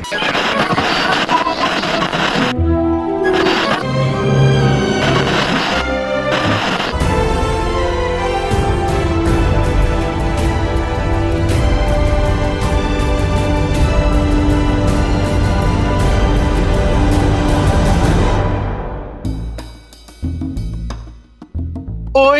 [0.00, 0.06] Oi,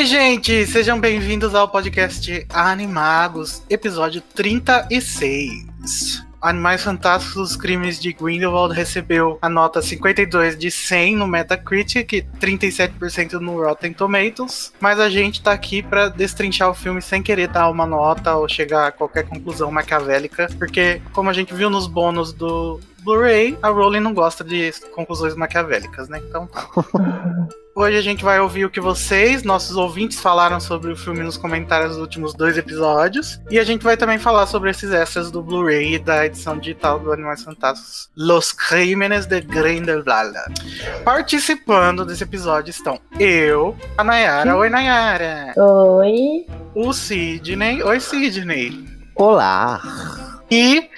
[0.06, 0.66] gente!
[0.66, 6.29] Sejam bem-vindos ao podcast Animagos, episódio 36.
[6.40, 13.32] Animais Fantásticos, os Crimes de Grindelwald recebeu a nota 52 de 100 no Metacritic, 37%
[13.34, 17.68] no Rotten Tomatoes, mas a gente tá aqui para destrinchar o filme sem querer dar
[17.68, 22.32] uma nota ou chegar a qualquer conclusão maquiavélica, porque como a gente viu nos bônus
[22.32, 26.20] do Blu-ray, a Rowling não gosta de conclusões maquiavélicas, né?
[26.28, 26.68] Então tá.
[27.74, 31.36] Hoje a gente vai ouvir o que vocês, nossos ouvintes, falaram sobre o filme nos
[31.36, 33.40] comentários dos últimos dois episódios.
[33.48, 36.98] E a gente vai também falar sobre esses extras do Blu-ray e da edição digital
[36.98, 38.10] do Animais Fantásticos.
[38.16, 40.34] Los Crímenes de Grindelwald.
[41.04, 44.56] Participando desse episódio estão eu, a Nayara.
[44.56, 45.54] Oi, Nayara.
[45.56, 46.46] Oi.
[46.74, 47.82] O Sidney.
[47.82, 48.84] Oi, Sidney.
[49.14, 49.80] Olá.
[50.50, 50.90] E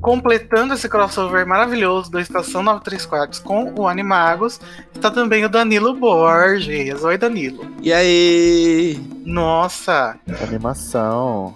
[0.00, 4.60] completando esse crossover maravilhoso da Estação 934 com o Animagos,
[4.94, 7.02] está também o Danilo Borges.
[7.02, 7.66] Oi, Danilo.
[7.82, 9.00] E aí?
[9.24, 10.18] Nossa!
[10.42, 11.54] Animação.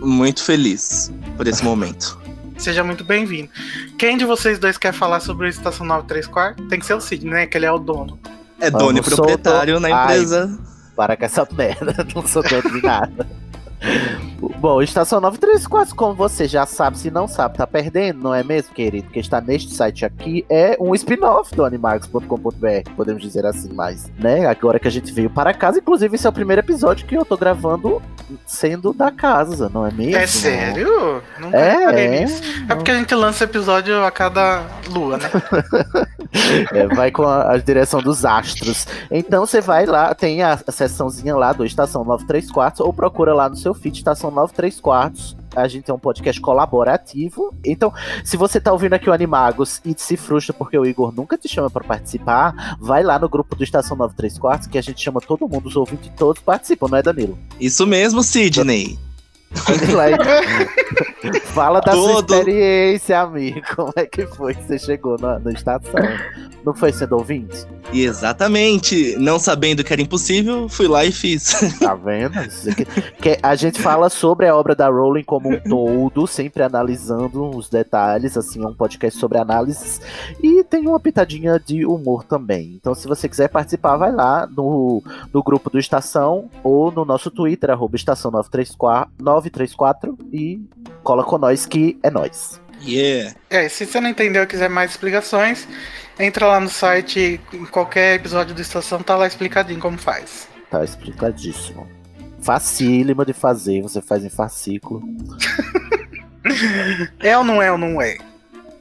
[0.00, 2.20] Muito feliz por esse momento.
[2.58, 3.50] Seja muito bem-vindo.
[3.98, 6.68] Quem de vocês dois quer falar sobre a Estação 934?
[6.68, 7.46] Tem que ser o Cid, né?
[7.46, 8.18] Que ele é o dono.
[8.60, 10.48] É dono e proprietário na empresa.
[10.48, 13.41] Ai, para com essa merda, não sou dono de nada.
[14.58, 18.74] Bom, Estação 934, como você já sabe, se não sabe, tá perdendo, não é mesmo,
[18.74, 19.08] querido?
[19.08, 24.46] Que está neste site aqui é um spin-off do animagos.com.br, podemos dizer assim, mas, né?
[24.46, 27.24] Agora que a gente veio para casa, inclusive esse é o primeiro episódio que eu
[27.24, 28.02] tô gravando
[28.46, 30.16] sendo da casa, não é mesmo?
[30.16, 31.22] É sério?
[31.38, 32.24] Nunca é, é,
[32.68, 35.30] é porque a gente lança episódio a cada lua, né?
[36.72, 38.86] é, vai com a, a, direção dos astros.
[39.10, 43.48] Então você vai lá, tem a, a seçãozinha lá do Estação 934 ou procura lá
[43.48, 45.36] no seu feed Estação 93 quartos.
[45.54, 47.54] A gente é um podcast colaborativo.
[47.64, 47.92] Então,
[48.24, 51.48] se você tá ouvindo aqui o Animagos e se frustra porque o Igor nunca te
[51.48, 55.20] chama para participar, vai lá no grupo do Estação 93 quartos que a gente chama
[55.20, 57.38] todo mundo, os ouvintes todos participam, não é, Danilo?
[57.60, 58.98] Isso mesmo, Sidney.
[61.52, 62.28] Fala da Todo...
[62.28, 63.60] sua experiência, amigo.
[63.74, 66.00] Como é que foi que você chegou na, na estação?
[66.64, 67.66] Não foi sendo ouvinte?
[67.92, 69.16] Exatamente.
[69.18, 71.78] Não sabendo que era impossível, fui lá e fiz.
[71.78, 72.32] Tá vendo?
[73.20, 77.68] Que a gente fala sobre a obra da Rowling como um todo, sempre analisando os
[77.68, 78.36] detalhes.
[78.36, 80.00] Assim, é um podcast sobre análises.
[80.42, 82.72] E tem uma pitadinha de humor também.
[82.80, 85.02] Então, se você quiser participar, vai lá no,
[85.32, 89.12] no grupo do Estação ou no nosso Twitter, arroba Estação 934,
[89.50, 90.60] 934 e
[91.02, 92.60] cola com nós que é nós.
[92.82, 93.34] Yeah.
[93.48, 95.68] É, se você não entendeu e quiser mais explicações,
[96.18, 100.48] entra lá no site, em qualquer episódio do Estação tá lá explicadinho como faz.
[100.70, 101.86] Tá explicadíssimo.
[102.40, 105.02] Facílimo de fazer, você faz em fascículo.
[107.20, 108.16] é ou não é ou não é?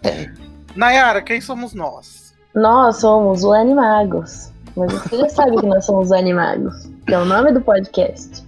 [0.03, 0.31] É.
[0.75, 2.33] Nayara, quem somos nós?
[2.55, 4.51] Nós somos o Animagos.
[4.75, 8.43] Mas você já sabe que nós somos os Animagos, que é o nome do podcast.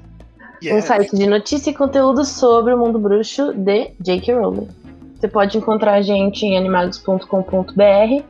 [0.63, 0.75] Yes.
[0.75, 4.33] Um site de notícia e conteúdo sobre o mundo bruxo de J.K.
[4.33, 4.69] Rowling.
[5.19, 8.23] Você pode encontrar a gente em animagos.com.br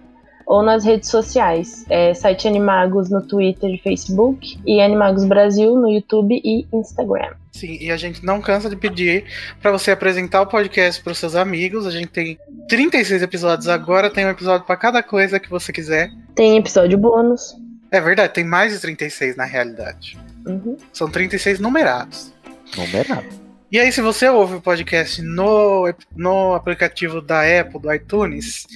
[0.45, 1.85] ou nas redes sociais.
[1.89, 7.33] É site Animagos no Twitter e Facebook e Animagos Brasil no YouTube e Instagram.
[7.51, 9.25] Sim, e a gente não cansa de pedir
[9.61, 11.85] para você apresentar o podcast para os seus amigos.
[11.85, 16.11] A gente tem 36 episódios agora, tem um episódio para cada coisa que você quiser.
[16.33, 17.55] Tem episódio bônus.
[17.91, 20.17] É verdade, tem mais de 36 na realidade.
[20.45, 20.77] Uhum.
[20.91, 22.33] São 36 numerados.
[22.77, 23.43] Numerado.
[23.71, 28.67] E aí, se você ouve o podcast no, no aplicativo da Apple, do iTunes,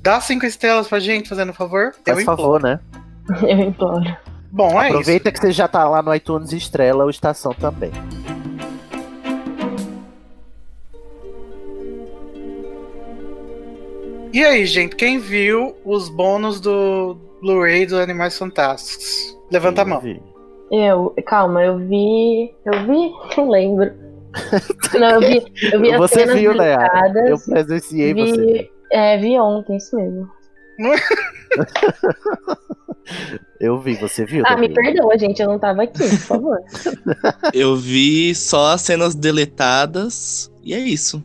[0.00, 1.92] dá cinco estrelas pra gente, fazendo um favor.
[2.06, 2.78] Faz favor, né?
[3.42, 4.16] Eu imploro.
[4.52, 5.40] Bom, é Aproveita isso.
[5.40, 7.90] que você já tá lá no iTunes estrela o Estação também.
[14.32, 19.36] E aí, gente, quem viu os bônus do Blu-ray dos Animais Fantásticos?
[19.50, 20.00] Levanta eu a mão.
[20.00, 20.20] Vi.
[20.74, 22.52] Eu, calma, eu vi.
[22.64, 23.12] Eu vi?
[23.38, 23.92] Não lembro.
[24.98, 26.74] Não, eu vi, eu vi Você as viu, né?
[27.28, 28.68] Eu presenciei vi, você.
[28.90, 30.28] É, vi ontem, isso mesmo.
[33.60, 34.42] eu vi, você viu?
[34.44, 36.58] Ah, me perdoa, gente, eu não tava aqui, por favor.
[37.52, 41.22] eu vi só as cenas deletadas e é isso.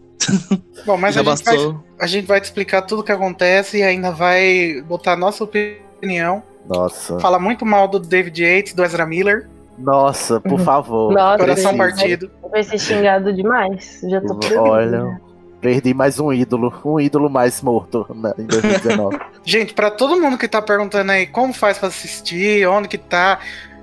[0.86, 1.58] Bom, mas a gente, vai,
[2.00, 5.44] a gente, vai, te explicar tudo o que acontece e ainda vai botar a nossa
[5.44, 6.44] opinião.
[6.70, 7.20] Nossa.
[7.20, 9.50] Fala muito mal do David Yates, do Ezra Miller.
[9.76, 11.12] Nossa, por favor.
[11.12, 12.30] Nossa, Coração partido.
[12.52, 14.02] Vai ser xingado demais.
[14.08, 15.20] Já tô Olha.
[15.60, 19.20] Perdi mais um ídolo, um ídolo mais morto né, em 2019.
[19.44, 23.40] Gente, pra todo mundo que tá perguntando aí como faz pra assistir, onde que tá.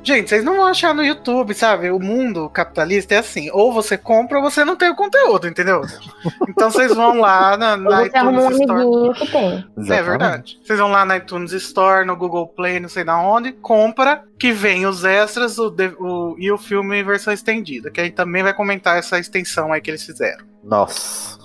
[0.06, 1.90] Gente, vocês não vão achar no YouTube, sabe?
[1.90, 5.82] O mundo capitalista é assim: ou você compra ou você não tem o conteúdo, entendeu?
[6.48, 9.14] Então vocês vão lá na, na você arruma um iTunes Store.
[9.14, 9.66] que tem.
[9.96, 10.58] É verdade.
[10.62, 14.52] Vocês vão lá na iTunes Store, no Google Play, não sei da onde, compra, que
[14.52, 17.90] vem os extras o, o- e o filme em versão estendida.
[17.90, 20.44] Que aí também vai comentar essa extensão aí que eles fizeram.
[20.62, 21.35] Nossa.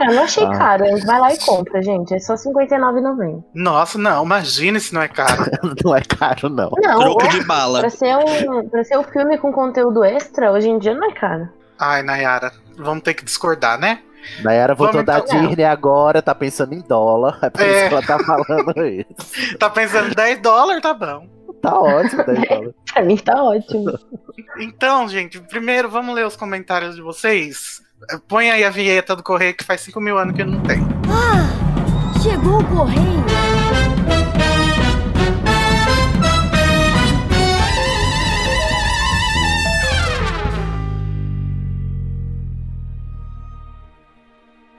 [0.00, 0.50] Ah, Eu não achei Ah.
[0.50, 2.14] caro, vai lá e compra, gente.
[2.14, 3.44] É só R$ 59,90.
[3.54, 5.44] Nossa, não, imagina se não é caro.
[5.84, 6.70] Não é caro, não.
[6.76, 7.80] Não, Troco ó, de bala.
[7.80, 11.12] pra ser, um, pra ser um filme com conteúdo extra, hoje em dia não é
[11.14, 11.48] caro.
[11.78, 14.00] Ai, Nayara, vamos ter que discordar, né?
[14.42, 15.46] Nayara voltou Vamos da então.
[15.48, 17.38] Disney agora, tá pensando em dólar.
[17.42, 17.66] É por É.
[17.80, 19.58] isso que ela tá falando isso.
[19.58, 21.26] Tá pensando 10 dólares, tá bom.
[21.60, 22.74] Tá ótimo, 10 dólares.
[22.92, 23.98] Pra mim tá ótimo.
[24.58, 27.82] Então, gente, primeiro vamos ler os comentários de vocês.
[28.28, 30.78] Põe aí a vinheta do correio que faz 5 mil anos que não tem.
[32.22, 33.24] Chegou o correio.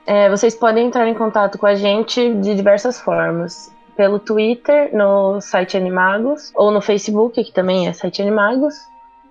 [0.08, 3.72] É, vocês podem entrar em contato com a gente de diversas formas.
[3.98, 8.76] Pelo Twitter, no site Animagos, ou no Facebook, que também é site Animagos,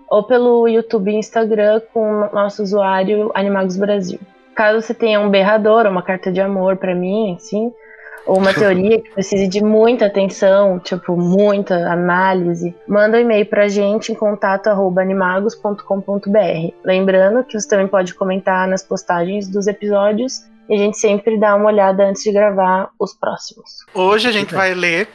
[0.08, 4.18] ou pelo YouTube e Instagram com o nosso usuário Animagos Brasil.
[4.54, 7.72] Caso você tenha um berrador, ou uma carta de amor pra mim, assim,
[8.26, 13.68] ou uma teoria que precise de muita atenção, tipo, muita análise, manda um e-mail pra
[13.68, 16.74] gente em contato arroba animagos.com.br.
[16.84, 21.54] Lembrando que você também pode comentar nas postagens dos episódios e a gente sempre dá
[21.54, 23.84] uma olhada antes de gravar os próximos.
[23.94, 25.08] Hoje a gente vai ler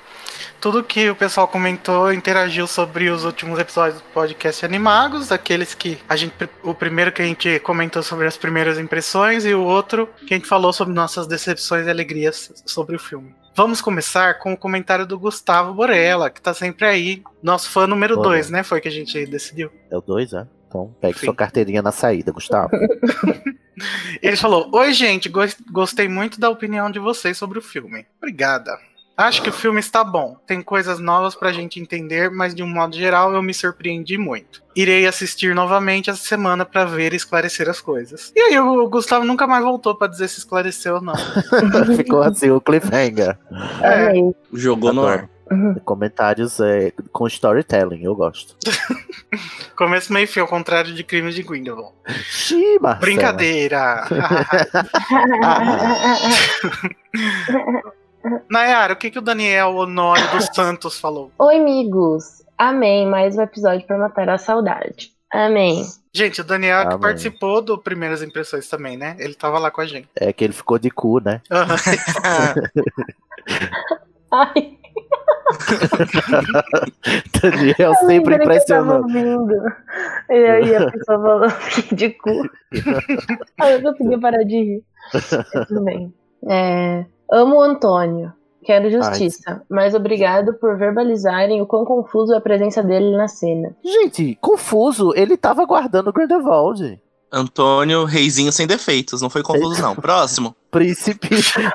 [0.59, 5.97] tudo que o pessoal comentou, interagiu sobre os últimos episódios do podcast Animagos, aqueles que
[6.07, 6.33] a gente
[6.63, 10.37] o primeiro que a gente comentou sobre as primeiras impressões e o outro que a
[10.37, 13.33] gente falou sobre nossas decepções e alegrias sobre o filme.
[13.55, 18.15] Vamos começar com o comentário do Gustavo Borella, que tá sempre aí, nosso fã número
[18.19, 18.29] Olha.
[18.29, 18.63] 2, né?
[18.63, 19.71] Foi que a gente decidiu.
[19.89, 20.47] É o 2, é?
[20.67, 22.69] Então pegue sua carteirinha na saída, Gustavo.
[24.21, 28.05] Ele falou: Oi, gente, gos- gostei muito da opinião de vocês sobre o filme.
[28.17, 28.77] Obrigada.
[29.19, 30.37] Acho que o filme está bom.
[30.47, 34.63] Tem coisas novas pra gente entender, mas de um modo geral eu me surpreendi muito.
[34.73, 38.31] Irei assistir novamente essa semana pra ver e esclarecer as coisas.
[38.33, 41.15] E aí o Gustavo nunca mais voltou pra dizer se esclareceu ou não.
[41.97, 43.37] Ficou assim o cliffhanger.
[43.81, 44.07] É.
[44.07, 44.33] Amei.
[44.53, 45.29] Jogou no ar.
[45.83, 48.55] Comentários é, com storytelling, eu gosto.
[49.75, 51.93] Começo meio fio, ao contrário de Crimes de Grindelwald.
[52.07, 52.79] Xiii.
[53.01, 54.05] Brincadeira!
[58.49, 61.31] Nayara, o que, que o Daniel Honório dos Santos falou?
[61.37, 62.43] Oi, amigos.
[62.57, 63.07] Amém.
[63.07, 65.11] Mais um episódio pra matar a saudade.
[65.31, 65.85] Amém.
[66.13, 66.99] Gente, o Daniel que Amém.
[66.99, 69.15] participou do Primeiras Impressões também, né?
[69.19, 70.09] Ele tava lá com a gente.
[70.15, 71.41] É que ele ficou de cu, né?
[74.31, 74.79] Ai,
[77.41, 79.55] Daniel eu sempre que ouvindo.
[80.29, 82.49] E aí a pessoa falou fiquei de cu.
[83.59, 84.83] Aí eu não conseguia parar de rir.
[85.67, 86.13] Tudo bem.
[86.49, 88.33] É, amo o Antônio.
[88.63, 93.75] Quero justiça, mas obrigado por verbalizarem o quão confuso é a presença dele na cena.
[93.83, 97.01] Gente, confuso, ele tava guardando o Grindelwald.
[97.31, 99.21] Antônio, reizinho sem defeitos.
[99.21, 99.95] Não foi confuso, não.
[99.95, 100.55] Próximo.
[100.69, 101.29] Príncipe,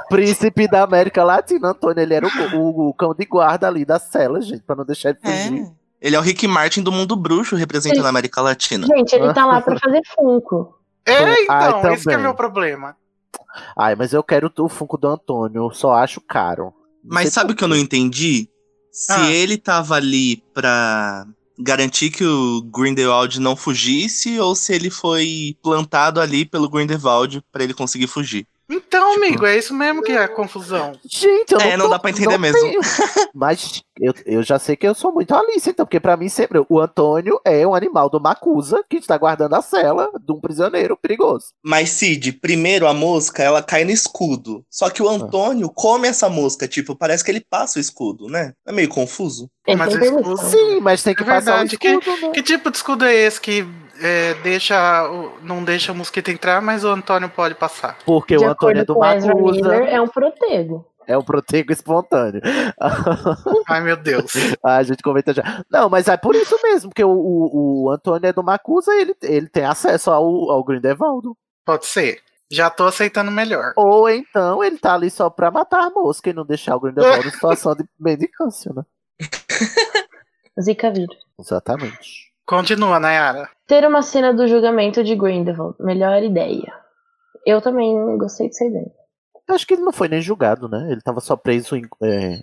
[0.09, 3.99] príncipe da América Latina, Antônio, ele era o, o- o cão de guarda ali da
[3.99, 5.63] cela, gente, pra não deixar ele fugir.
[5.63, 5.85] É.
[6.07, 8.87] Ele é o Rick Martin do mundo bruxo, representando a América Latina.
[8.87, 10.77] Gente, ele tá lá pra fazer Funko.
[11.07, 11.15] É,
[11.49, 12.27] Ah, então, esse que é também.
[12.27, 12.95] meu problema.
[13.77, 16.73] Ai, mas eu quero o Funko do Antônio, só acho caro.
[17.03, 18.49] Não Mas sabe o que eu não entendi?
[18.91, 19.31] Se Ah.
[19.31, 21.27] ele tava ali pra
[21.59, 27.63] garantir que o Grindelwald não fugisse ou se ele foi plantado ali pelo Grindelwald pra
[27.63, 28.47] ele conseguir fugir.
[28.71, 30.93] Então, Tipo- amigo, é isso mesmo que é a confusão.
[31.05, 32.59] Gente, eu não É, não tô- dá pra entender mesmo.
[32.61, 32.81] tenho.
[33.35, 36.65] Mas eu, eu já sei que eu sou muito Alice, então, porque pra mim sempre
[36.69, 40.97] o Antônio é um animal do Macusa que está guardando a cela de um prisioneiro
[40.97, 41.49] perigoso.
[41.63, 44.65] Mas, Cid, primeiro a mosca, ela cai no escudo.
[44.71, 45.13] Só que o Ah.
[45.13, 48.53] Antônio come essa mosca, tipo, parece que ele passa o escudo, né?
[48.67, 49.49] É meio confuso.
[49.67, 50.21] Ele Mas permissão.
[50.21, 52.31] escudo- Sim, mas tem que É passar o verdade, que- escudo, né?
[52.33, 53.67] Que tipo de escudo é esse que
[54.01, 57.99] é, deixa, o- não deixa o mosquito entrar, mas o Antônio pode passar?
[58.05, 60.87] Porque De o Antônio é do Macusa, é um protego.
[61.07, 62.41] é um protego espontâneo.
[63.69, 64.33] Ai, meu Deus.
[64.63, 65.65] a gente comenta já.
[65.71, 69.01] Não, mas é por isso mesmo, porque o, o, o Antônio é do Macusa e
[69.03, 71.37] ele, ele tem acesso ao, ao Grindelwaldo.
[71.65, 72.21] Pode ser.
[72.51, 73.73] Já tô aceitando melhor.
[73.77, 77.27] Ou então ele tá ali só pra matar a mosca e não deixar o Grindelwald
[77.27, 78.83] em situação de mendicância, né?
[80.61, 81.17] Zika vírus.
[81.39, 82.33] Exatamente.
[82.47, 83.49] Continua, Nayara.
[83.67, 85.77] Ter uma cena do julgamento de Grindelwald.
[85.81, 86.73] Melhor ideia.
[87.47, 88.91] Eu também gostei de ser dele.
[89.49, 90.89] Acho que ele não foi nem julgado, né?
[90.91, 91.85] Ele tava só preso em.
[92.03, 92.39] É,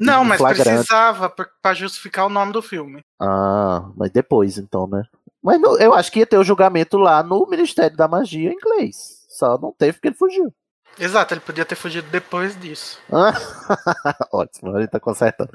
[0.00, 0.68] Não, em mas flagrante.
[0.70, 3.02] precisava pra- pra justificar o nome do filme.
[3.20, 5.02] Ah, mas depois, então, né?
[5.42, 8.54] Mas não- eu acho que ia ter o julgamento lá no Ministério da Magia em
[8.54, 9.24] inglês.
[9.28, 10.52] Só não teve porque ele fugiu.
[10.98, 13.00] Exato, ele podia ter fugido depois disso.
[14.32, 15.50] Ótimo, ele tá consertando.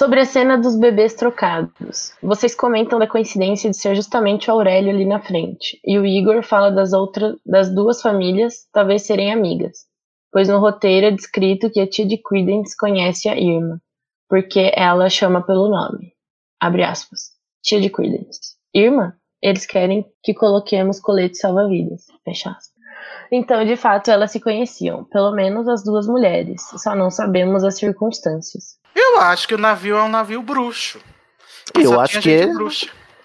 [0.00, 2.14] Sobre a cena dos bebês trocados.
[2.22, 5.78] Vocês comentam da coincidência de ser justamente o Aurélio ali na frente.
[5.84, 9.80] E o Igor fala das outras das duas famílias talvez serem amigas.
[10.32, 13.78] Pois no roteiro é descrito que a tia de Credence conhece a Irma,
[14.26, 16.14] porque ela chama pelo nome.
[16.58, 17.32] Abre aspas.
[17.62, 18.56] Tia de Credence.
[18.72, 19.18] Irma?
[19.42, 22.06] Eles querem que coloquemos colete salva-vidas.
[22.24, 22.80] Fecha aspas.
[23.30, 27.76] Então, de fato, elas se conheciam, pelo menos as duas mulheres, só não sabemos as
[27.76, 28.79] circunstâncias.
[28.94, 30.98] Eu acho que o navio é um navio bruxo.
[31.78, 32.46] E Eu acho que é-.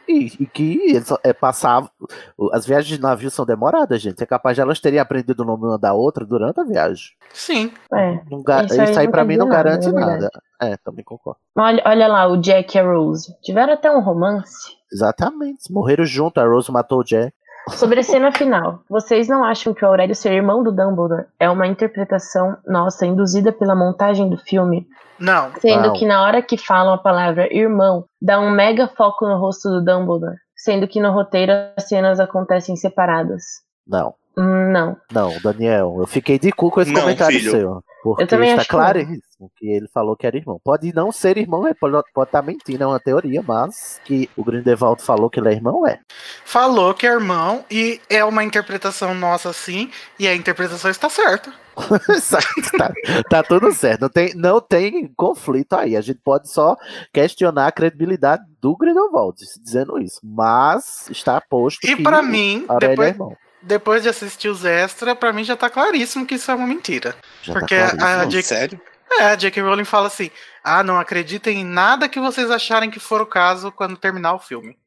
[0.08, 1.90] E, e que eles é, passavam.
[2.38, 4.22] o- As viagens de navio são demoradas, gente.
[4.22, 7.06] É capaz de elas terem aprendido o nome uma da outra durante a viagem.
[7.34, 7.72] Sim.
[7.92, 8.20] É.
[8.30, 10.12] Não Isso aí aí quer mim não garante é nada.
[10.12, 10.40] verdade.
[10.62, 11.40] É, também concordo.
[11.58, 13.36] Olha, olha lá, o Jack e a Rose.
[13.42, 14.76] Tiveram até um romance.
[14.94, 15.72] Exatamente.
[15.74, 17.34] Morreram junto, a Rose matou o Jack.
[17.72, 21.50] Sobre a cena final, vocês não acham que o Aurélio ser irmão do Dumbledore é
[21.50, 24.88] uma interpretação nossa induzida pela montagem do filme?
[25.20, 25.52] Não.
[25.60, 25.94] Sendo Não.
[25.94, 29.84] que na hora que falam a palavra irmão, dá um mega foco no rosto do
[29.84, 33.44] Dumbledore, sendo que no roteiro as cenas acontecem separadas.
[33.88, 34.14] Não.
[34.38, 34.98] Hum, não.
[35.12, 37.52] Não, Daniel, eu fiquei de cu com esse Não, comentário filho.
[37.52, 37.84] seu.
[38.06, 40.62] Porque também está acho que claríssimo que ele falou que era irmão.
[40.64, 41.98] Pode não ser irmão, ele pode
[42.28, 46.00] estar mentindo, é uma teoria, mas que o Grindelwald falou que ele é irmão, é.
[46.46, 51.52] Falou que é irmão e é uma interpretação nossa sim, e a interpretação está certa.
[52.78, 52.94] tá,
[53.28, 54.02] tá tudo certo.
[54.02, 55.98] Não tem, não tem conflito aí.
[55.98, 56.78] A gente pode só
[57.12, 60.22] questionar a credibilidade do Grindelwald dizendo isso.
[60.24, 63.36] Mas está posto E que pra mim, é depois, irmão.
[63.66, 67.16] Depois de assistir os extras, pra mim já tá claríssimo que isso é uma mentira.
[67.42, 68.26] Já Porque tá a.
[68.26, 68.44] J.K.
[68.44, 68.82] Sério?
[69.20, 69.62] É, a J.K.
[69.62, 70.30] Rowling fala assim:
[70.64, 74.40] ah, não acreditem em nada que vocês acharem que for o caso quando terminar o
[74.40, 74.78] filme.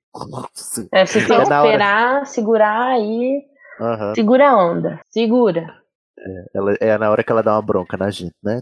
[0.93, 3.43] É, vocês têm É esperar, segurar aí.
[3.81, 4.15] Aham.
[4.15, 5.01] Segura a onda.
[5.11, 5.79] Segura.
[6.53, 8.61] Ela, é na hora que ela dá uma bronca na gente, né?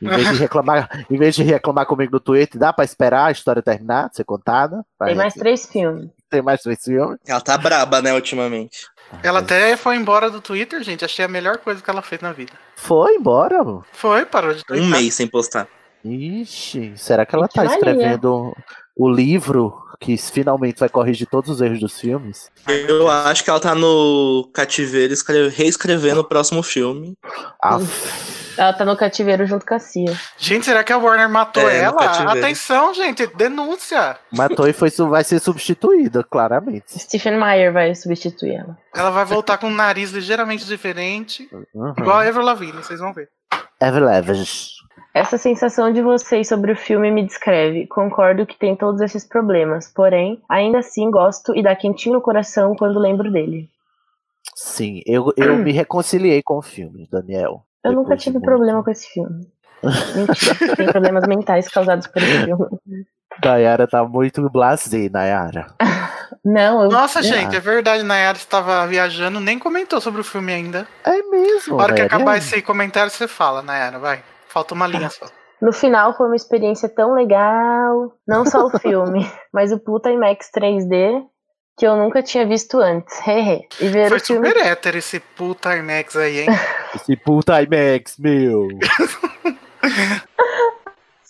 [0.00, 3.30] Em vez de reclamar, em vez de reclamar comigo no Twitter, dá pra esperar a
[3.30, 4.82] história terminar, ser contada?
[5.04, 6.10] Tem mais gente- três filmes.
[6.32, 7.18] Tem mais três filmes.
[7.26, 8.86] Ela tá braba, né, ultimamente.
[9.22, 11.04] Ela até foi embora do Twitter, gente.
[11.04, 12.52] Achei a melhor coisa que ela fez na vida.
[12.74, 13.62] Foi embora.
[13.62, 13.84] mano.
[13.92, 14.88] Foi, parou de Um twittar.
[14.90, 15.68] mês sem postar.
[16.02, 18.56] Ixi, será que ela tá escrevendo
[18.96, 22.50] o livro que finalmente vai corrigir todos os erros dos filmes?
[22.66, 27.16] Eu acho que ela tá no cativeiro escre- reescrevendo o próximo filme.
[27.62, 27.78] Ah,
[28.58, 30.12] Ela tá no cativeiro junto com a Cia.
[30.36, 32.04] Gente, será que a Warner matou É, ela?
[32.32, 34.18] Atenção, gente, denúncia.
[34.30, 36.98] matou e foi, vai ser substituída, claramente.
[36.98, 38.76] Stephen Meyer vai substituir ela.
[38.94, 41.94] Ela vai voltar com um nariz ligeiramente diferente, Uhum.
[41.96, 43.28] igual a Ever Lavigne, vocês vão ver.
[43.80, 44.72] Ever Levens.
[45.14, 47.86] Essa sensação de vocês sobre o filme me descreve.
[47.86, 52.74] Concordo que tem todos esses problemas, porém, ainda assim gosto e dá quentinho no coração
[52.74, 53.68] quando lembro dele.
[54.56, 57.62] Sim, eu, eu me reconciliei com o filme, Daniel.
[57.84, 59.46] Eu nunca tive muito- problema com esse filme.
[60.14, 62.66] Mentira, tem problemas mentais causados por esse filme.
[63.44, 65.66] Nayara tá muito blasé, Nayara.
[66.44, 66.88] Não, eu.
[66.90, 70.86] Nossa, eu- gente, é verdade, Nayara estava viajando, nem comentou sobre o filme ainda.
[71.04, 71.76] É mesmo.
[71.76, 72.16] Na hora que Nayara.
[72.16, 74.22] acabar esse comentário, você fala, Nayara, vai.
[74.52, 75.26] Falta uma linha só.
[75.62, 78.12] No final foi uma experiência tão legal.
[78.28, 81.24] Não só o filme, mas o puta IMAX 3D
[81.78, 83.18] que eu nunca tinha visto antes.
[83.80, 84.46] E ver Foi o filme.
[84.46, 86.46] super hétero esse puta IMAX aí, hein?
[86.94, 88.68] Esse puta IMAX, meu.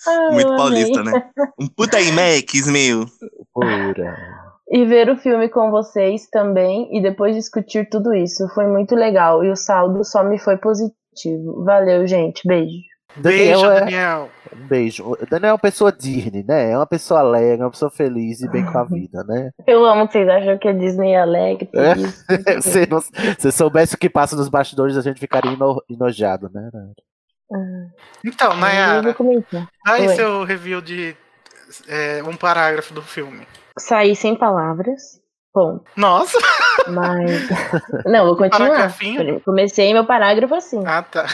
[0.04, 1.30] Eu Muito paulista, né?
[1.60, 3.06] Um puta IMAX, meu.
[3.54, 4.16] Pura.
[4.68, 8.48] E ver o filme com vocês também e depois discutir tudo isso.
[8.48, 11.62] Foi muito legal e o saldo só me foi positivo.
[11.64, 12.46] Valeu, gente.
[12.48, 12.91] Beijo.
[13.16, 13.80] Daniel Beijo, é.
[13.80, 14.30] Daniel.
[14.54, 15.04] Um beijo.
[15.04, 16.70] O Daniel é uma pessoa Disney, né?
[16.72, 19.50] É uma pessoa alegre, uma pessoa feliz e bem com a vida, né?
[19.66, 21.66] Eu amo que vocês acham que a Disney é alegre.
[21.66, 21.94] tudo É.
[21.96, 22.24] isso.
[22.62, 23.00] se, não,
[23.38, 26.70] se soubesse o que passa nos bastidores, a gente ficaria eno- enojado, né?
[28.24, 31.14] Então, Eu Nayara, dá aí seu review de
[31.88, 33.46] é, um parágrafo do filme.
[33.78, 35.20] Saí sem palavras.
[35.54, 36.38] Bom, Nossa!
[36.88, 37.48] mas.
[38.06, 38.90] Não, vou continuar.
[39.44, 40.82] Comecei meu parágrafo assim.
[40.86, 41.26] Ah, tá.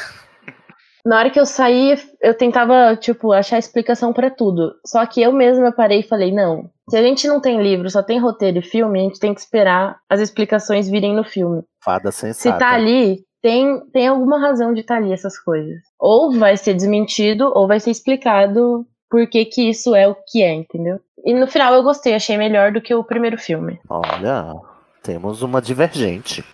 [1.08, 4.74] Na hora que eu saí, eu tentava, tipo, achar explicação pra tudo.
[4.84, 6.68] Só que eu mesma parei e falei, não.
[6.90, 9.40] Se a gente não tem livro, só tem roteiro e filme, a gente tem que
[9.40, 11.62] esperar as explicações virem no filme.
[11.82, 12.58] Fada Se sensata.
[12.58, 15.80] tá ali, tem, tem alguma razão de estar ali essas coisas.
[15.98, 20.42] Ou vai ser desmentido, ou vai ser explicado por que que isso é o que
[20.42, 21.00] é, entendeu?
[21.24, 23.80] E no final eu gostei, achei melhor do que o primeiro filme.
[23.88, 24.54] Olha.
[25.02, 26.44] Temos uma divergente.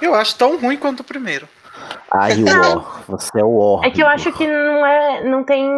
[0.00, 1.46] Eu acho tão ruim quanto o primeiro.
[2.12, 3.02] Ai, o War.
[3.08, 3.84] Você é o War.
[3.86, 5.24] É que eu acho que não é.
[5.24, 5.68] não tem.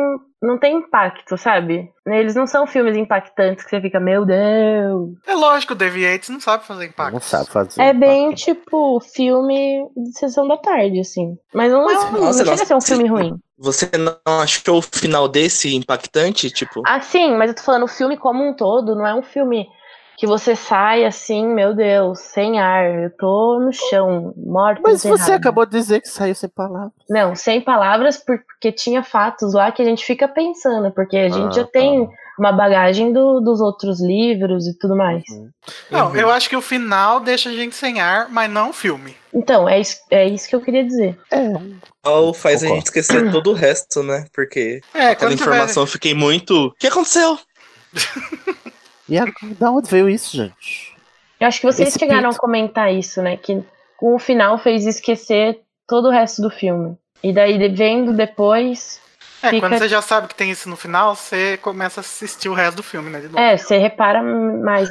[0.42, 1.90] não tem impacto, sabe?
[2.06, 5.10] Eles não são filmes impactantes que você fica, meu Deus.
[5.26, 7.14] É lógico, o David Yates não sabe fazer impacto.
[7.14, 7.80] Não sabe fazer.
[7.82, 11.36] É bem tipo filme de sessão da tarde, assim.
[11.54, 13.38] Mas não, Mas, é, um- nossa, não chega a ser um filme você- ruim.
[13.58, 16.50] Você não achou o final desse impactante?
[16.50, 19.22] Tipo, Ah, sim, mas eu tô falando o filme como um todo, não é um
[19.22, 19.66] filme
[20.16, 24.80] que você sai assim, meu Deus, sem ar, eu tô no chão, morto.
[24.82, 25.34] Mas você enterrada.
[25.36, 26.92] acabou de dizer que saiu sem palavras.
[27.08, 31.58] Não, sem palavras, porque tinha fatos lá que a gente fica pensando, porque a gente
[31.58, 32.12] Ah, já tem tá.
[32.38, 35.22] uma bagagem do- dos outros livros e tudo mais.
[35.30, 35.50] Uhum.
[35.90, 36.16] Não, Uhum.
[36.16, 39.14] eu acho que o final deixa a gente sem ar, mas não o filme.
[39.34, 41.18] Então, é isso, é isso que eu queria dizer.
[41.30, 44.24] É, um- Ou faz a gente esquecer todo o resto, né?
[44.32, 46.68] Porque É, aquela quando tiver- informação eu fiquei muito.
[46.68, 47.38] O que aconteceu?
[49.08, 49.24] E a,
[49.58, 50.94] da onde veio isso, gente?
[51.38, 52.36] Eu acho que vocês Esse chegaram pinto.
[52.36, 53.36] a comentar isso, né?
[53.36, 53.62] Que
[53.96, 56.96] com o final fez esquecer todo o resto do filme.
[57.22, 59.00] E daí, vendo depois,
[59.42, 62.48] É, Fica- quando você já sabe que tem isso no final, você começa a assistir
[62.48, 63.20] o resto do filme, né?
[63.20, 63.38] De novo.
[63.38, 64.88] é, você repara mais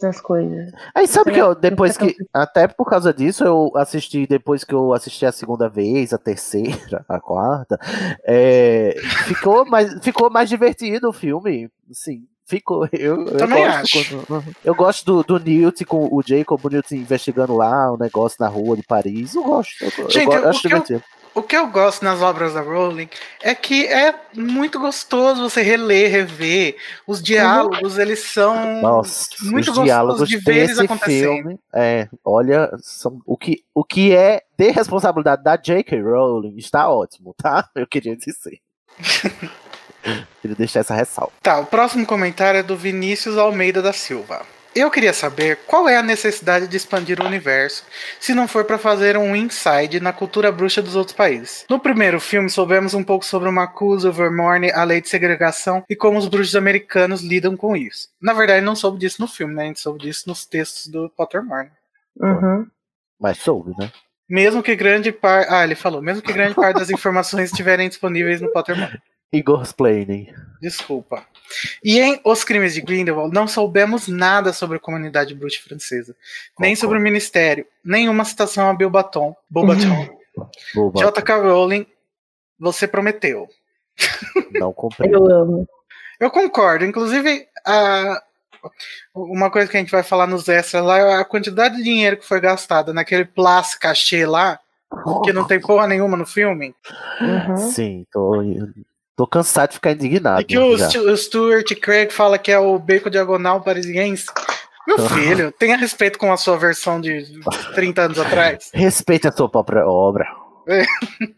[0.00, 0.70] nas coisas.
[0.94, 2.14] Aí sabe Você que eu, depois que.
[2.32, 7.04] Até por causa disso, eu assisti, depois que eu assisti a segunda vez, a terceira,
[7.08, 7.76] a quarta,
[8.24, 8.94] é,
[9.26, 11.68] ficou, mais, ficou mais divertido o filme.
[11.92, 12.22] Sim.
[12.48, 12.88] Ficou.
[12.92, 14.26] Eu, eu Também gosto acho.
[14.26, 18.38] quando- eu gosto do, do Newt com o Jacob, o Newt investigando lá o negócio
[18.40, 19.34] na rua de Paris.
[19.34, 19.74] Eu gosto.
[19.84, 21.02] Eu, eu Gente, acho que eu- divertido.
[21.34, 23.08] O que eu gosto nas obras da Rowling
[23.40, 26.76] é que é muito gostoso você reler, rever.
[27.06, 31.34] Os diálogos, eles são Nossa, muito os diálogos gostosos de ver eles acontecendo.
[31.34, 36.00] filme, é, olha, são, o, que, o que é de responsabilidade da J.K.
[36.00, 37.68] Rowling está ótimo, tá?
[37.76, 38.58] Eu queria dizer.
[40.40, 41.32] queria deixar essa ressalva.
[41.42, 44.44] Tá, o próximo comentário é do Vinícius Almeida da Silva.
[44.74, 47.84] Eu queria saber qual é a necessidade de expandir o universo
[48.20, 51.64] se não for para fazer um inside na cultura bruxa dos outros países.
[51.68, 55.82] No primeiro filme, soubemos um pouco sobre o Macusa, o Vermorne, a lei de segregação
[55.88, 58.08] e como os bruxos americanos lidam com isso.
[58.22, 59.64] Na verdade, não soube disso no filme, né?
[59.64, 61.70] A gente soube disso nos textos do Pottermore.
[62.16, 62.66] Uhum.
[63.18, 63.90] Mas soube, né?
[64.28, 65.52] Mesmo que grande parte.
[65.52, 66.02] Ah, ele falou.
[66.02, 69.00] Mesmo que grande parte das informações estiverem disponíveis no Pottermore.
[69.32, 70.32] Igor's Planning.
[70.60, 71.24] Desculpa.
[71.82, 76.14] E em Os Crimes de Grindelwald, não soubemos nada sobre a comunidade bruxa francesa.
[76.58, 76.76] Nem Concordo.
[76.80, 77.66] sobre o ministério.
[77.84, 79.34] Nenhuma citação a Bilbaton.
[79.48, 80.16] Bobaton.
[80.74, 81.36] Boba, J.K.
[81.36, 81.84] Rowling,
[82.58, 83.48] você prometeu.
[84.52, 85.12] não comprei.
[85.12, 85.68] Eu amo.
[86.20, 86.84] Eu concordo.
[86.84, 88.22] Inclusive, a-
[89.14, 92.16] uma coisa que a gente vai falar nos extras lá é a quantidade de dinheiro
[92.16, 94.58] que foi gastada naquele plus cachê lá,
[95.24, 96.74] que não tem porra nenhuma no filme.
[97.20, 97.56] Uhum.
[97.56, 98.42] Sim, tô,
[99.18, 100.40] tô cansado de ficar indignado.
[100.40, 104.26] E que o, o Stuart Craig fala que é o beco diagonal parisiense.
[104.86, 107.40] Meu filho, tenha respeito com a sua versão de
[107.74, 108.70] 30 anos atrás.
[108.72, 110.24] Respeite a sua própria obra.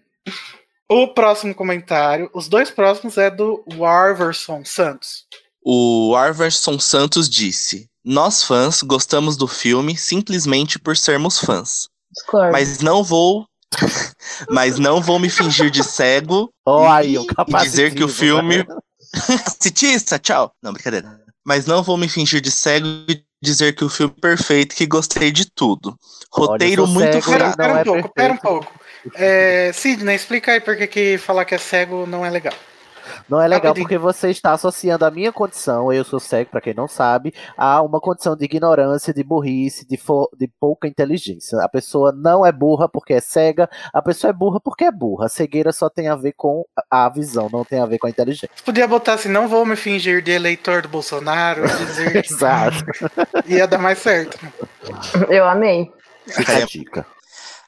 [0.93, 5.25] O próximo comentário, os dois próximos é do Warverson Santos.
[5.65, 11.89] O Arverson Santos disse: Nós fãs gostamos do filme simplesmente por sermos fãs.
[12.13, 12.51] Discordo.
[12.51, 13.47] Mas não vou.
[14.51, 18.59] Mas não vou me fingir de cego Ó, aí, o e dizer que o filme.
[18.59, 18.65] né?
[19.61, 20.53] Citista, tchau.
[20.63, 21.21] Não, brincadeira.
[21.45, 24.87] Mas não vou me fingir de cego e dizer que o filme é perfeito, que
[24.87, 25.97] gostei de tudo.
[26.33, 27.57] Roteiro sou muito cego e Pera, fraco.
[27.57, 28.81] não pera um é pouco, pera um pouco.
[29.15, 32.55] É, Sidney, explica aí porque que falar que é cego não é legal.
[33.29, 36.75] Não é legal porque você está associando a minha condição, eu sou cego, pra quem
[36.75, 41.59] não sabe, a uma condição de ignorância, de burrice, de, fo- de pouca inteligência.
[41.63, 45.27] A pessoa não é burra porque é cega, a pessoa é burra porque é burra.
[45.27, 48.11] A cegueira só tem a ver com a visão, não tem a ver com a
[48.11, 48.51] inteligência.
[48.65, 52.85] Podia botar assim, não vou me fingir de eleitor do Bolsonaro, dizer que Exato.
[53.47, 54.39] ia dar mais certo.
[55.29, 55.91] Eu amei.
[56.27, 57.07] Fica a dica.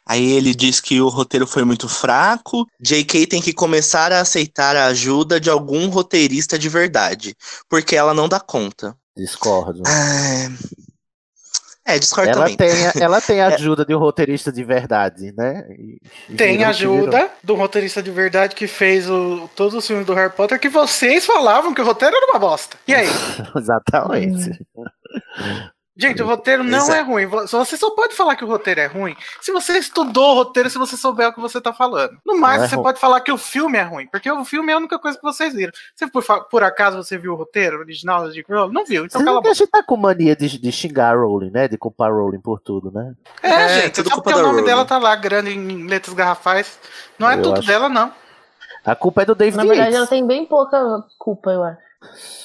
[0.06, 2.66] Aí ele diz que o roteiro foi muito fraco.
[2.80, 3.26] J.K.
[3.26, 7.34] tem que começar a aceitar a ajuda de algum roteirista de verdade,
[7.68, 8.96] porque ela não dá conta.
[9.16, 9.82] Discordo.
[9.86, 10.48] Ah,
[11.84, 12.56] É, discordo Ela também.
[12.56, 12.68] tem,
[13.02, 15.64] ela tem a ajuda de um roteirista de verdade, né?
[15.70, 15.98] E-
[16.30, 16.70] e Tem virou.
[16.70, 20.68] ajuda do roteirista de verdade que fez o, todos os filmes do Harry Potter que
[20.68, 22.76] vocês falavam que o roteiro era uma bosta.
[22.86, 23.06] E aí?
[23.56, 24.64] Exatamente.
[26.02, 26.98] Gente, o roteiro não Exato.
[26.98, 27.26] é ruim.
[27.26, 30.68] Vo- Você só pode falar que o roteiro é ruim se você estudou o roteiro,
[30.68, 32.16] se você souber o que você tá falando.
[32.26, 32.84] No mais, é você ruim.
[32.84, 35.22] pode falar que o filme é ruim, porque o filme é a única coisa que
[35.24, 35.72] vocês viram.
[35.94, 38.54] Se por, por acaso você viu o roteiro original da J.K.
[38.54, 39.54] Rowling, não viu, então Você cala a a boca.
[39.54, 41.68] gente tá com mania de, de xingar a Rowling, né?
[41.68, 43.12] De culpar a Rowling por tudo, né?
[43.42, 44.64] É, É, gente, tudo só porque o nome Rowling.
[44.64, 46.78] dela tá lá grande em letras garrafais.
[47.18, 48.12] Não é Eu tudo acho- dela, não.
[48.84, 49.96] A culpa é do David Na verdade, Yates.
[49.96, 51.78] ela tem bem pouca culpa, eu acho.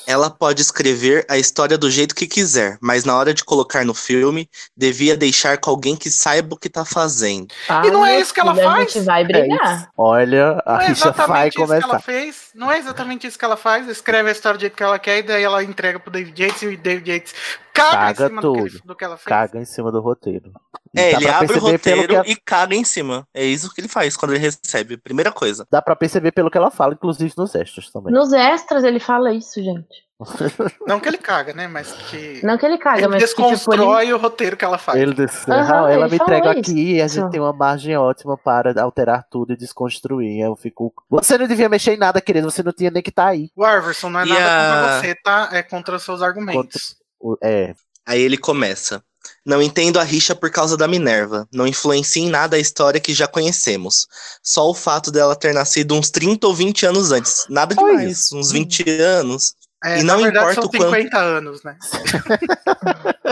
[0.06, 3.93] Ela pode escrever a história do jeito que quiser, mas na hora de colocar no
[3.93, 7.48] filme, devia deixar com alguém que saiba o que tá fazendo.
[7.86, 8.93] E não é isso que ela faz?
[8.93, 9.78] gente vai É brigar.
[9.80, 9.88] isso.
[9.98, 12.00] Olha, a Não é vai exatamente isso que ela começar.
[12.00, 12.36] fez.
[12.56, 13.88] Não é exatamente isso que ela faz.
[13.89, 16.62] Escreve a história do jeito que ela quer e daí ela entrega pro David Yates
[16.62, 17.34] e o David Yates
[17.78, 18.88] caga, Caga em cima do que, ele- tudo.
[18.88, 19.26] do que ela fez.
[19.28, 20.52] Caga em cima do roteiro.
[20.96, 23.28] É, Dá ele abre o roteiro e caga em cima.
[23.34, 24.98] É isso que ele faz quando ele recebe.
[24.98, 25.66] Primeira coisa.
[25.70, 28.13] Dá pra perceber pelo que ela fala, inclusive nos extras também.
[28.13, 30.08] Nos extras ele fala isso, gente.
[30.88, 31.68] Não que ele caga, né?
[31.68, 33.52] Mas que Não que ele caga, ele mas que tipo, ele...
[33.52, 35.00] desconstrói o roteiro que ela faz.
[35.00, 35.58] Ele disse, "Ah,
[35.92, 36.60] ela ele me entrega isso.
[36.72, 40.40] aqui e a gente tem uma margem ótima para alterar tudo e desconstruir.
[40.42, 40.92] Eu fico.
[41.10, 42.50] Você não devia mexer em nada, querido.
[42.50, 43.52] Você não tinha nem que estar aí.
[43.56, 45.50] O Iverson não é E nada a- contra você, tá?
[45.52, 46.92] É contra os seus argumentos.
[46.94, 47.07] O-
[47.43, 47.73] É,
[48.06, 49.03] Aí ele começa.
[49.45, 51.45] Não entendo a rixa por causa da Minerva.
[51.51, 54.08] Não influencia em nada a história que já conhecemos.
[54.41, 57.45] Só o fato dela ter nascido uns 30 ou 20 anos antes.
[57.49, 58.10] Nada demais.
[58.10, 58.38] isso.
[58.38, 59.53] Uns 20 anos.
[59.84, 61.77] É, E na não verdade importa são o quanto- 50 anos, né?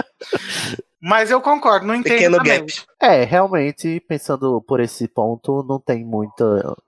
[1.01, 2.59] Mas eu concordo, não entendo Pequeno também.
[2.65, 2.73] gap.
[3.01, 6.43] é, realmente, pensando por esse ponto, não tem muita.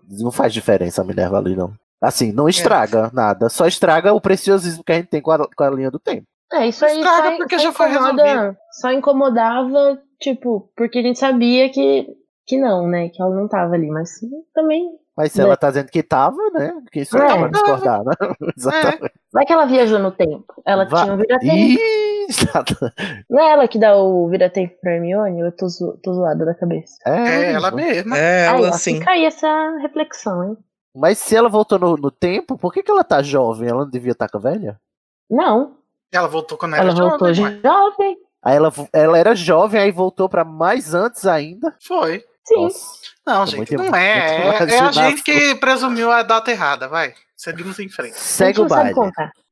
[0.10, 1.74] Não faz diferença a Minerva ali, não.
[2.02, 3.48] Assim, não estraga nada.
[3.50, 6.26] Só estraga o preciosismo que a gente tem com a, com a linha do tempo.
[6.54, 8.58] É, isso aí Estraga só, porque só já foi resolvido.
[8.80, 12.08] Só incomodava, tipo, porque a gente sabia que,
[12.46, 13.10] que não, né?
[13.10, 14.10] Que ela não tava ali, mas
[14.54, 14.90] também.
[15.16, 15.46] Mas se Né.
[15.46, 16.74] ela tá dizendo que tava, né?
[16.92, 17.26] Que isso É.
[17.26, 18.14] é pra discordar, né?
[18.56, 19.12] Exatamente.
[19.34, 20.46] Vai que ela viajou no tempo.
[20.66, 21.82] Ela Va- tinha o vira-tempo.
[22.52, 22.66] Tá-
[23.30, 25.40] Não é ela que dá o vira-tempo pra Hermione?
[25.40, 26.94] Eu tô, zo- tô zoada da cabeça.
[27.06, 28.18] É ela mesma.
[28.18, 29.00] É, Aí, ela ó, assim.
[29.00, 30.58] fica aí essa reflexão, hein?
[30.96, 33.70] Mas se ela voltou no, no tempo, por que, que ela tá jovem?
[33.70, 34.78] Ela não devia estar com a velha?
[35.30, 35.77] Não,
[36.12, 37.62] Ela voltou quando ela era voltou jovem.
[37.64, 38.18] jovem.
[38.44, 41.76] Aí ela, ela era jovem, aí voltou pra mais antes ainda.
[41.86, 42.24] Foi.
[42.46, 42.56] Sim.
[42.64, 42.88] Nossa.
[43.26, 44.44] Não, Tô gente, muito- não é.
[44.58, 47.14] muito É, é a gente que presumiu a data errada, vai.
[47.36, 48.18] Seguimos em frente.
[48.18, 48.96] Segue o baile.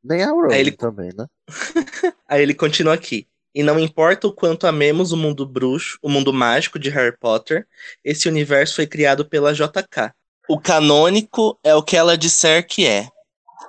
[0.04, 1.26] Nem a Aí ele- também, né?
[2.28, 3.28] Aí ele continua aqui.
[3.54, 7.66] E não importa o quanto amemos o mundo bruxo, o mundo mágico de Harry Potter,
[8.04, 10.12] esse universo foi criado pela JK.
[10.48, 13.08] O canônico é o que ela disser que é.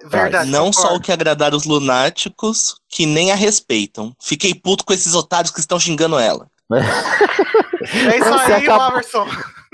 [0.04, 0.50] Verdade.
[0.50, 4.12] não só o que agradar os lunáticos, que nem a respeitam.
[4.20, 6.46] Fiquei puto com esses otários que estão xingando ela.
[8.10, 9.26] É isso Você aí, acabou- Laverson.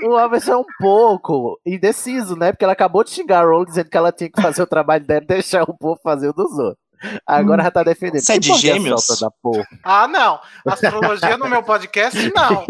[0.03, 2.51] O Alves é um pouco indeciso, né?
[2.51, 5.05] Porque ela acabou de xingar a Rowling dizendo que ela tinha que fazer o trabalho
[5.05, 6.82] dela e deixar o povo fazer o dos outros.
[7.25, 8.21] Agora já tá defendendo.
[8.21, 9.07] Você é de gêmeos?
[9.19, 9.67] Da porra?
[9.83, 10.39] Ah, não.
[10.65, 12.65] Astrologia no meu podcast, não.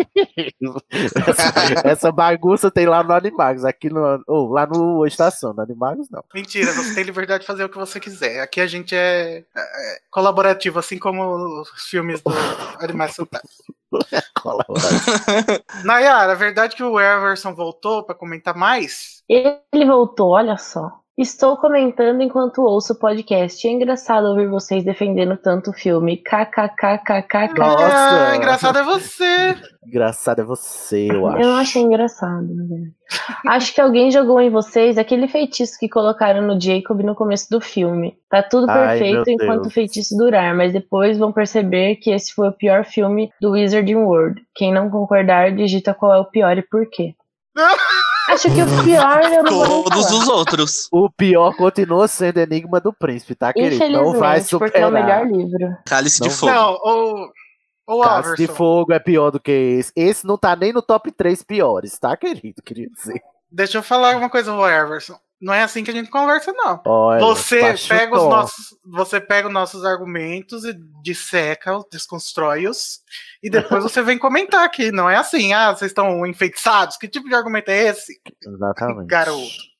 [1.27, 1.53] essa,
[1.87, 4.23] essa bagunça tem lá no Animagos, aqui no.
[4.27, 6.23] Ou lá no Estação, no Animagos não.
[6.33, 8.41] Mentira, você tem liberdade de fazer o que você quiser.
[8.41, 12.31] Aqui a gente é, é colaborativo, assim como os filmes do
[12.79, 13.65] Animais Fantásticos.
[15.83, 19.23] Nayara, a verdade é que o Everson voltou pra comentar mais?
[19.29, 21.02] Ele voltou, olha só.
[21.15, 23.67] Estou comentando enquanto ouço o podcast.
[23.67, 26.17] É engraçado ouvir vocês defendendo tanto o filme.
[26.17, 27.53] KKKKKK.
[27.55, 28.31] Nossa.
[28.31, 29.55] Ah, engraçado é você.
[29.85, 31.37] Engraçado é você, eu acho.
[31.39, 32.47] Eu não achei engraçado.
[32.47, 32.89] né?
[33.47, 37.61] Acho que alguém jogou em vocês aquele feitiço que colocaram no Jacob no começo do
[37.61, 38.17] filme.
[38.27, 39.67] Tá tudo Ai, perfeito meu enquanto Deus.
[39.67, 43.97] o feitiço durar, mas depois vão perceber que esse foi o pior filme do Wizarding
[43.97, 44.41] World.
[44.55, 47.13] Quem não concordar, digita qual é o pior e por quê.
[48.29, 50.87] Acho que o pior eu não Todos os outros.
[50.91, 53.89] O pior continua sendo Enigma do Príncipe, tá, querido?
[53.89, 55.25] Não vai Infelizmente, porque é o superar.
[55.25, 55.77] melhor livro.
[55.85, 56.51] Cálice de Não fogo.
[56.51, 57.31] Não, o,
[57.87, 58.57] o Cálice de Everson.
[58.57, 59.91] Fogo é pior do que esse.
[59.95, 62.61] Esse não tá nem no top 3 piores, tá, querido?
[62.63, 63.21] Queria dizer.
[63.51, 65.17] Deixa eu falar uma coisa, o Everson.
[65.43, 66.81] Não é assim que a gente conversa, não.
[66.85, 73.01] Olha, Você pega, os nossos, você pega os nossos argumentos e disseca-os, desconstrói-os,
[73.43, 74.89] e depois você vem comentar aqui.
[74.89, 76.95] Não é assim, ah, vocês estão enfeitiçados.
[76.95, 78.21] Que tipo de argumento é esse?
[78.41, 79.07] Exatamente.
[79.07, 79.73] Garoto.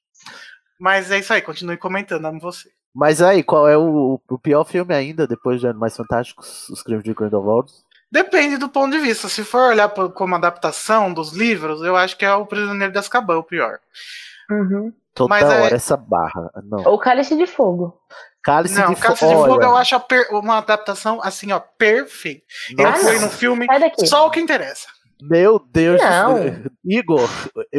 [0.78, 2.69] Mas é isso aí, continue comentando, amo você.
[2.93, 7.06] Mas aí, qual é o, o pior filme ainda, depois de Animais Fantásticos, Os Crimes
[7.06, 7.71] de Grindelwald?
[8.12, 9.30] Depende do ponto de vista.
[9.30, 13.38] Se for olhar como adaptação dos livros, eu acho que é o Prisioneiro de Azkaban
[13.38, 13.80] o pior.
[14.52, 14.93] Uhum.
[15.13, 16.49] Toda Mas é- hora essa barra.
[16.63, 16.84] Não.
[16.86, 17.99] Ou Cálice de Fogo.
[18.43, 19.32] Cálice Não, de Cálice Fogo.
[19.32, 22.43] de Fogo olha, eu acho a per- uma adaptação assim, ó, perfeita.
[22.78, 23.65] Ele foi no filme
[24.06, 24.88] só o que interessa.
[25.21, 26.34] Meu Deus Não.
[26.34, 26.54] do céu.
[26.84, 27.30] Igor,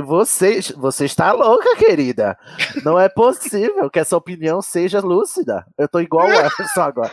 [0.06, 2.38] você, você está louca, querida.
[2.82, 5.66] Não é possível que essa opinião seja lúcida.
[5.76, 7.10] Eu tô igual o Everson agora.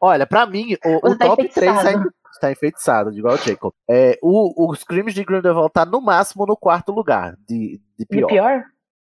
[0.00, 1.88] Olha, pra mim, o, o tá top 3 enfeitiçado.
[1.98, 3.72] ainda está enfeitiçado, igual o Jacob.
[3.88, 8.06] É, o, os crimes de Grindelwald tá no máximo no quarto lugar de, de De
[8.06, 8.28] pior.
[8.28, 8.62] pior?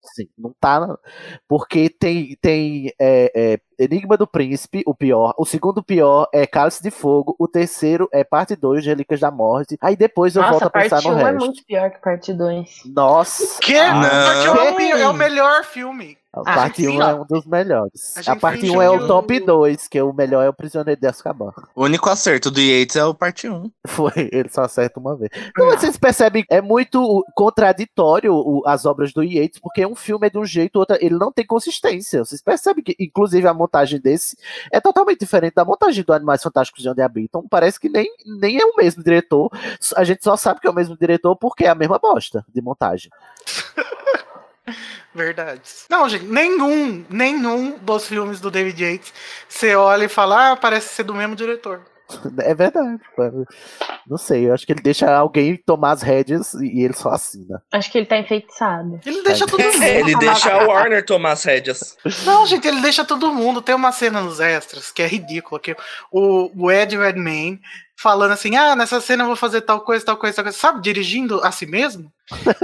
[0.03, 0.97] Sim, não tá.
[1.47, 5.35] Porque tem, tem é, é, Enigma do Príncipe, o pior.
[5.37, 7.37] O segundo pior é Cálice de Fogo.
[7.39, 9.77] O terceiro é parte 2, Relíquias da Morte.
[9.79, 11.39] Aí depois eu volto Nossa, a pensar parte no 1 é resto.
[11.39, 12.83] muito pior que parte 2.
[12.95, 13.61] Nossa.
[13.61, 13.75] Que?
[13.75, 14.01] Não.
[14.01, 15.03] Porque é o, Ei.
[15.03, 16.17] é o melhor filme.
[16.33, 17.01] A Ah, parte 1 sim.
[17.03, 18.15] é um dos melhores.
[18.25, 20.53] A A, parte fingiu 1 é que o top 2, que o melhor é o
[20.53, 21.53] Prisioneiro de Azkaban.
[21.75, 23.69] O único acerto do Yates é o parte 1.
[23.89, 25.29] Foi, ele só acerta uma vez.
[25.49, 30.31] Então vocês percebem, é muito contraditório o- as obras do Yates, porque um filme é
[30.31, 32.25] de um jeito, outro ele não tem consistência.
[32.25, 34.37] Vocês percebem que, inclusive, a montagem desse
[34.73, 37.45] é totalmente diferente da montagem do Animais Fantásticos de Onde Habitam.
[37.51, 39.51] Parece que nem, nem é o mesmo diretor.
[39.97, 42.63] A gente só sabe que é o mesmo diretor porque é a mesma bosta de
[42.63, 43.11] montagem.
[45.15, 45.63] Verdade.
[45.89, 49.13] Não, gente, nenhum, nenhum dos filmes do David Yates
[49.49, 51.83] você olha e fala, ah, parece ser do mesmo diretor.
[52.43, 53.01] É verdade.
[53.17, 53.47] mano.
[54.07, 57.63] Não sei, eu acho que ele deixa alguém tomar as rédeas e ele só assina.
[57.73, 59.01] Acho que ele tá enfeitado.
[59.05, 59.83] Ele deixa todo mundo.
[59.83, 61.97] ele deixa a Warner tomar as rédeas.
[62.25, 63.63] Não, gente, ele deixa todo mundo.
[63.63, 65.77] Tem uma cena nos extras que é ridícula, que
[66.11, 67.61] o, o Ed Redmayne
[68.01, 70.81] falando assim, ah, nessa cena eu vou fazer tal coisa, tal coisa, tal coisa, sabe,
[70.81, 72.11] dirigindo a si mesmo.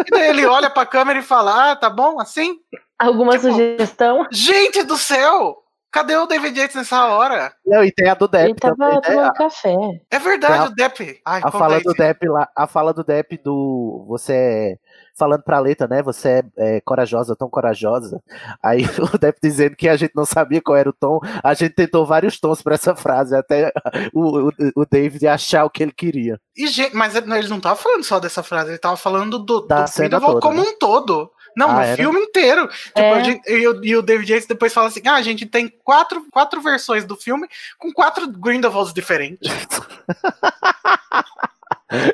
[0.07, 2.59] E daí ele olha pra câmera e fala, ah, tá bom, assim?
[2.99, 4.27] Alguma Tipo, sugestão?
[4.31, 5.63] Gente do céu!
[5.97, 7.55] Cadê o David Yates nessa hora?
[7.65, 9.01] Não, e tem a do Depp Ele tava também, né?
[9.01, 9.75] tomando café.
[10.11, 11.21] É verdade, a- o Depp.
[11.25, 11.95] Ai, A conta fala aí, do.
[11.95, 14.77] Depp lá, a fala do Depp do você é,
[15.19, 16.03] falando pra Leta, né?
[16.03, 18.23] Você é, é corajosa, tão corajosa.
[18.63, 18.83] Aí
[19.15, 22.05] o Depp dizendo que a gente não sabia qual era o tom, a gente tentou
[22.05, 23.73] vários tons pra essa frase, até
[24.13, 26.39] o, o, o David achar o que ele queria.
[26.55, 29.85] E, gente, mas ele não tava falando só dessa frase, ele tava falando do, Da
[29.87, 30.69] do toda, como né?
[30.69, 31.31] um todo.
[31.57, 31.97] Não, Ah, no era?
[31.97, 32.69] filme inteiro.
[32.69, 33.41] Tipo, É.
[33.49, 36.61] e, o, e o David Yates depois fala assim: ah, a gente tem quatro, quatro
[36.61, 39.49] versões do filme com quatro Grindelwalds diferentes.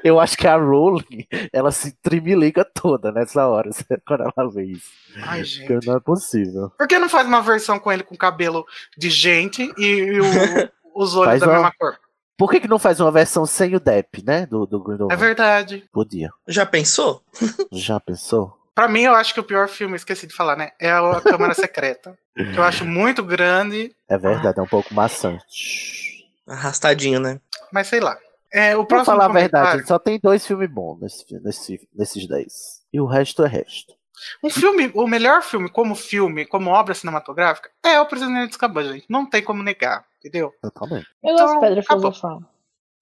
[0.04, 3.70] Eu acho que a Rowling, ela se trimilica toda nessa hora,
[4.06, 4.90] quando ela vê isso.
[5.16, 5.86] Ai, Porque gente.
[5.86, 6.70] não é possível.
[6.76, 8.66] Por que não faz uma versão com ele com cabelo
[8.98, 10.24] de gente e, e o-
[10.94, 11.98] os olhos Faz da uma- mesma cor?
[12.36, 14.46] Por que, que não faz uma versão sem o Depp, né?
[14.46, 15.14] Do, do Grindelwald?
[15.14, 15.84] É verdade.
[15.92, 16.30] Podia.
[16.46, 17.22] Já pensou?
[17.70, 18.56] Já pensou?
[18.74, 20.70] Pra mim, eu acho que o pior filme, esqueci de falar, né?
[20.80, 22.16] É a Câmara Secreta.
[22.34, 26.26] que eu acho muito grande, É verdade, é um pouco maçante.
[26.46, 27.40] Arrastadinho, né?
[27.72, 28.18] mas sei lá.
[28.52, 32.26] É, o Vou próximo falar a verdade, só tem dois filmes bons nesse, nesse, nesses
[32.28, 32.52] dez.
[32.92, 33.94] E o resto é resto.
[34.42, 38.92] Um filme, o melhor filme como filme, como obra cinematográfica, é O Prisioneiro de Azkaban,
[38.92, 39.06] gente.
[39.08, 40.52] Não tem como negar, entendeu?
[40.60, 41.06] Totalmente.
[41.24, 42.02] Eu Então, gosto de Pedra acabou.
[42.12, 42.42] Filosofal.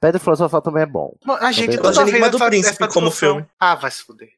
[0.00, 1.14] Pedro Filosofal também é bom.
[1.40, 3.44] A gente Eu toda gosto de Enigma do essa, Príncipe essa como filme.
[3.58, 4.30] Ah, vai se fuder.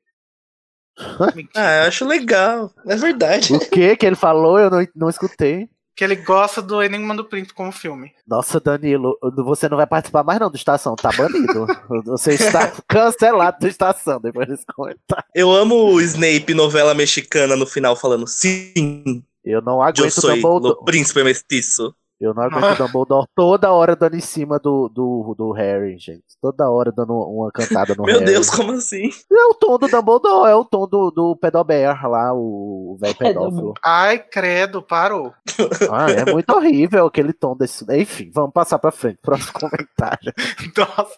[1.55, 2.71] Ah, eu acho legal.
[2.87, 3.55] É verdade.
[3.55, 5.69] O que que ele falou, eu não, não escutei.
[5.95, 8.13] Que ele gosta do Enigma do Príncipe como filme.
[8.27, 11.67] Nossa, Danilo, você não vai participar mais não do Estação, tá banido.
[12.07, 15.25] Você está cancelado do Estação depois desse comentário.
[15.35, 20.21] Eu amo o Snape, novela mexicana, no final falando sim, Eu não eu aguento o
[20.21, 20.85] sou o Dumbledore.
[20.87, 21.95] príncipe mestiço.
[22.23, 26.23] Eu não aguento o Dumbledore toda hora dando em cima do, do, do Harry, gente.
[26.41, 28.27] Toda hora dando uma cantada no Meu Harry.
[28.27, 29.11] Deus, como assim?
[29.31, 33.45] É o tom do Dumbledore, é o tom do, do Pedobear lá, o velho Pedobear.
[33.51, 33.75] pedófilo.
[33.85, 35.33] Ai, credo, parou.
[35.91, 37.85] Ah, é muito horrível aquele tom desse.
[37.91, 39.19] Enfim, vamos passar pra frente.
[39.21, 40.33] Próximo comentário.
[40.77, 41.17] Nossa,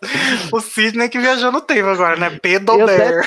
[0.53, 2.31] o Sidney que viajou no tempo agora, né?
[2.41, 3.25] Pedobear.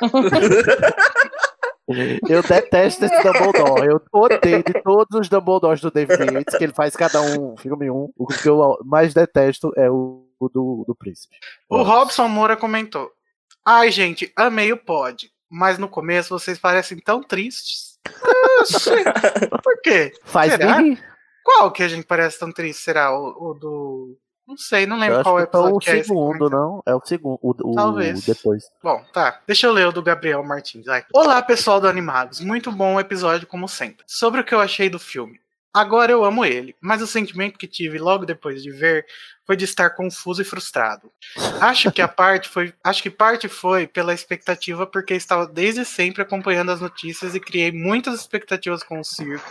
[1.88, 3.86] Eu detesto esse Dumbledore.
[3.86, 7.90] Eu odeio de todos os Dumbledores do David Yates, que ele faz cada um filme
[7.90, 8.12] um.
[8.16, 11.36] O que eu mais detesto é o, do, do príncipe.
[11.68, 13.10] O Robson Moura comentou:
[13.64, 15.30] Ai, gente, amei o pod.
[15.48, 17.98] Mas no começo vocês parecem tão tristes.
[19.62, 20.12] Por quê?
[20.24, 20.80] Faz Será?
[20.80, 21.02] rir.
[21.44, 22.82] Qual que a gente parece tão triste?
[22.82, 24.18] Será o, o do.
[24.46, 26.80] Não sei, não lembro qual que é o é esse segundo, não?
[26.86, 27.38] É o segundo.
[27.42, 28.22] O, o, Talvez.
[28.22, 28.70] o depois.
[28.80, 29.40] Bom, tá.
[29.44, 30.86] Deixa eu ler o do Gabriel Martins.
[30.86, 31.04] vai.
[31.12, 32.40] Olá, pessoal do Animagos.
[32.40, 34.04] Muito bom o episódio, como sempre.
[34.06, 35.40] Sobre o que eu achei do filme.
[35.76, 39.04] Agora eu amo ele, mas o sentimento que tive logo depois de ver
[39.46, 41.12] foi de estar confuso e frustrado.
[41.60, 46.22] Acho que a parte foi, acho que parte foi pela expectativa porque estava desde sempre
[46.22, 49.44] acompanhando as notícias e criei muitas expectativas com o circo,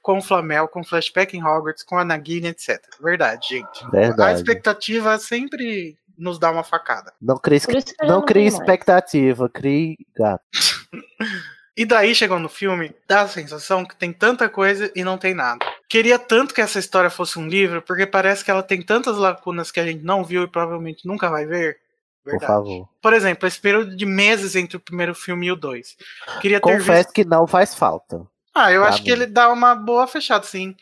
[0.00, 2.80] com o Flamel, com o flashback em Hogwarts, com a Nagini, etc.
[3.02, 3.84] Verdade, gente.
[3.84, 4.38] A Verdade.
[4.38, 7.12] expectativa sempre nos dá uma facada.
[7.20, 7.58] Não crie,
[8.02, 10.44] não crie expectativa, crie gato.
[11.76, 15.34] E daí, chegando no filme, dá a sensação que tem tanta coisa e não tem
[15.34, 15.64] nada.
[15.88, 19.72] Queria tanto que essa história fosse um livro, porque parece que ela tem tantas lacunas
[19.72, 21.78] que a gente não viu e provavelmente nunca vai ver.
[22.22, 22.52] Por Verdade.
[22.52, 22.88] favor.
[23.02, 25.96] Por exemplo, esse período de meses entre o primeiro filme e o dois.
[26.40, 27.12] Queria Confesso visto.
[27.12, 28.24] que não faz falta.
[28.54, 29.16] Ah, eu acho que mim.
[29.16, 30.76] ele dá uma boa fechada, sim.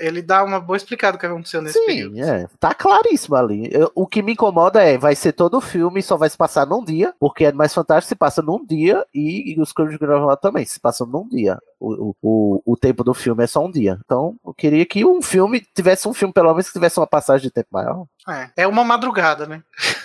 [0.00, 2.14] Ele dá uma boa explicada do que aconteceu nesse período.
[2.16, 2.48] Sim, é.
[2.58, 3.68] Tá claríssimo ali.
[3.72, 6.36] Eu- o que me incomoda é, vai ser todo o filme e só vai se
[6.36, 10.00] passar num dia, porque é mais fantástico se passa num dia e, e os Crônicas
[10.00, 11.58] de Grindelwald também se passam num dia.
[11.78, 13.98] O, o, o tempo do filme é só um dia.
[14.04, 17.48] Então, eu queria que um filme tivesse um filme, pelo menos, que tivesse uma passagem
[17.48, 18.06] de tempo maior.
[18.28, 19.62] É, é uma madrugada, né?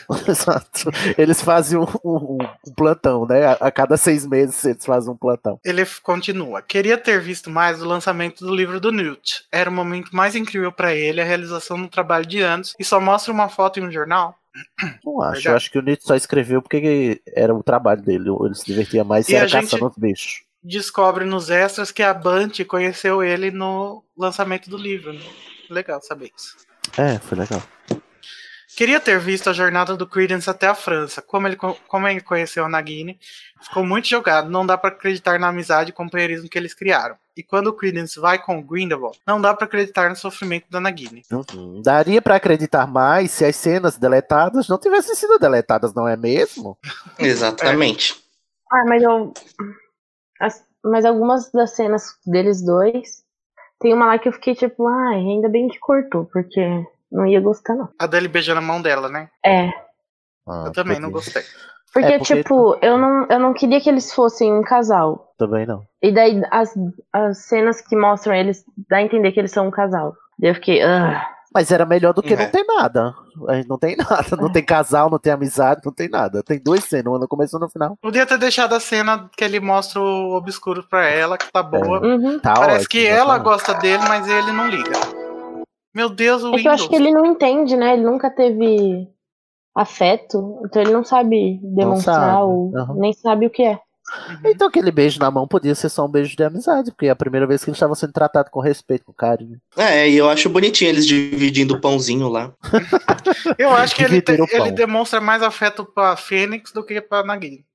[0.27, 0.91] Exato.
[1.17, 3.45] Eles fazem um, um- um plantão, né?
[3.45, 5.59] A, a cada seis meses eles fazem um plantão.
[5.63, 6.61] Ele continua.
[6.61, 9.43] Queria ter visto mais o lançamento do livro do Newt.
[9.51, 12.99] Era o momento mais incrível pra ele, a realização um trabalho de anos, e só
[12.99, 14.35] mostra uma foto em um jornal.
[15.05, 15.33] Não acho.
[15.35, 15.47] Verdade.
[15.47, 18.29] Eu acho que o Nietzsche só escreveu porque era o trabalho dele.
[18.43, 20.41] Ele se divertia mais se E era a gente- caçando os bichos.
[20.63, 25.11] Descobre nos extras que a Bunty conheceu ele no lançamento do livro.
[25.13, 25.21] Né?
[25.69, 26.55] Legal saber isso.
[26.97, 27.61] É, foi legal.
[28.75, 31.21] Queria ter visto a jornada do Credence até a França.
[31.21, 33.19] Como ele, co- como ele conheceu a Nagini,
[33.61, 34.49] ficou muito jogado.
[34.49, 37.15] Não dá pra acreditar na amizade e companheirismo que eles criaram.
[37.35, 40.79] E quando o Credence vai com o Grindelwald, não dá pra acreditar no sofrimento da
[40.79, 41.23] Nagini.
[41.31, 41.81] Uhum.
[41.83, 46.77] Daria pra acreditar mais se as cenas deletadas não tivessem sido deletadas, não é mesmo?
[47.19, 48.15] Exatamente.
[48.71, 49.33] Ah, mas eu.
[50.41, 53.23] As- mas algumas das cenas deles dois.
[53.79, 56.61] Tem uma lá que eu fiquei tipo, ai, ainda bem que cortou, porque
[57.11, 57.89] não ia gostar, não.
[57.99, 59.29] A dele beijando a mão dela, né?
[59.45, 59.69] É.
[60.47, 61.31] Ah, Eu também não podia.
[61.33, 61.43] gostei.
[61.93, 65.33] Porque, É, porque- tipo, eu não, eu não queria que eles fossem um casal.
[65.37, 65.83] Também não.
[66.01, 66.73] E daí as,
[67.11, 70.15] as cenas que mostram eles dá a entender que eles são um casal.
[70.39, 71.27] Daí eu fiquei, ah.
[71.53, 72.37] Mas era melhor do que É.
[72.37, 73.13] não ter nada.
[73.49, 74.35] A gente não tem nada.
[74.37, 76.41] Não tem casal, não tem amizade, não tem nada.
[76.41, 77.97] Tem duas cenas, uma no começo e uma no final.
[78.01, 81.99] Podia ter deixado a cena que ele mostra o obscuro pra ela, que tá boa.
[82.05, 82.39] Uhum.
[82.39, 84.91] Tá Parece ótimo, que ela gosta dele, mas ele não liga.
[85.93, 86.87] Meu Deus, o É que eu acho Windows.
[86.87, 87.93] que ele não entende, né?
[87.93, 89.09] Ele nunca teve
[89.75, 93.79] afeto, então ele não sabe demonstrar sabe, ou nem sabe o que é.
[94.45, 97.15] Então aquele beijo na mão podia ser só um beijo de amizade, porque é a
[97.15, 99.59] primeira vez que eles estavam sendo tratados com respeito, com carinho.
[99.77, 102.53] É, e eu acho bonitinho eles dividindo o pãozinho lá.
[103.57, 107.65] Eu acho que ele, ele demonstra mais afeto pra Fênix do que pra Nagini.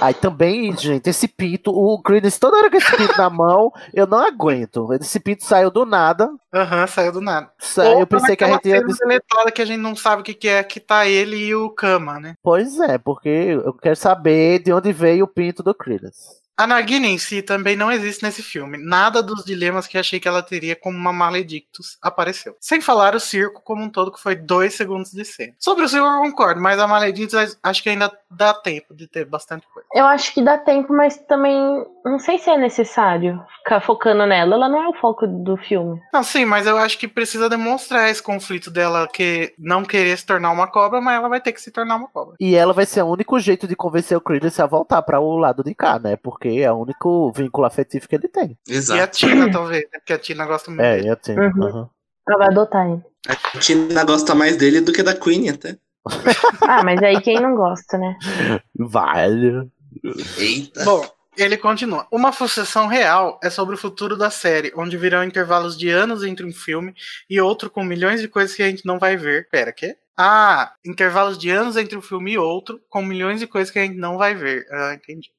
[0.00, 4.06] Aí também, gente, esse pinto, o Credence toda hora com esse pinto na mão, eu
[4.06, 4.92] não aguento.
[4.94, 6.28] Esse pinto saiu do nada.
[6.54, 7.50] Aham, saiu do nada.
[7.58, 8.96] sa- Ou eu pensei que a naquela gente ia.
[9.06, 11.70] deletada que a gente não sabe o que, que é, que tá ele e o
[11.70, 12.34] Kama, né?
[12.42, 16.38] Pois é, porque eu quero saber de onde veio o pinto do Credence.
[16.58, 18.76] A Nagini em si também não existe nesse filme.
[18.76, 22.56] Nada dos dilemas que achei que ela teria como uma Maledictus apareceu.
[22.58, 25.54] Sem falar o circo como um todo, que foi dois segundos de cena.
[25.56, 29.24] Sobre o circo eu concordo, mas a Maledictus acho que ainda dá tempo de ter
[29.24, 29.88] bastante coisa.
[29.94, 31.54] Eu acho que dá tempo, mas também
[32.04, 34.56] não sei se é necessário ficar focando nela.
[34.56, 36.00] Ela não é o foco do filme.
[36.12, 40.26] Não, sim, mas eu acho que precisa demonstrar esse conflito dela que não querer se
[40.26, 42.34] tornar uma cobra, mas ela vai ter que se tornar uma cobra.
[42.40, 45.36] E ela vai ser o único jeito de convencer o Credence a voltar para o
[45.36, 46.16] lado de cá, né?
[46.16, 48.56] Porque é o único vínculo afetivo que ele tem.
[48.68, 49.16] E a Exato.
[49.18, 49.98] Tina, talvez, né?
[49.98, 51.08] Porque a Tina gosta muito É, dele.
[51.10, 51.40] eu tenho.
[51.40, 51.64] Uhum.
[51.64, 51.90] aham.
[52.28, 53.02] Ela vai adotar ele.
[53.26, 55.76] A Tina gosta mais dele do que da Queen até.
[56.62, 58.16] Ah, mas aí quem não gosta, né?
[58.78, 59.68] Vale.
[60.38, 60.84] Eita.
[60.84, 61.04] Bom,
[61.36, 62.06] ele continua.
[62.10, 66.44] Uma frustração real é sobre o futuro da série, onde virão intervalos de anos entre
[66.44, 66.94] um filme
[67.28, 69.48] e outro com milhões de coisas que a gente não vai ver.
[69.50, 69.96] Pera, quê?
[70.16, 73.82] Ah, intervalos de anos entre um filme e outro, com milhões de coisas que a
[73.82, 74.66] gente não vai ver.
[74.70, 75.30] Ah, entendi.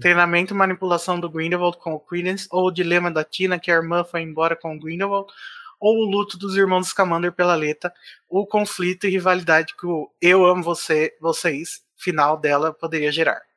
[0.00, 3.74] Treinamento e manipulação do Grindelwald com o Credence, ou o dilema da Tina que a
[3.74, 5.32] irmã foi embora com o Grindelwald,
[5.80, 7.92] ou o luto dos irmãos Scamander pela Leta,
[8.28, 13.47] o conflito e rivalidade que o Eu Amo Você, Vocês final dela poderia gerar.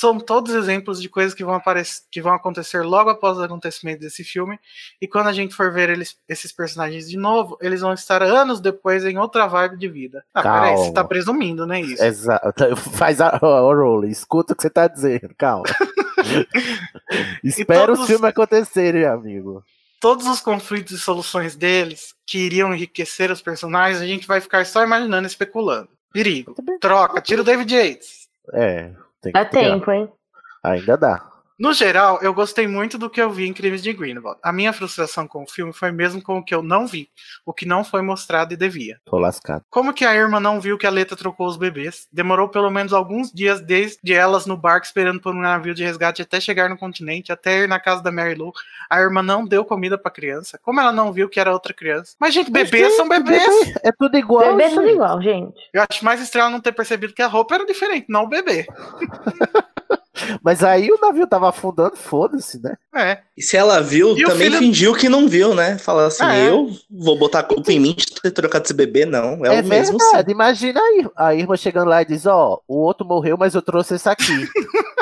[0.00, 3.98] São todos exemplos de coisas que vão, aparecer, que vão acontecer logo após o acontecimento
[3.98, 4.56] desse filme,
[5.02, 8.60] e quando a gente for ver eles, esses personagens de novo, eles vão estar anos
[8.60, 10.24] depois em outra vibe de vida.
[10.32, 10.94] Ah, peraí, você Calma.
[10.94, 11.80] tá presumindo, né?
[11.80, 12.04] Isso.
[12.04, 12.76] Exato.
[12.94, 15.64] Faz a, o Rowling, escuta o que você tá dizendo, calma.
[17.42, 19.64] Espera todos- os filmes acontecerem, amigo.
[20.00, 24.64] Todos os conflitos e soluções deles que iriam enriquecer os personagens, a gente vai ficar
[24.64, 25.88] só imaginando e especulando.
[26.12, 26.54] Perigo.
[26.80, 28.28] Troca, tira o David Yates.
[28.54, 30.10] É, tem que Dá tempo, hein?
[30.64, 31.37] Ainda dá.
[31.58, 34.38] No geral, eu gostei muito do que eu vi em Crimes de Grindelwald.
[34.44, 37.10] A minha frustração com o filme foi mesmo com o que eu não vi,
[37.44, 39.00] o que não foi mostrado e devia.
[39.04, 39.64] Tô lascado.
[39.68, 42.06] Como que a irmã não viu que a Leta trocou os bebês?
[42.12, 46.22] Demorou pelo menos alguns dias desde elas no barco esperando por um navio de resgate
[46.22, 48.52] até chegar no continente, até ir na casa da Mary Lou.
[48.88, 50.60] A irmã não deu comida pra criança.
[50.62, 52.14] Como ela não viu que era outra criança?
[52.20, 53.42] Mas, gente, bebês são bebês.
[53.46, 54.54] Bebê, É tudo igual.
[54.54, 54.94] Bebê é tudo gente.
[54.94, 55.60] igual, gente.
[55.72, 58.64] Eu acho mais estranho não ter percebido que a roupa era diferente, não o bebê.
[60.42, 62.76] Mas aí o navio tava afundando, foda-se, né?
[62.94, 63.18] É.
[63.36, 65.78] E se ela viu, E também filho- fingiu que não viu, né?
[65.78, 66.48] Falar assim, É.
[66.48, 69.44] eu vou botar a culpa em mim de ter trocado esse bebê, não.
[69.46, 70.04] É, o mesmo sim.
[70.06, 70.30] verdade.
[70.32, 73.94] Imagina aí a irmã chegando lá e diz: Ó, o outro morreu, mas eu trouxe
[73.94, 74.24] esse aqui.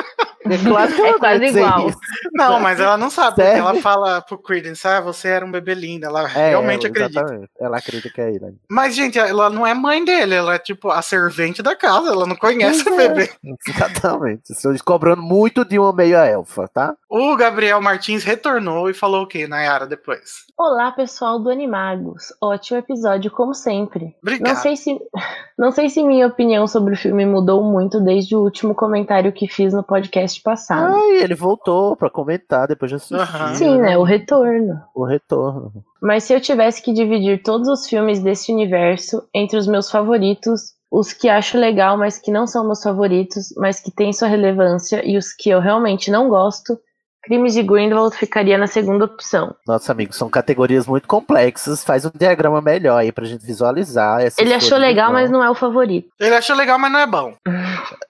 [0.53, 1.89] É claro que É ela vai quase dizer igual.
[1.89, 1.97] isso.
[2.33, 3.59] Não, mas ela não sabe, Sério?
[3.59, 6.05] ela fala pro Credence, ah, você era um bebê lindo.
[6.05, 7.19] Ela É, realmente ela- acredita.
[7.21, 7.49] exatamente.
[7.59, 8.55] Ela acredita que é ele.
[8.69, 12.25] Mas, gente, ela não é mãe dele, ela é tipo a servente da casa, ela
[12.25, 13.07] não conhece o é.
[13.09, 13.29] bebê.
[13.67, 14.51] Exatamente.
[14.51, 16.95] Estou cobrando muito de uma meia elfa, tá?
[17.09, 20.45] O Gabriel Martins retornou e falou o que, Nayara, depois?
[20.57, 22.33] Olá, pessoal do Animagos.
[22.41, 24.15] Ótimo episódio, como sempre.
[24.21, 24.47] Obrigado.
[24.55, 24.97] Não sei se
[25.57, 29.47] não sei se minha opinião sobre o filme mudou muito desde o último comentário que
[29.47, 30.95] fiz no podcast passado.
[30.95, 33.15] Ai, ele voltou pra comentar depois de assistir.
[33.15, 33.55] Aham.
[33.55, 33.97] Sim, né?
[33.97, 34.81] O retorno.
[34.95, 35.71] O retorno.
[36.01, 40.75] Mas se eu tivesse que dividir todos os filmes desse universo entre os meus favoritos,
[40.91, 45.01] os que acho legal, mas que não são meus favoritos, mas que têm sua relevância,
[45.05, 46.79] e os que eu realmente não gosto,
[47.27, 49.53] Crimes de Grindelwald ficaria na segunda opção.
[49.67, 51.83] Nossa, amigo, são categorias muito complexas.
[51.83, 54.21] Faz um diagrama melhor aí pra gente visualizar.
[54.37, 56.07] Ele achou legal, do mas não é o favorito.
[56.17, 57.33] Ele achou legal, mas não é bom.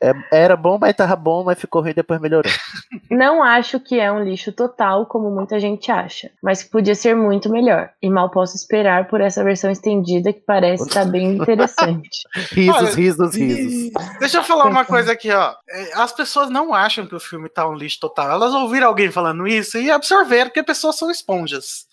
[0.02, 2.52] É- era bom, mas tava bom, mas ficou ruim e depois melhorou.
[3.10, 7.16] Não acho que é um lixo total, como muita gente acha, mas que podia ser
[7.16, 7.90] muito melhor.
[8.02, 12.10] E mal posso esperar por essa versão estendida que parece estar bem interessante.
[12.52, 13.92] Risos, Olha, risos, risos.
[14.20, 15.54] Deixa eu falar uma coisa aqui, ó.
[15.70, 18.30] É, As pessoas não acham que o filme tá um lixo total.
[18.30, 21.88] Elas ouviram alguém falando isso e absorveram que as pessoas são esponjas.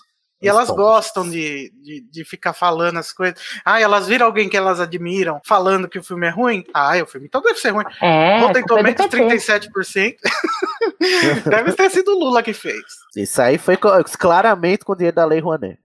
[0.45, 3.41] E elas gostam de, de, de ficar falando as coisas.
[3.65, 6.63] Ah, elas viram alguém que elas admiram falando que o filme é ruim.
[6.75, 7.85] Ah, o filme então deve ser ruim.
[8.03, 9.71] É, Rotten é do Tomatoes PT.
[9.71, 10.17] 37%.
[11.49, 12.85] deve ter sido o Lula que fez.
[13.17, 13.79] Isso aí foi
[14.19, 15.79] claramente com o dinheiro da Lei Rouanet.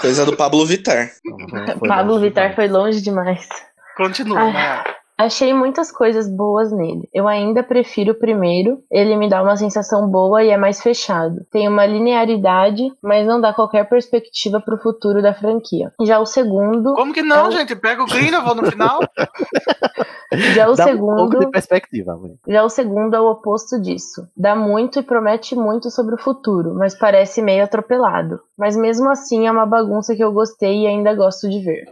[0.00, 1.10] Coisa do Pablo Vittar.
[1.24, 3.48] Não foi Pablo Vittar foi longe demais.
[3.96, 4.52] Continua, Ai.
[4.52, 4.84] né?
[5.18, 7.08] Achei muitas coisas boas nele.
[7.12, 11.44] Eu ainda prefiro o primeiro, ele me dá uma sensação boa e é mais fechado.
[11.50, 15.90] Tem uma linearidade, mas não dá qualquer perspectiva pro futuro da franquia.
[16.02, 17.74] Já o segundo, Como que não, Eu- gente?
[17.74, 19.00] Pega o Grindelwald no final.
[20.54, 22.38] já o Dá um pouco segundo de perspectiva, amigo.
[22.46, 24.26] Já o segundo é o oposto disso.
[24.36, 28.40] Dá muito e promete muito sobre o futuro, mas parece meio atropelado.
[28.58, 31.84] Mas mesmo assim é uma bagunça que eu gostei e ainda gosto de ver.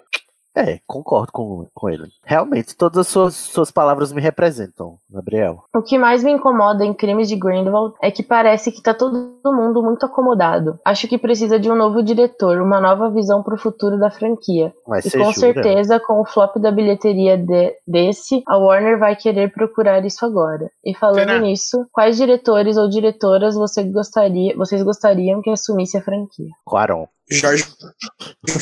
[0.57, 2.05] É, concordo com, com ele.
[2.24, 5.64] Realmente, todas as suas, suas palavras me representam, Gabriel.
[5.74, 9.34] O que mais me incomoda em Crimes de Grindelwald é que parece que tá todo
[9.44, 10.78] mundo muito acomodado.
[10.84, 14.72] Acho que precisa de um novo diretor, uma nova visão pro futuro da franquia.
[14.86, 15.34] Mas E com jura?
[15.34, 20.70] certeza, com o flop da bilheteria de- desse, a Warner vai querer procurar isso agora.
[20.84, 21.38] E falando Será?
[21.40, 26.50] nisso, quais diretores ou diretoras você gostaria, vocês gostariam que assumisse a franquia?
[26.64, 27.07] Quaron.
[27.31, 27.64] Jorge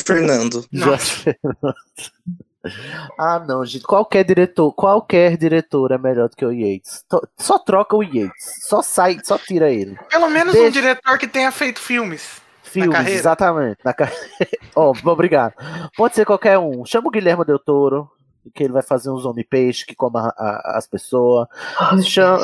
[0.04, 0.64] Fernando.
[0.72, 1.74] Jorge Fernando.
[3.18, 3.82] Ah, não, gente.
[3.84, 7.04] Qualquer diretor, qualquer diretor é melhor do que o Yates.
[7.38, 8.66] Só troca o Yates.
[8.68, 9.98] Só sai, só tira ele.
[10.08, 12.40] Pelo menos um Deixa- diretor que tenha feito filmes.
[12.62, 13.18] Filmes, carreira?
[13.18, 13.78] exatamente.
[13.84, 14.26] Na carreira.
[14.76, 15.54] Ó, obrigado.
[15.96, 16.84] Pode ser qualquer um.
[16.86, 18.08] Chama o Guilherme Del Toro,
[18.54, 20.44] que ele vai fazer uns homem peixe que coma a-
[20.74, 21.48] a- as pessoas.
[22.06, 22.38] Chama-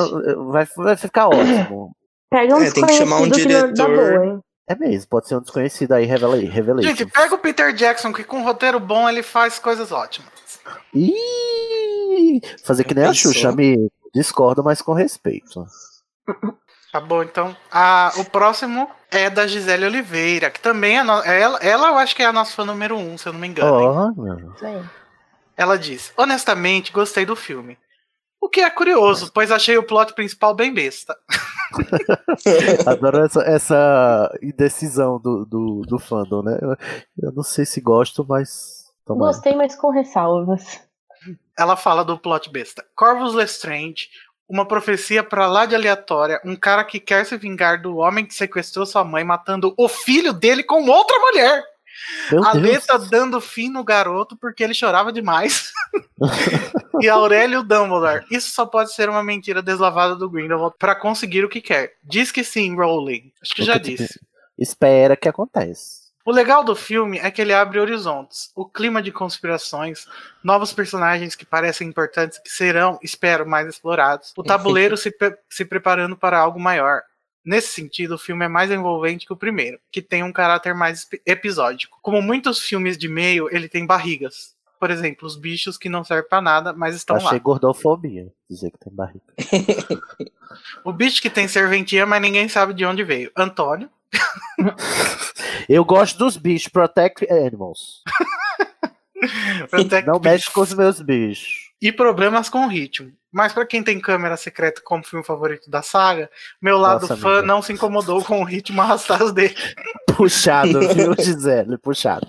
[0.51, 1.93] Vai, vai ficar ótimo.
[2.29, 4.43] Pega um É, tem que chamar um diretor.
[4.69, 8.12] É mesmo, pode ser um desconhecido aí, revela aí, revela Gente, pega o Peter Jackson,
[8.12, 10.31] que com roteiro bom ele faz coisas ótimas.
[10.95, 13.33] Ih, fazer que nem a Pensou.
[13.33, 13.91] Xuxa, amigo.
[14.14, 15.66] Discordo, mas com respeito.
[16.91, 17.55] Tá bom, então.
[17.71, 21.03] Ah, o próximo é da Gisele Oliveira, que também é.
[21.03, 23.41] no- Ela, ela eu acho que é a nossa fã número um, se eu não
[23.41, 24.14] me engano.
[24.62, 24.83] aí.
[25.55, 27.77] Ela diz: Honestamente, gostei do filme.
[28.41, 31.14] O que é curioso, pois achei o plot principal bem besta.
[32.87, 36.59] Adoro essa, essa indecisão do, do, do fandom, né?
[36.61, 36.77] Eu,
[37.23, 38.93] eu não sei se gosto, mas.
[39.05, 39.33] Toma aí.
[39.33, 40.81] Gostei, mas com ressalvas.
[41.59, 42.85] Ela fala do plot besta.
[42.95, 44.09] Corvus Lestrange,
[44.49, 48.35] uma profecia pra lá de aleatória, um cara que quer se vingar do homem que
[48.35, 51.62] sequestrou sua mãe, matando o filho dele com outra mulher.
[52.30, 52.53] Meu a.
[52.53, 55.72] Lê tá dando fim no garoto porque ele chorava demais.
[57.01, 58.24] e Aurélio Dumbledore.
[58.30, 61.94] Isso só pode ser uma mentira deslavada do Grindelwald pra conseguir o que quer.
[62.03, 63.32] Diz que sim, Rowling.
[63.42, 64.20] Acho que já que disse.
[64.59, 66.09] Espera que aconteça.
[66.24, 68.51] O legal do filme é que ele abre horizontes.
[68.55, 70.07] O clima de conspirações,
[70.44, 74.34] novos personagens que parecem importantes, que serão, espero, mais explorados.
[74.36, 77.01] O tabuleiro se, pre- se preparando para algo maior.
[77.49, 81.09] Nesse sentido, o filme é mais envolvente que o primeiro, que tem um caráter mais
[81.24, 81.99] episódico.
[82.03, 84.55] Como muitos filmes de meio, ele tem barrigas.
[84.78, 87.38] Por exemplo, os bichos que não servem pra nada, mas estão Achei lá.
[87.38, 89.24] gordofobia dizer que tem barriga.
[90.84, 93.30] O bicho que tem serventia, mas ninguém sabe de onde veio.
[93.36, 93.88] Antônio.
[95.68, 98.03] Eu gosto dos bichos, protect animals.
[99.70, 100.32] Protect Não Bichos.
[100.32, 101.70] mexe com os meus bichos.
[101.82, 103.12] e problemas com o ritmo.
[103.31, 107.39] Mas pra quem tem câmera secreta como filme favorito da saga, meu lado Nossa, fã
[107.39, 107.47] amiga.
[107.47, 109.55] não se incomodou com o ritmo arrastado dele.
[110.16, 111.76] Puxado, viu, Gisele?
[111.79, 112.26] Puxado.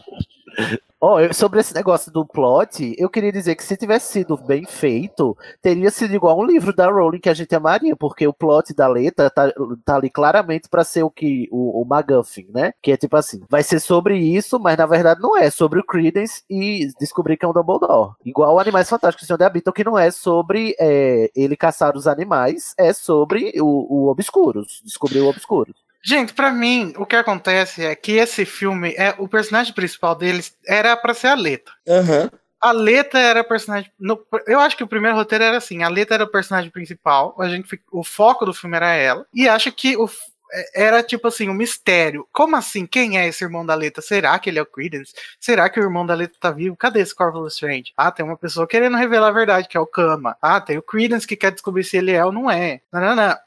[1.01, 5.37] Ó, sobre esse negócio do plot, eu queria dizer que se tivesse sido bem feito,
[5.61, 8.85] teria sido igual um livro da Rowling que a gente amaria, porque o plot da
[8.85, 9.49] letra tá,
[9.85, 12.73] tá ali claramente pra ser o que o, o MacGuffin, né?
[12.81, 15.85] Que é tipo assim, vai ser sobre isso, mas na verdade não é, sobre o
[15.85, 18.15] Credence e descobrir que é um Dumbledore.
[18.25, 22.73] Igual Animais Fantásticos, Senhor de Habitam, que não é sobre é, ele caçar os animais,
[22.77, 25.88] é sobre o, o Obscuros, descobrir o Obscuros.
[26.03, 30.55] Gente, pra mim, o que acontece é que esse filme, é o personagem principal deles
[30.65, 31.71] era pra ser a Leta.
[31.87, 32.29] Aham.
[32.61, 33.89] A Leta era a personagem.
[33.99, 37.35] no- eu acho que o primeiro roteiro era assim: a Leta era o personagem principal,
[37.39, 40.09] a gente, o foco do filme era ela, e acho que o,
[40.51, 42.27] é- era tipo assim, um mistério.
[42.33, 42.85] Como assim?
[42.85, 44.01] Quem é esse irmão da Leta?
[44.01, 45.13] Será que ele é o Credence?
[45.39, 46.75] Será que o irmão da Leta tá vivo?
[46.75, 47.93] Cadê esse Corvus Strange?
[47.95, 50.35] Ah, tem uma pessoa querendo revelar a verdade, que é o Kama.
[50.41, 52.81] Ah, tem o Credence que quer descobrir se ele é ou não é.
[52.91, 53.37] Não, não, não.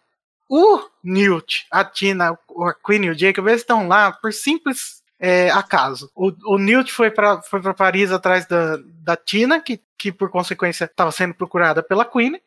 [0.54, 5.48] O Newt, a Tina, a Queen e o Jacob, eles estão lá por simples é,
[5.50, 6.10] acaso.
[6.14, 10.28] O, o Newt foi para foi pra Paris atrás da, da Tina, que, que por
[10.28, 12.38] consequência estava sendo procurada pela Queen,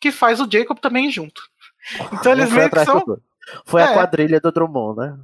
[0.00, 1.42] que faz o Jacob também junto.
[2.14, 3.04] Então eles meio que são.
[3.66, 3.84] Foi É.
[3.84, 5.18] a quadrilha do Drummond, né?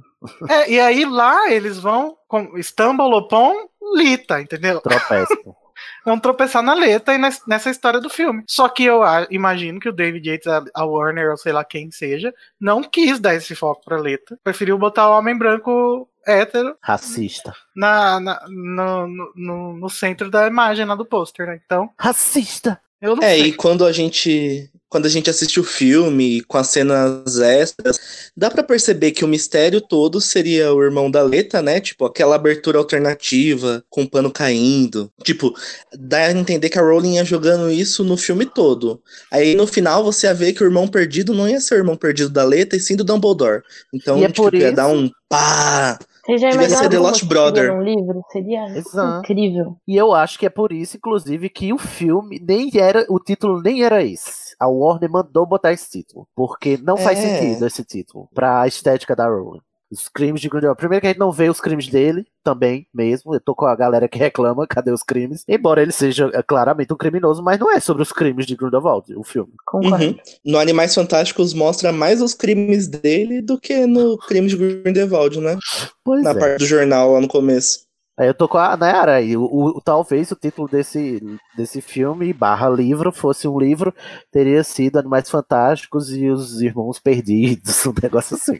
[0.47, 4.79] É, e aí lá eles vão com Stumble upon Lita, entendeu?
[4.79, 5.33] Tropeço.
[6.07, 8.43] Vão tropeçar na letra e nes- nessa história do filme.
[8.47, 12.33] Só que eu imagino que o David Yates, a, Warner, ou sei lá quem seja,
[12.57, 14.39] não quis dar esse foco pra letra.
[14.41, 17.53] Preferiu botar o homem branco hétero Racista.
[17.75, 21.59] na, na- no, no- no, no centro da imagem lá do pôster, né?
[21.65, 22.79] Então, Racista!
[23.01, 23.45] Eu não É, sei.
[23.47, 27.99] e quando a gente quando a gente assiste o filme com as cenas extras,
[28.37, 31.81] dá pra perceber que o mistério todo seria o irmão da Leta, né?
[31.81, 35.11] Tipo, aquela abertura alternativa com o pano caindo.
[35.25, 35.53] Tipo,
[35.93, 39.01] dá a entender que a Rowling ia jogando isso no filme todo.
[39.29, 41.97] Aí no final você ia ver que o irmão perdido não ia ser o irmão
[41.97, 43.63] perdido da Leta, e sim do Dumbledore.
[43.93, 45.99] Então, E é tipo, por ia isso- dar um pá.
[46.27, 47.73] Você já Devia ser The Lost Brother.
[47.73, 48.21] num livro?
[48.31, 49.19] Seria Exato.
[49.19, 49.77] incrível.
[49.87, 53.05] E eu acho que é por isso, inclusive, que o filme nem era.
[53.09, 54.53] O título nem era esse.
[54.59, 56.27] A Warner mandou botar esse título.
[56.35, 57.39] Porque não faz É.
[57.39, 58.27] sentido esse título.
[58.33, 59.61] Pra estética da Rowling.
[59.91, 60.77] Os crimes de Grindelwald.
[60.77, 63.33] Primeiro que a gente não vê os crimes dele também, mesmo.
[63.33, 65.43] Eu tô com a galera que reclama, cadê os crimes?
[65.47, 69.15] Embora ele seja é, claramente um criminoso, mas não é sobre os crimes de Grindelwald,
[69.15, 69.53] o filme.
[69.73, 70.17] Uhum.
[70.45, 75.57] No Animais Fantásticos mostra mais os crimes dele do que no crime de Grindelwald, né?
[76.03, 76.35] Pois Na é.
[76.35, 77.86] parte do jornal lá no começo.
[78.17, 79.37] Aí eu tô com a Nayara aí.
[79.37, 81.21] O, o- talvez o título desse,
[81.55, 83.93] desse filme, barra livro, fosse um livro,
[84.31, 88.59] teria sido Animais Fantásticos e os Irmãos Perdidos, um negócio assim.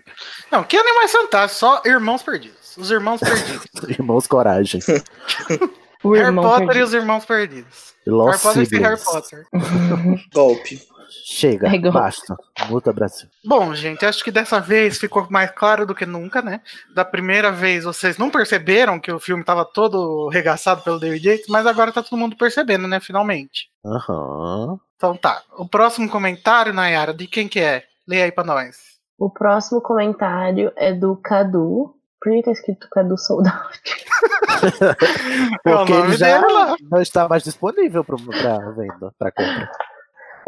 [0.51, 2.77] Não, que animais fantásticos, só irmãos perdidos.
[2.77, 3.65] Os irmãos perdidos.
[3.89, 4.79] Irmãos Coragem.
[6.03, 6.85] O Harry irmão Potter e perdido.
[6.85, 7.93] os irmãos perdidos.
[8.05, 9.01] Lost Harry Potter sem Harry.
[9.03, 9.47] Potter.
[10.31, 10.79] Golpe.
[11.09, 12.35] Chega, É basta.
[12.69, 13.27] Muta Brasil.
[13.45, 16.61] Bom, gente, acho que dessa vez ficou mais claro do que nunca, né?
[16.93, 21.47] Da primeira vez vocês não perceberam que o filme tava todo regaçado pelo David Yates,
[21.49, 22.99] mas agora tá todo mundo percebendo, né?
[22.99, 23.69] Finalmente.
[23.85, 24.79] Aham.
[24.95, 25.41] Então tá.
[25.57, 27.83] O próximo comentário, Nayara, de quem que é?
[28.07, 28.77] Leia aí pra nós.
[29.17, 31.93] O próximo comentário é do Cadu.
[32.19, 33.69] Por que tá escrito Cadu Soldado?
[35.65, 36.75] É o Porque nome ele já dele lá.
[36.89, 39.69] não está mais disponível pra, pra venda, pra compra.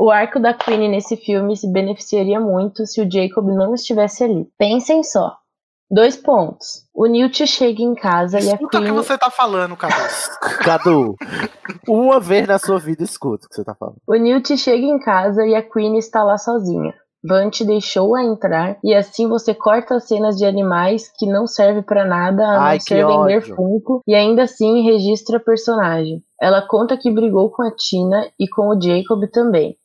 [0.01, 4.47] O arco da Queen nesse filme se beneficiaria muito se o Jacob não estivesse ali.
[4.57, 5.35] Pensem só.
[5.91, 6.85] Dois pontos.
[6.95, 8.95] O Newt chega em casa e a Escuta o que Queen.
[8.95, 9.95] você tá falando, Cadu.
[10.63, 11.15] Cadu,
[11.85, 13.97] uma vez na sua vida escuta o que você tá falando.
[14.07, 16.93] O Newt chega em casa e a Queen está lá sozinha.
[17.21, 22.05] Bunt deixou-a entrar e assim você corta as cenas de animais que não servem pra
[22.05, 23.41] nada a Ai, não ser vender.
[23.53, 26.23] Funko e ainda assim registra a personagem.
[26.41, 29.75] Ela conta que brigou com a Tina e com o Jacob também.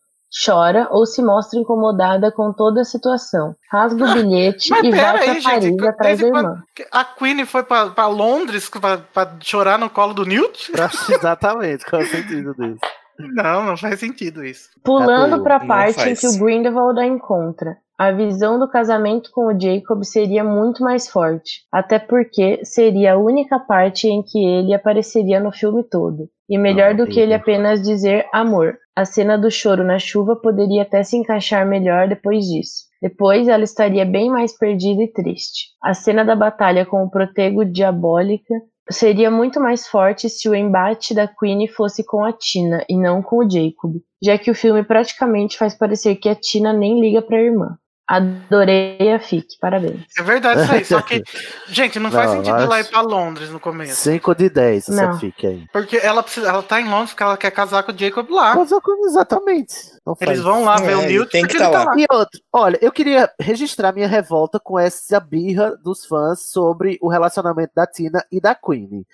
[0.45, 3.55] Chora ou se mostra incomodada com toda a situação.
[3.71, 5.87] Rasga o bilhete Mas e vai aí, Paris gente.
[5.87, 6.63] atrás da irmã.
[6.91, 10.73] A Queen foi pra, pra Londres pra, pra chorar no colo do Newt?
[11.09, 12.81] Exatamente, qual é o sentido disso?
[13.19, 14.69] Não, não faz sentido isso.
[14.83, 17.77] Pulando Cadu, pra não parte em que o Grindelwald a encontra.
[17.97, 23.19] A visão do casamento com o Jacob seria muito mais forte, até porque seria a
[23.19, 26.29] única parte em que ele apareceria no filme todo.
[26.49, 28.77] E melhor Não, do que ele apenas dizer amor.
[28.97, 32.85] A cena do choro na chuva poderia até se encaixar melhor depois disso.
[33.01, 35.69] Depois ela estaria bem mais perdida e triste.
[35.83, 38.55] A cena da batalha com o protego diabólica
[38.91, 43.23] seria muito mais forte se o embate da Queen fosse com a Tina e não
[43.23, 47.23] com o Jacob, já que o filme praticamente faz parecer que a Tina nem liga
[47.23, 47.77] pra irmã.
[48.07, 50.03] Adorei a FIC, parabéns.
[50.19, 51.23] É verdade isso aí, só que,
[51.69, 53.95] gente, não, faz Não, sentido mas- ela ir pra Londres no começo.
[53.97, 55.19] 5 de 10 essa Não.
[55.19, 55.65] fica aí.
[55.73, 58.55] Porque ela, precisa, ela tá em Londres porque ela quer casar com o Jacob lá.
[58.55, 59.75] Mas eu- exatamente.
[60.07, 61.79] Não faz Eles vão lá ver É, o ele Newt tem que ele tá tá
[61.79, 61.85] lá.
[61.87, 61.99] lá.
[61.99, 67.09] E outro, olha, eu queria registrar minha revolta com essa birra dos fãs sobre o
[67.09, 69.07] relacionamento da Tina e da Queen.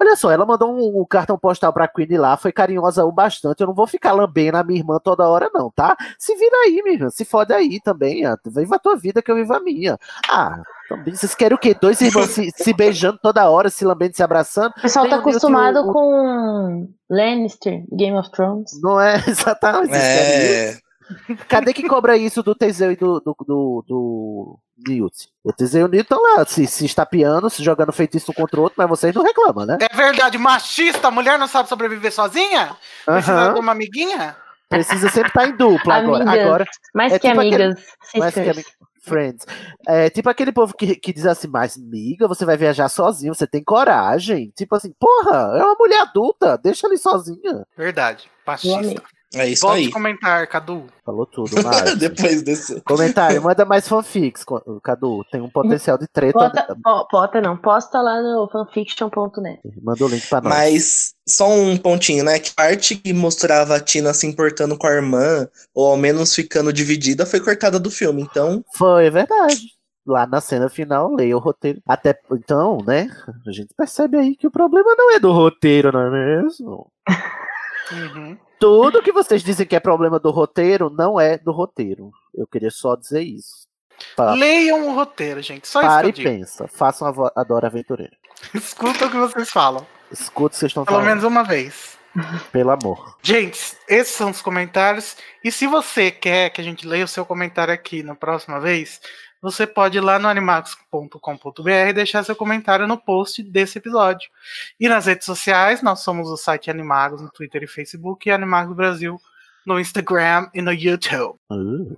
[0.00, 3.60] Olha só, ela mandou um, um cartão postal pra Queen lá, foi carinhosa o bastante.
[3.60, 5.96] Eu não vou ficar lambendo a minha irmã toda hora, não, tá?
[6.18, 8.24] Se vira aí, minha irmã, se fode aí também.
[8.24, 9.98] ah, Viva a tua vida que eu vivo a minha.
[10.30, 10.62] Ah,
[11.06, 11.74] vocês querem o quê?
[11.80, 14.72] Dois irmãos se, se beijando toda hora, se lambendo, se abraçando?
[14.76, 18.70] O pessoal Tem tá e acostumado o- o- com Lannister, Game of Thrones.
[18.82, 20.76] Não é exatamente é
[21.48, 24.58] Cadê que cobra isso do Teseu e do, do, do, do
[24.88, 25.28] Newt?
[25.44, 28.58] O Teseu e o Newt estão lá se, se estapeando, se jogando feitiço um contra
[28.58, 29.78] o outro, mas vocês não reclamam, né?
[29.80, 32.76] É verdade, machista, a mulher não sabe sobreviver sozinha?
[33.04, 34.34] Precisa de uma amiguinha?
[34.68, 36.24] Precisa sempre estar em dupla agora.
[36.24, 36.44] Amigas.
[36.44, 37.84] Agora, Mais É que tipo aquele- amigas,
[38.16, 38.66] mais que sisters.
[39.06, 39.46] Friends.
[39.86, 43.46] É tipo aquele povo que, que diz assim, mas miga, você vai viajar sozinho, você
[43.46, 44.52] tem coragem.
[44.56, 47.66] Tipo assim, porra, é uma mulher adulta, deixa ele sozinha.
[47.76, 49.02] Verdade, machista.
[49.34, 49.90] É isso Volte aí.
[49.90, 50.86] comentar, Cadu.
[51.04, 51.96] Falou tudo, Marcos.
[51.96, 52.80] Depois desse.
[52.82, 54.44] Comentário, manda mais fanfics,
[54.82, 55.24] Cadu.
[55.30, 56.38] Tem um potencial de treta.
[56.38, 59.60] Bota, po- bota não, posta lá no fanfiction.net.
[59.82, 60.52] Manda o link pra nós.
[60.52, 62.38] Mas só um pontinho, né?
[62.38, 66.34] Que a parte que mostrava a Tina se importando com a irmã, ou ao menos
[66.34, 68.22] ficando dividida, foi cortada do filme.
[68.22, 69.74] Então, Foi, é verdade.
[70.08, 71.80] Lá na cena final, leia o roteiro.
[71.84, 73.08] Até então, né?
[73.44, 76.92] A gente percebe aí que o problema não é do roteiro, não é mesmo?
[77.92, 78.36] Uhum.
[78.58, 82.10] Tudo que vocês dizem que é problema do roteiro não é do roteiro.
[82.34, 83.66] Eu queria só dizer isso.
[84.36, 85.66] Leiam o roteiro, gente.
[85.68, 86.28] Só Para e isso eu digo.
[86.38, 86.68] pensa.
[86.68, 88.12] Façam a, vo- a Dora Aventureira.
[88.54, 89.86] Escuta o que vocês falam.
[90.10, 91.08] Escuta o que vocês estão Pelo falando.
[91.08, 91.96] menos uma vez.
[92.50, 93.16] Pelo amor.
[93.22, 95.16] Gente, esses são os comentários.
[95.44, 99.00] E se você quer que a gente leia o seu comentário aqui na próxima vez,
[99.46, 104.28] você pode ir lá no animagos.com.br e deixar seu comentário no post desse episódio.
[104.80, 108.74] E nas redes sociais, nós somos o site Animagos no Twitter e Facebook e Animagos
[108.74, 109.20] Brasil
[109.64, 111.38] no Instagram e no YouTube.
[111.48, 111.96] Uh.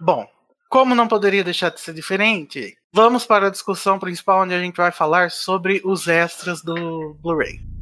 [0.00, 0.28] Bom,
[0.68, 4.76] como não poderia deixar de ser diferente, vamos para a discussão principal onde a gente
[4.76, 7.73] vai falar sobre os extras do Blu-ray.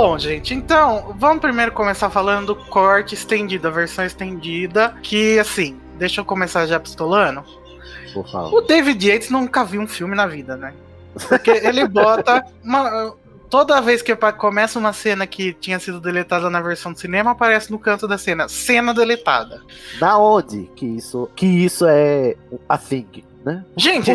[0.00, 5.76] Bom, gente, então vamos primeiro começar falando do corte estendido, a versão estendida, que assim,
[5.98, 7.42] deixa eu começar já pistolando.
[8.14, 8.54] Por favor.
[8.54, 10.72] O David Yates nunca viu um filme na vida, né?
[11.28, 13.12] Porque ele bota uma.
[13.50, 17.72] Toda vez que começa uma cena que tinha sido deletada na versão do cinema, aparece
[17.72, 19.60] no canto da cena, cena deletada.
[19.98, 22.36] Da onde que isso, que isso é
[22.68, 23.64] a thing, né?
[23.76, 24.10] Gente,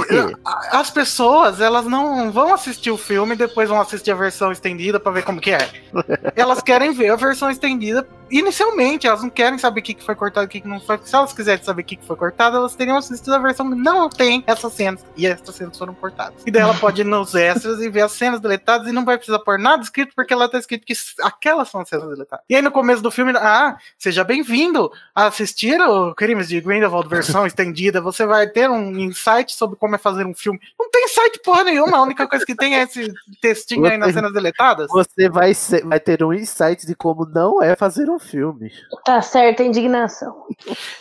[0.71, 4.99] as pessoas, elas não vão assistir o filme e depois vão assistir a versão estendida
[4.99, 5.69] pra ver como que é.
[6.36, 8.07] Elas querem ver a versão estendida
[8.38, 10.79] inicialmente, elas não querem saber o que que foi cortado e o que que não
[10.79, 10.99] foi.
[11.03, 13.75] Se elas quiserem saber o que que foi cortado, elas teriam assistido a versão que
[13.75, 15.05] não tem essas cenas.
[15.15, 16.41] E essas cenas foram cortadas.
[16.45, 19.17] E daí ela pode ir nos extras e ver as cenas deletadas e não vai
[19.17, 22.45] precisar pôr nada escrito porque lá tá escrito que aquelas são as cenas deletadas.
[22.49, 27.07] E aí no começo do filme, ah, seja bem-vindo a assistir o Crimes de Grindelwald
[27.07, 28.01] versão estendida.
[28.01, 30.59] Você vai ter um insight sobre como é fazer um filme.
[30.79, 34.13] Não tem insight porra nenhuma, a única coisa que tem é esse textinho aí nas
[34.13, 34.88] cenas deletadas.
[34.89, 38.71] Você vai, ser- vai ter um insight de como não é fazer um filme.
[39.05, 40.45] Tá certa a indignação.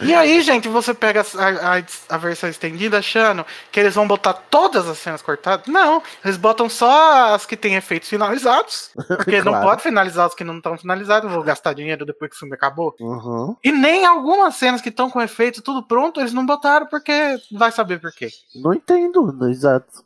[0.00, 4.32] E aí, gente, você pega a, a- a versão estendida achando que eles vão botar
[4.34, 5.66] todas as cenas cortadas?
[5.66, 8.90] Não, eles botam só as que têm efeitos finalizados.
[9.06, 9.66] Porque não Claro.
[9.68, 12.94] pode finalizar os que não estão finalizados, vou gastar dinheiro depois que o filme acabou.
[13.00, 13.56] Uhum.
[13.62, 17.12] E nem algumas cenas que estão com efeito tudo pronto, eles não botaram porque
[17.52, 18.28] vai saber por quê.
[18.56, 20.04] Não entendo, não, exato.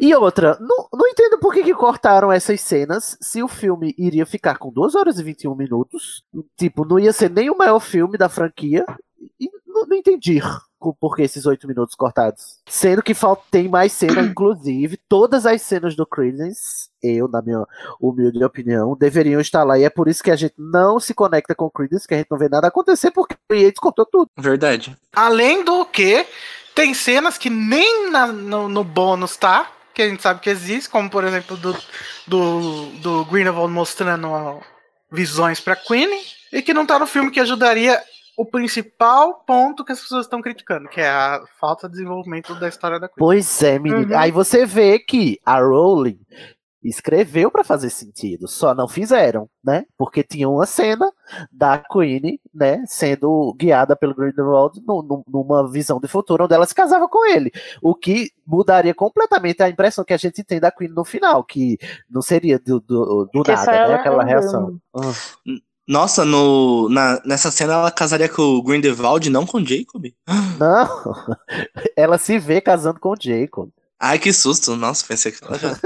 [0.00, 4.24] E outra, não, não entendo por que, que cortaram essas cenas se o filme iria
[4.26, 6.22] ficar com 2 horas e 21 minutos.
[6.56, 8.84] Tipo, não ia ser nem o maior filme da franquia.
[9.40, 10.40] E não, não entendi
[11.00, 12.58] por que esses 8 minutos cortados.
[12.68, 17.64] Sendo que falta, tem mais cena, inclusive, todas as cenas do Creedence, eu, na minha
[18.00, 19.78] humilde opinião, deveriam estar lá.
[19.78, 22.18] E é por isso que a gente não se conecta com o Creedence, que a
[22.18, 24.28] gente não vê nada acontecer, porque o Yates cortou tudo.
[24.36, 24.96] verdade.
[25.14, 26.26] Além do que,
[26.74, 30.90] tem cenas que nem na- no, no bônus tá, que a gente sabe que existe,
[30.90, 31.76] como por exemplo do,
[32.26, 34.58] do, do Greenwald mostrando
[35.12, 36.08] visões pra Queen,
[36.52, 38.00] e que não tá no filme que ajudaria
[38.36, 42.68] o principal ponto que as pessoas estão criticando, que é a falta de desenvolvimento da
[42.68, 43.18] história da Queen.
[43.18, 44.12] Pois é, menino.
[44.12, 44.18] Uhum.
[44.18, 46.18] Aí você vê que a Rowling
[46.82, 49.84] escreveu para fazer sentido, só não fizeram, né?
[49.96, 51.12] Porque tinha uma cena
[51.52, 56.66] da Queen, né, sendo guiada pelo Grindelwald no, no, numa visão de futuro onde ela
[56.66, 60.72] se casava com ele, o que mudaria completamente a impressão que a gente tem da
[60.72, 61.78] Queen no final, que
[62.10, 64.80] não seria do, do, do nada, né, aquela reação.
[64.96, 65.12] Ah.
[65.86, 70.04] Nossa, no, na, nessa cena ela casaria com o Grindelwald, não com o Jacob?
[70.58, 71.14] Não,
[71.96, 73.68] ela se vê casando com o Jacob.
[73.98, 74.76] Ai, que susto.
[74.76, 75.76] Nossa, pensei que ela já...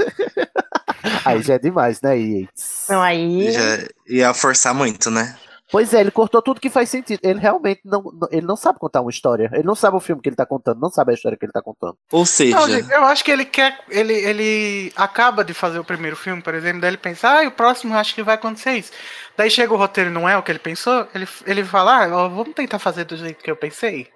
[1.25, 2.85] aí já é demais, né, Yates?
[2.89, 3.51] Não, aí...
[3.51, 5.37] Já ia forçar muito, né?
[5.69, 7.19] Pois é, ele cortou tudo que faz sentido.
[7.21, 9.49] Ele realmente não, ele não sabe contar uma história.
[9.53, 11.51] Ele não sabe o filme que ele tá contando, não sabe a história que ele
[11.51, 11.97] tá contando.
[12.11, 13.77] Ou seja, Não, eu acho que ele quer.
[13.89, 17.47] Ele, ele acaba de fazer o primeiro filme, por exemplo, daí ele pensa, ah, e
[17.47, 18.91] o próximo eu acho que vai acontecer isso.
[19.37, 22.27] Daí chega o roteiro e não é o que ele pensou, ele, ele fala, ah,
[22.27, 24.09] vamos tentar fazer do jeito que eu pensei.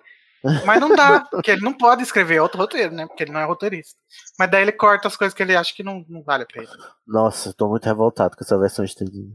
[0.65, 3.05] Mas não dá, porque ele não pode escrever outro roteiro, né?
[3.05, 3.95] Porque ele não é roteirista.
[4.39, 6.67] Mas daí ele corta as coisas que ele acha que não, não vale a pena.
[7.05, 9.32] Nossa, tô muito revoltado com essa versão estendida.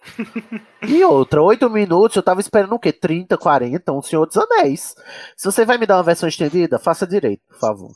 [0.86, 2.92] e outra, 8 minutos, eu tava esperando o quê?
[2.92, 4.94] 30, 40, um Senhor dos Anéis.
[5.34, 7.90] Se você vai me dar uma versão estendida, faça direito, por favor.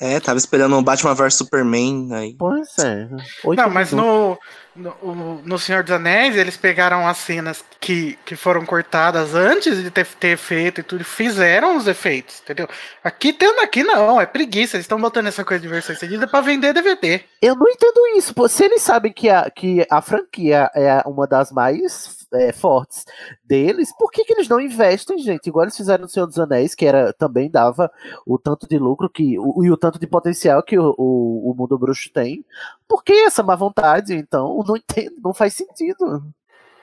[0.00, 2.36] é, tava esperando o Batman vs Superman aí.
[2.38, 3.08] Pois é.
[3.44, 3.92] oito Não, mas minutos.
[3.92, 4.38] no,
[4.74, 9.90] no, no Senhor dos Anéis, eles pegaram as cenas que, que foram cortadas antes de
[9.90, 12.68] ter, ter feito e tudo, fizeram os efeitos, entendeu?
[13.02, 16.40] Aqui, tendo aqui não, é preguiça, eles estão botando essa coisa de versão estendida pra
[16.40, 17.22] vender DVD.
[17.42, 18.34] Eu não entendo isso.
[18.48, 23.04] Se eles sabem que a, que a franquia é uma das mais é, fortes
[23.44, 25.46] deles, por que, que eles não investem, gente?
[25.46, 27.90] Igual eles fizeram no Senhor dos Anéis, que era também dava
[28.26, 31.54] o tanto de lucro que, o, e o tanto de potencial que o, o, o
[31.54, 32.44] mundo bruxo tem.
[32.88, 34.14] Por que essa má vontade?
[34.14, 36.24] Então, não entendo, não faz sentido.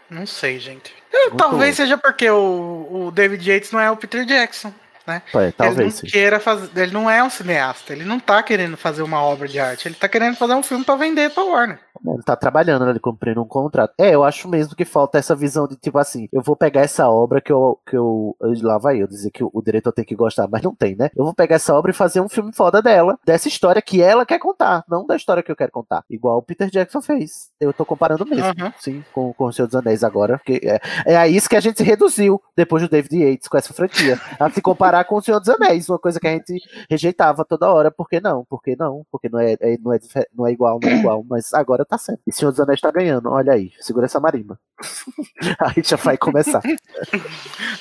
[0.10, 0.94] Não sei, gente.
[1.12, 4.74] Muito talvez seja porque o, o David Yates não é o Peter Jackson,
[5.06, 5.22] né?
[5.34, 6.08] É, ele talvez não sim.
[6.08, 9.60] queira fazer, ele não é um cineasta, ele não tá querendo fazer uma obra de
[9.60, 11.80] arte, ele tá querendo fazer um filme pra vender pra Warner.
[12.06, 13.94] Ele tá trabalhando, né, ele cumprindo um contrato.
[13.98, 17.10] É, eu acho mesmo que falta essa visão de tipo assim, eu vou pegar essa
[17.10, 17.80] obra que eu.
[17.86, 20.74] Que eu lá vai eu dizer que o, o diretor tem que gostar, mas não
[20.76, 21.10] tem, né?
[21.16, 24.26] Eu vou pegar essa obra e fazer um filme foda dela, dessa história que ela
[24.26, 26.04] quer contar, não da história que eu quero contar.
[26.10, 27.50] Igual o Peter Jackson fez.
[27.60, 28.74] Eu tô comparando mesmo, Aham.
[28.80, 30.38] sim, com, com o Senhor dos Anéis agora.
[30.38, 33.58] Porque é, é a isso que a gente se reduziu depois do David Yates com
[33.58, 34.20] essa franquia.
[34.40, 37.72] A se comparar com o Senhor dos Anéis, uma coisa que a gente rejeitava toda
[37.72, 37.92] hora.
[37.92, 38.46] Por que não?
[38.46, 39.04] Por que não?
[39.12, 40.00] Porque não é, é- não, é,
[40.36, 41.24] não é igual, não é igual.
[41.30, 42.22] Mas agora tá certo.
[42.28, 43.30] E Senhor dos Anéis tá ganhando.
[43.30, 44.60] Olha aí, segura essa marimba.
[45.60, 46.62] aí já vai começar.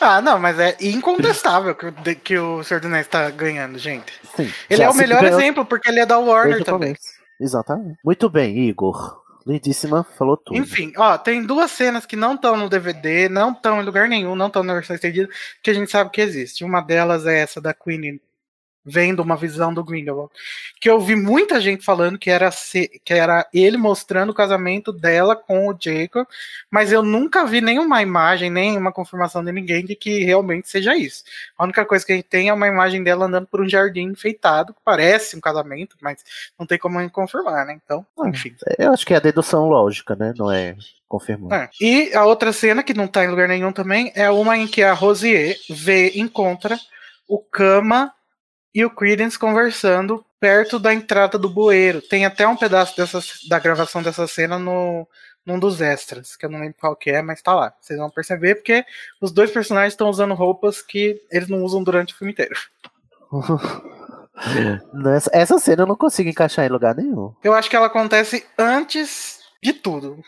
[0.01, 4.13] Ah, não, mas é incontestável que, que o Senhor dos Anéis tá ganhando, gente.
[4.35, 6.95] Sim, Ele é o melhor ganhou exemplo, porque ele é da Warner também.
[7.41, 7.99] Exatamente.
[8.05, 9.23] Muito bem, Igor.
[9.47, 10.59] Lindíssima, falou tudo.
[10.59, 14.35] Enfim, ó, tem duas cenas que não estão no DVD, não estão em lugar nenhum,
[14.35, 15.29] não estão na versão estendida,
[15.63, 16.65] que a gente sabe que existe.
[16.65, 18.21] Uma delas é essa da Queen
[18.87, 20.31] vendo uma visão do Grindelwald,
[20.81, 22.51] que eu vi muita gente falando que era
[23.05, 26.27] que era ele mostrando o casamento dela com o Jacob,
[26.71, 30.97] mas eu nunca vi nenhuma imagem, nem uma confirmação de ninguém de que realmente seja
[30.97, 31.25] isso.
[31.59, 34.03] A única coisa que a gente tem é uma imagem dela andando por um jardim
[34.03, 36.23] enfeitado, que parece um casamento, mas
[36.59, 37.79] não tem como confirmar, né?
[37.85, 38.29] Então, Ah.
[38.29, 38.55] enfim.
[38.79, 40.33] Eu acho que é a dedução lógica, né?
[40.37, 40.77] Não é
[41.09, 41.55] confirmado.
[41.55, 41.69] É.
[41.81, 44.83] E a outra cena, que não tá em lugar nenhum também, é uma em que
[44.83, 46.79] a Rosier vê, encontra
[47.29, 48.13] o Kama
[48.77, 52.03] e o Credence conversando perto da entrada do bueiro.
[52.03, 55.09] Tem até um pedaço dessa, da gravação dessa cena no,
[55.47, 57.73] num dos extras, que eu não lembro qual que é, mas tá lá.
[57.81, 58.85] Vocês vão perceber, porque
[59.19, 62.55] os dois personagens estão usando roupas que eles não usam durante o filme inteiro.
[64.93, 67.33] Nessa, essa cena eu não consigo encaixar em lugar nenhum.
[67.43, 70.23] Eu acho que ela acontece antes de tudo.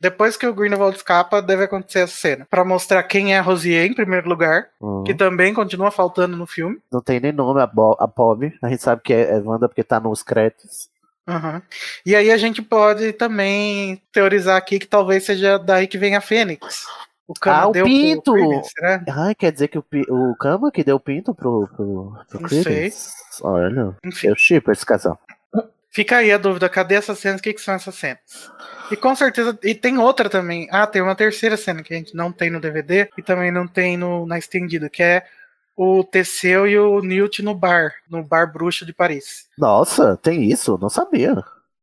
[0.00, 2.46] Depois que o Grindelwald escapa, deve acontecer essa cena.
[2.48, 4.68] Pra mostrar quem é a Rosier, em primeiro lugar.
[4.80, 5.02] Uhum.
[5.04, 6.78] que também continua faltando no filme.
[6.90, 8.52] Não tem nem nome a, Bo a Bob.
[8.62, 10.88] A gente sabe que é, é Wanda porque tá nos créditos.
[11.26, 11.60] Aham.
[12.06, 16.20] E aí a gente pode também teorizar aqui que talvez seja daí que vem a
[16.20, 16.84] Fênix.
[17.26, 18.32] O Kama Ah, o pinto!
[18.64, 19.04] Será?
[19.10, 22.48] Ai, quer dizer que o, o Kama que deu o pinto pro, pro, pro Não
[22.48, 23.10] Credence?
[23.42, 25.20] Olha, Enfim, eu chipo esse casal.
[25.98, 27.40] Fica aí a dúvida, cadê essas cenas?
[27.40, 28.20] O que, que são essas cenas?
[28.88, 30.68] E com certeza, e tem outra também.
[30.70, 33.66] Ah, tem uma terceira cena que a gente não tem no DVD e também não
[33.66, 35.24] tem no, na estendida, que é
[35.76, 39.48] o Teseu e o Newt no bar, no bar bruxo de Paris.
[39.58, 40.78] Nossa, tem isso?
[40.80, 41.34] Não sabia.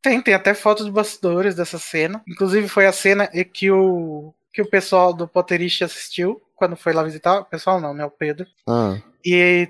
[0.01, 2.21] Tem, tem até fotos de bastidores dessa cena.
[2.25, 7.03] Inclusive foi a cena que o que o pessoal do Potterish assistiu quando foi lá
[7.03, 7.41] visitar.
[7.41, 8.05] O pessoal não, né?
[8.05, 8.47] O Pedro.
[8.65, 8.95] Ah,
[9.25, 9.67] E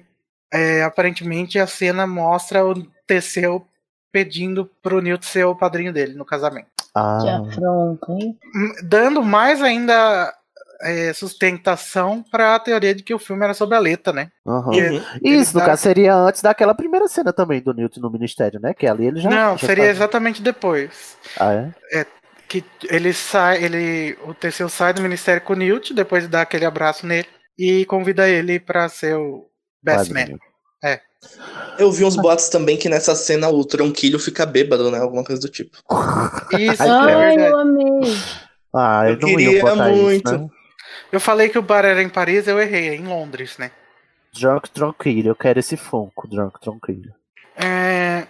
[0.53, 2.75] é, aparentemente a cena mostra o
[3.07, 3.67] Teseu
[4.16, 6.68] pedindo pro Newt ser o padrinho dele no casamento.
[6.95, 8.39] ah, Que afronta, hein?
[8.55, 10.34] Hum, Dando mais ainda
[10.82, 14.30] é, sustentação para a teoria de que o filme era sobre a letra, né?
[14.45, 14.74] E Uhum.
[14.74, 18.57] ele Isso, no dá- caso, seria antes daquela primeira cena também do Newt no Ministério,
[18.61, 18.74] né?
[18.74, 19.30] Que ali ele já.
[19.30, 21.18] Não, já seria faz- exatamente depois.
[21.38, 21.51] Ah,
[21.91, 22.05] é?
[22.47, 24.18] Que ele sai, ele.
[24.24, 27.84] O Teseu sai do ministério com o Newt, depois de dar aquele abraço nele, e
[27.86, 29.45] convida ele pra ser o
[29.84, 30.38] Best Man.
[31.78, 34.99] Eu vi uns boatos também que nessa cena o Tronquilho fica bêbado, né?
[34.99, 35.78] Alguma coisa do tipo.
[36.57, 38.17] Isso, Ai, é eu amei.
[38.73, 40.30] Ah, Eu eu não ia queria muito.
[40.30, 40.49] isso, né?
[41.11, 43.71] Eu falei que o bar era em Paris, eu errei, é em Londres, né?
[44.34, 47.13] Drunk Tranquilo, eu quero esse Funko, Drunk Tranquilo.
[47.57, 48.26] É,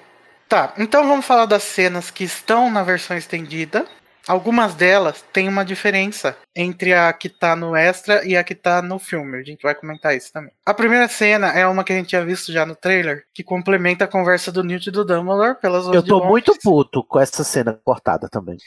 [0.48, 3.86] Tá, então vamos falar das cenas que estão na versão estendida.
[4.28, 8.82] Algumas delas têm uma diferença entre a que tá no extra e a que tá
[8.82, 9.38] no filme.
[9.38, 10.52] A gente vai comentar isso também.
[10.66, 14.06] A primeira cena é uma que a gente tinha visto já no trailer, que complementa
[14.06, 17.80] a conversa do Newt e do Dumbledore pelas Eu tô muito puto com essa cena
[17.84, 18.58] cortada também.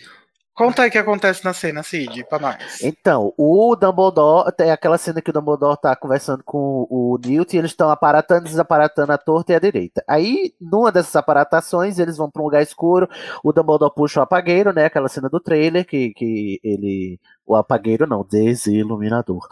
[0.58, 2.82] Conta aí o que acontece na cena, Cid, pra nós.
[2.82, 7.58] Então, o Dumbledore, tem aquela cena que o Dumbledore tá conversando com o Newt e
[7.60, 10.02] eles estão aparatando desaparatando a torta e a direita.
[10.08, 13.08] Aí, numa dessas aparatações, eles vão pra um lugar escuro,
[13.44, 17.20] o Dumbledore puxa o apagueiro, né, aquela cena do trailer, que, que ele...
[17.46, 19.46] O apagueiro não, desiluminador.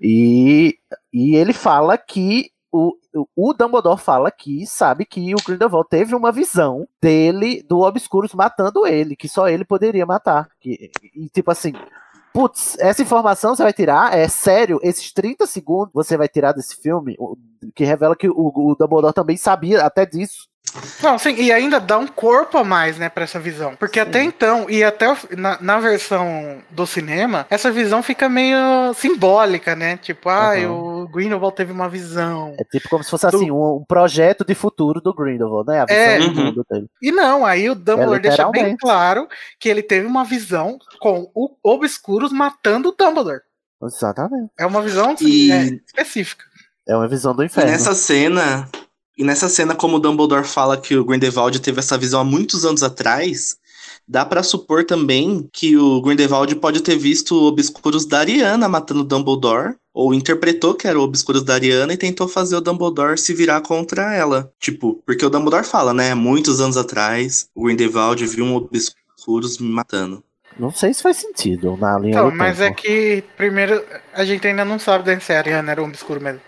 [0.00, 0.78] E,
[1.12, 2.96] e ele fala que o,
[3.36, 8.86] o Dumbledore fala que sabe que o Grindelwald teve uma visão dele, do Obscurus matando
[8.86, 10.48] ele, que só ele poderia matar.
[10.58, 11.74] Que, e tipo assim,
[12.32, 14.16] putz, essa informação você vai tirar?
[14.16, 14.80] É sério?
[14.82, 17.14] Esses 30 segundos você vai tirar desse filme?
[17.74, 20.48] Que revela que o, o Dumbledore também sabia até disso.
[21.02, 23.76] Não, sim, e ainda dá um corpo a mais, né, pra essa visão.
[23.76, 28.56] Porque até então, e até o- na, na versão do cinema, essa visão fica meio
[28.94, 29.96] simbólica, né?
[29.98, 30.70] Tipo, ah, Aham.
[30.70, 32.54] o Grindelwald teve uma visão.
[32.58, 35.80] É tipo como se fosse assim, um, um projeto de futuro do Grindelwald, né?
[35.80, 36.18] A visão É.
[36.18, 36.44] do Uhum.
[36.46, 36.86] mundo dele.
[37.02, 39.28] E não, aí o Dumbledore É, deixa bem claro
[39.60, 43.40] que ele teve uma visão com o Obscuros matando o Dumbledore.
[43.84, 44.50] Exatamente.
[44.58, 46.44] É uma visão E- é, específica.
[46.88, 47.70] É uma visão do E inferno.
[47.70, 48.68] nessa cena,
[49.16, 52.64] e nessa cena, como o Dumbledore fala que o Grindelwald teve essa visão há muitos
[52.64, 53.56] anos atrás,
[54.08, 59.00] dá pra supor também que o Grindelwald pode ter visto o Obscuros da Ariana matando
[59.00, 63.18] o Dumbledore, ou interpretou que era o Obscuros da Ariana e tentou fazer o Dumbledore
[63.18, 64.50] se virar contra ela.
[64.58, 66.14] Tipo, porque o Dumbledore fala, né?
[66.14, 70.24] Muitos anos atrás, o Grindelwald viu um Obscuros me matando.
[70.58, 72.82] Não sei se faz sentido na linha Então, do mas é tempo.
[72.82, 73.82] que, primeiro,
[74.12, 76.40] a gente ainda não sabe se a Ariana era um obscuro mesmo.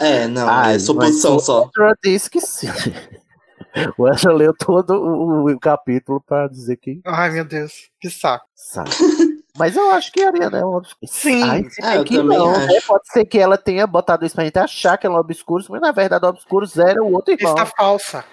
[0.00, 1.68] É, não, Ah, é suposição o só.
[1.76, 2.68] Ezra disse que sim.
[3.96, 8.44] O Ezra leu todo o, o capítulo pra dizer que Ai, meu Deus, que saco.
[8.54, 8.90] sabe.
[9.56, 11.06] Mas eu acho que a Ariana é um obscuro.
[11.10, 11.42] Sim.
[11.42, 12.66] Ai, Ah, eu que também não, acho.
[12.66, 12.80] né?
[12.86, 15.64] Pode ser que ela tenha botado isso pra gente achar que ela é um obscuro,
[15.70, 17.52] mas na verdade o obscuro era o outro irmão.
[17.52, 18.24] Está falsa.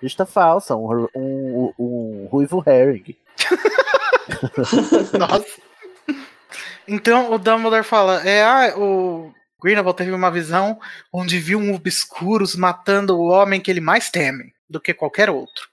[0.00, 3.16] Pista falsa, um, um, um ruivo herring.
[5.18, 5.46] Nossa.
[6.86, 9.32] Então o Dumbledore fala: é, ah, o
[9.66, 10.78] Grindelwald teve uma visão
[11.12, 15.68] onde viu um obscuros matando o homem que ele mais teme do que qualquer outro.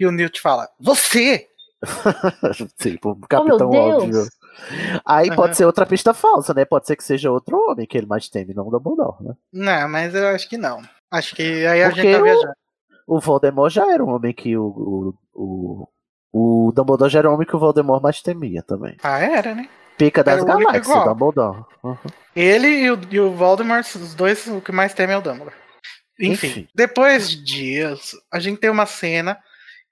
[0.00, 1.46] E o Newt fala: Você!
[2.80, 4.12] tipo, Oh, capitão óbvio.
[4.12, 4.28] Deus.
[5.04, 5.36] Aí Aham.
[5.36, 6.64] pode ser outra pista falsa, né?
[6.64, 9.34] Pode ser que seja outro homem que ele mais teme, não o Dumbledore, né?
[9.52, 10.80] Não, mas eu acho que não.
[11.10, 12.54] Acho que aí a Porque gente tá o- viajando.
[13.06, 15.88] O Voldemort já era um homem que o, o,
[16.32, 18.96] o, o Dumbledore já era um homem que o Voldemort mais temia também.
[19.02, 19.68] Ah, era, né?
[19.96, 21.08] Pica das o único galáxias, igual.
[21.14, 21.64] Dumbledore.
[21.82, 21.96] Uhum.
[22.34, 25.54] Ele e o, e o Voldemort, os dois, o que mais temem é o Dumbledore.
[26.18, 26.68] Enfim, Enfim.
[26.74, 29.38] depois de dias, a gente tem uma cena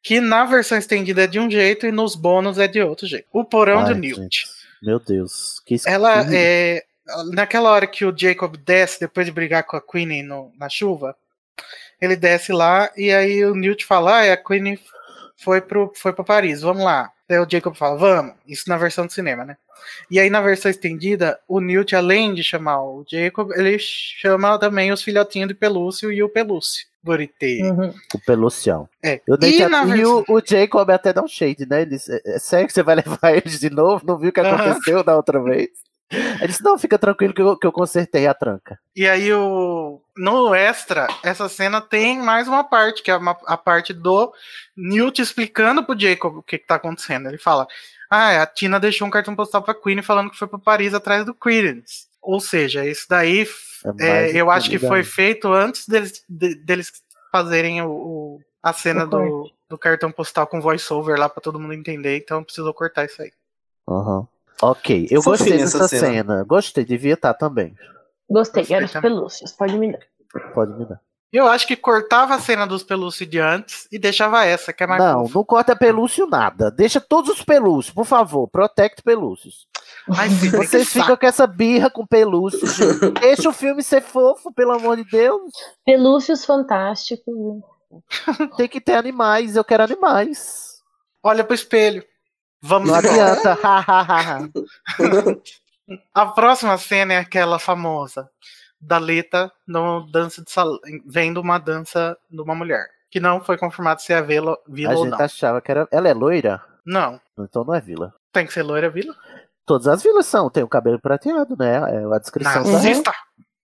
[0.03, 3.27] que na versão estendida é de um jeito e nos bônus é de outro jeito.
[3.33, 4.21] O porão Ai, do Newt.
[4.21, 4.47] gente,
[4.83, 5.61] Meu Deus.
[5.67, 6.83] Que Ela que- é.
[7.33, 11.17] Naquela hora que o Jacob desce, depois de brigar com a Queenie no- na chuva,
[12.01, 14.79] ele desce lá e aí o Newt fala: ah, a Queenie
[15.37, 17.11] foi, pro, foi pra Paris, vamos lá.
[17.29, 18.35] Aí o Jacob fala: vamos.
[18.47, 19.57] Isso na versão do cinema, né?
[20.11, 24.93] E aí na versão estendida, o Newt, além de chamar o Jacob, ele chama também
[24.93, 26.87] os filhotinhos de Pelúcio e o Pelúcio.
[27.05, 27.61] Buritê.
[27.65, 27.93] Uhum.
[28.15, 28.89] O Pelucião.
[29.05, 29.21] É.
[29.27, 30.25] Eu dei E que- na e versão.
[30.29, 31.83] o, o Jacob até dá um shade, né?
[31.83, 34.05] Ele disse, é, é sério que você vai levar eles de novo?
[34.07, 35.69] Não viu o que aconteceu da outra vez?
[36.13, 38.79] Ele disse, não, fica tranquilo que eu, que eu consertei a tranca.
[38.95, 43.57] E aí o no extra, essa cena tem mais uma parte, que é uma- a
[43.57, 44.31] parte do
[44.77, 47.29] Newt explicando pro Jacob o que, que tá acontecendo.
[47.29, 47.67] Ele fala:
[48.15, 51.25] "Ah, a Tina deixou um cartão postal pra Queen falando que foi pra Paris atrás
[51.25, 52.07] do Credence".
[52.21, 53.47] Ou seja, isso daí
[54.01, 56.93] É é, eu acho que foi feito antes deles, de- deles
[57.33, 61.75] fazerem o, o- a cena do, do cartão postal com voice-over lá pra todo mundo
[61.75, 63.33] entender, então precisou cortar isso aí.
[63.89, 64.29] Aham.
[64.63, 66.07] Ok, eu Fofinha gostei essa dessa cena.
[66.13, 66.45] cena.
[66.45, 67.75] Gostei, devia estar também.
[68.31, 69.11] Gostei, Gostei os também.
[69.11, 70.53] pelúcios, pode me dar.
[70.55, 71.01] Pode me dar.
[71.33, 74.87] Eu acho que cortava a cena dos pelúcios de antes e deixava essa, que é
[74.87, 76.71] mais Não, não corta pelúcio nada.
[76.71, 78.47] Deixa todos os pelúcios, por favor.
[78.49, 79.67] Protect pelúcios.
[80.15, 81.01] Ai, sim, Vocês saco.
[81.05, 82.67] ficam com essa birra com pelúcio.
[82.67, 83.11] gente.
[83.21, 85.51] Deixa o filme ser fofo, pelo amor de Deus.
[85.87, 87.63] Pelúcios fantásticos.
[88.59, 89.57] Tem que ter animais.
[89.57, 90.83] Eu quero animais.
[91.23, 92.05] Olha pro espelho.
[92.61, 93.33] Vamos Não embora.
[93.33, 93.59] adianta.
[93.63, 94.49] Ha, ha, ha, ha.
[96.15, 98.31] A próxima cena é aquela famosa
[98.83, 102.87] da Leta no dança de salão, vendo uma dança de uma mulher.
[103.11, 105.25] Que não foi confirmado se é vila, vila A ou gente não.
[105.25, 105.87] achava que era.
[105.91, 106.63] Ela é loira?
[106.85, 107.21] Não.
[107.39, 108.13] Então não é vila.
[108.33, 109.15] Tem que ser loira vila?
[109.65, 110.51] Todas as vilas são.
[110.51, 111.77] Tem o cabelo prateado, né?
[111.77, 113.13] É a descrição da, Nazista.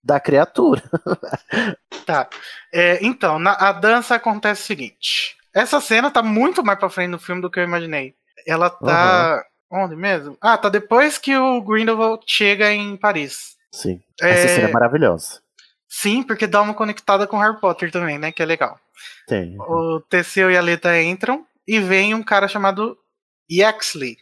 [0.02, 0.82] da criatura.
[2.06, 2.26] Tá.
[2.72, 5.36] É, então, na, a dança acontece o seguinte.
[5.52, 8.14] Essa cena tá muito mais pra frente no filme do que eu imaginei.
[8.46, 9.44] Ela tá.
[9.70, 10.34] Onde mesmo?
[10.40, 13.57] Ah, tá depois que o Grindelwald chega em Paris.
[13.72, 14.00] Sim.
[14.20, 15.40] É, Essa cena é maravilhosa.
[15.88, 18.30] Sim, porque dá uma conectada com Harry Potter também, né?
[18.32, 18.78] Que é legal.
[19.26, 19.56] Tem.
[19.58, 22.96] O Teseu e a Leta entram e vem um cara chamado
[23.50, 24.16] Yaxley.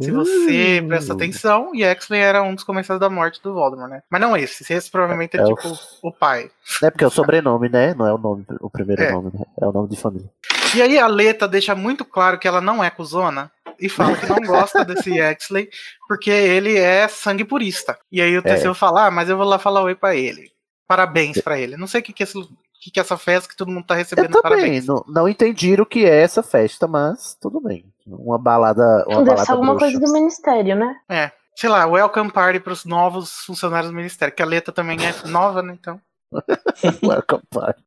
[0.00, 0.88] Se você Uh.
[0.88, 4.02] presta atenção, Yaxley era um dos comensais da morte do Voldemort, né?
[4.10, 4.70] Mas não esse.
[4.72, 5.68] Esse provavelmente é, É o- tipo
[6.02, 6.50] o pai.
[6.82, 7.92] É porque é o sobrenome, né?
[7.94, 9.12] Não é o nome, o primeiro É.
[9.12, 9.44] nome, né?
[9.60, 10.30] É o nome de família.
[10.74, 13.50] E aí a Leta deixa muito claro que ela não é cuzona
[13.82, 15.68] e fala que não gosta desse Yaxley
[16.08, 17.98] porque ele é sangue purista.
[18.10, 20.50] E aí o Teseu fala, ah, mas eu vou lá falar oi pra ele.
[20.86, 21.76] Parabéns pra ele.
[21.76, 22.38] Não sei o que que, é esse,
[22.80, 24.86] que que é essa festa que todo mundo tá Eu recebendo também parabéns.
[24.86, 27.84] não, não entendi o que é essa festa, mas tudo bem.
[28.06, 28.82] Uma balada.
[29.06, 29.92] Uma Deve balada ser alguma bruxa.
[29.92, 30.96] coisa do ministério, né?
[31.08, 31.32] É.
[31.56, 35.62] Sei lá, welcome party pros novos funcionários do ministério, que a Leta também é nova,
[35.62, 35.76] né?
[35.78, 36.00] Então.
[37.04, 37.82] Welcome party.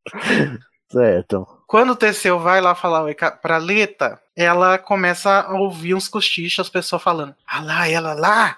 [0.91, 1.47] Certo.
[1.75, 6.65] Quando o Teseu vai lá falar oi pra Leta, ela começa a ouvir uns cochichos,
[6.65, 8.57] as pessoas falando: Ah lá, ela lá!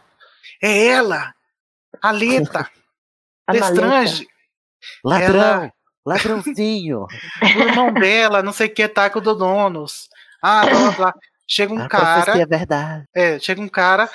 [0.61, 1.33] É ela!
[1.99, 2.69] A Leta!
[3.51, 4.27] Destrange!
[5.03, 5.41] Ladrão!
[5.41, 5.73] Ela-
[6.05, 7.07] Ladrãozinho!
[7.41, 10.09] O irmão dela, não sei o que, tá com o Dodonos.
[10.39, 11.13] Ah, blá blá blá.
[11.47, 13.05] Chega um a profecia cara, é verdade.
[13.15, 14.07] é, chega um cara,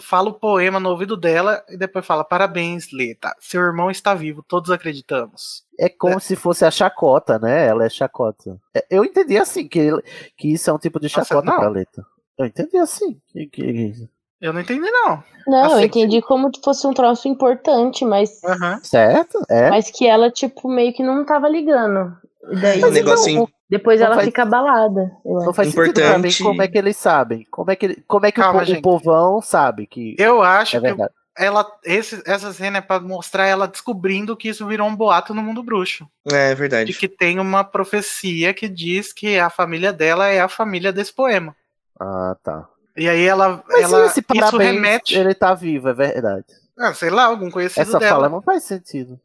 [0.00, 4.42] fala o poema no ouvido dela e depois fala: Parabéns, Leta, seu irmão está vivo,
[4.46, 5.64] todos acreditamos.
[5.78, 7.66] É como se fosse a chacota, né?
[7.66, 8.58] Ela é chacota.
[8.74, 9.90] É, Eu entendi assim, que,
[10.36, 11.58] que isso é um tipo de Nossa, chacota não.
[11.58, 12.04] pra letra.
[12.38, 13.20] Eu entendi assim.
[13.32, 14.08] Que, que-
[14.40, 15.22] Eu não entendi, não.
[15.46, 15.84] Não, eu Assim.
[15.86, 18.40] entendi como se fosse um troço importante, mas.
[18.82, 19.40] Certo?
[19.50, 19.68] É.
[19.70, 22.16] mas que ela, tipo, meio que não tava ligando.
[22.50, 23.48] E daí, Um negocinho.
[23.68, 25.10] depois ela faz- fica abalada.
[25.24, 26.42] Eu Não faz Importante.
[26.42, 27.46] como é que eles sabem.
[27.50, 28.80] Como é que, ele- como é que o Calma, o, gente.
[28.82, 31.10] povão sabe que Eu acho é que verdade.
[31.36, 35.42] ela, esse, essa cena é pra mostrar ela descobrindo que isso virou um boato no
[35.42, 36.06] mundo bruxo.
[36.30, 36.92] É De verdade.
[36.94, 41.54] que tem uma profecia que diz que a família dela é a família desse poema.
[42.00, 42.68] Ah, tá.
[42.96, 46.46] E aí ela, Mas ela esse isso parabéns, remete, ele tá vivo, é verdade.
[46.78, 48.12] ah, sei lá, algum conhecido Essa dela.
[48.12, 49.20] fala não faz sentido.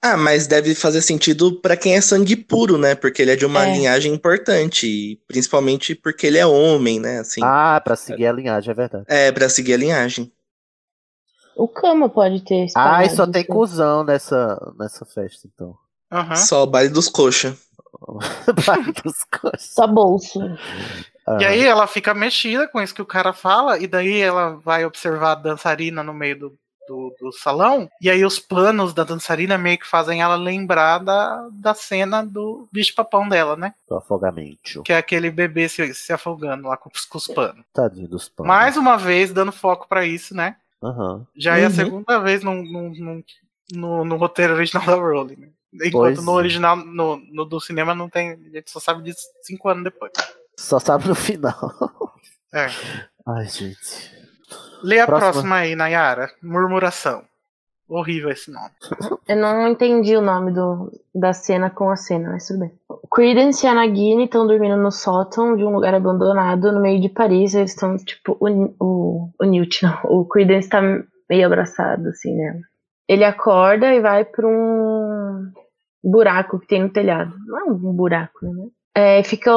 [0.00, 2.94] Ah, mas deve fazer sentido pra quem é sangue puro, né?
[2.94, 3.72] Porque ele é de uma É.
[3.72, 7.18] linhagem importante, e principalmente porque ele é homem, né?
[7.20, 9.04] Assim, Ah, pra seguir a linhagem, é verdade.
[9.08, 10.32] é pra seguir a linhagem.
[11.56, 13.50] O Cama pode ter Ah, e só tem isso.
[13.50, 15.76] cuzão nessa, nessa festa, então.
[16.10, 16.36] Aham.
[16.36, 17.56] Só o baile dos coxa.
[18.66, 19.70] Vai dos coisas.
[19.72, 20.40] Só bolso.
[21.26, 24.56] Ah, E aí ela fica mexida com isso que o cara fala, e daí ela
[24.56, 26.58] vai observar a dançarina no meio do,
[26.88, 31.48] do, do salão, e aí os planos da dançarina meio que fazem ela lembrar da,
[31.52, 33.74] da cena do bicho-papão dela, né?
[33.88, 34.82] do afogamento.
[34.82, 37.64] Que é aquele bebê se, se afogando lá com os, com os panos.
[37.72, 38.46] Tadinho dos pães.
[38.46, 40.56] Mais uma vez, dando foco pra isso, né?
[40.82, 41.26] Aham.
[41.36, 41.74] Já é a Uhum.
[41.74, 43.24] segunda vez num- num- num-
[43.72, 45.36] no, no roteiro original da Rowling.
[45.36, 45.48] Né?
[45.86, 46.34] Enquanto Pois no é.
[46.34, 48.30] original, no, no do cinema, não tem.
[48.32, 50.12] A gente só sabe disso cinco anos depois.
[50.58, 51.74] Só sabe no final.
[52.52, 52.66] É.
[53.26, 54.12] Ai, gente.
[54.82, 55.32] Lê a Próxima.
[55.32, 56.30] próxima aí, Nayara.
[56.42, 57.22] Murmuração.
[57.88, 58.70] Horrível esse nome.
[59.28, 62.72] Eu não entendi o nome do, da cena com a cena, mas tudo bem.
[63.12, 67.08] Credence e a Nagini estão dormindo no sótão de um lugar abandonado no meio de
[67.08, 67.54] Paris.
[67.54, 69.98] Eles estão, tipo, o, o, o Newt, não.
[70.04, 70.80] O Credence tá
[71.28, 72.58] meio abraçado, assim, nela.
[73.06, 75.52] Ele acorda e vai pra um
[76.02, 77.34] buraco que tem no telhado.
[77.46, 78.66] Não é um buraco, né?
[78.96, 79.50] É, e fica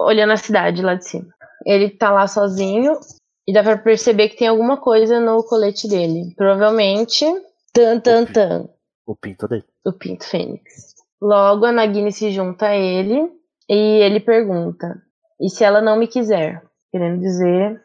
[0.00, 1.26] olhando a cidade lá de cima.
[1.66, 2.98] Ele tá lá sozinho
[3.46, 6.34] e dá pra perceber que tem alguma coisa no colete dele.
[6.36, 7.24] Provavelmente.
[7.72, 8.68] Tan, tan, tan
[9.06, 9.64] O pinto dele.
[9.84, 10.94] o Pinto Fênix.
[11.20, 13.28] Logo, a Nagini se junta a ele
[13.68, 14.94] e ele pergunta:
[15.40, 16.62] E se ela não me quiser?
[16.90, 17.82] Querendo dizer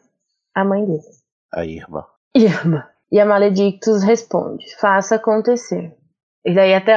[0.54, 1.02] a mãe dele.
[1.52, 2.04] A irmã.
[2.34, 2.88] Irma.
[3.10, 5.92] E a Maledictus responde: Faça acontecer.
[6.44, 6.94] E daí, até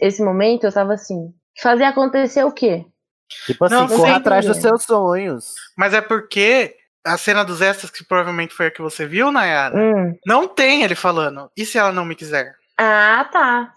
[0.00, 2.86] esse momento, eu tava assim: Fazer acontecer o quê?
[3.44, 5.54] Tipo assim, Não, corra atrás dos seus sonhos.
[5.76, 9.76] Mas é porque a cena dos extras, que provavelmente foi a que você viu, Nayara,
[9.76, 10.14] Hum.
[10.26, 11.50] não tem ele falando.
[11.56, 12.54] E se ela não me quiser?
[12.76, 13.72] Ah, tá.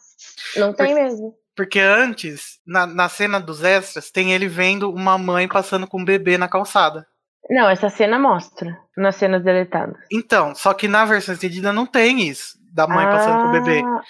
[0.57, 1.33] Não tem mesmo.
[1.55, 6.05] Porque antes, na, na cena dos extras, tem ele vendo uma mãe passando com um
[6.05, 7.05] bebê na calçada.
[7.49, 9.97] Não, essa cena mostra nas cenas deletadas.
[10.11, 13.81] Então, só que na versão estendida não tem isso, da mãe passando com o bebê.
[13.83, 14.01] Ah,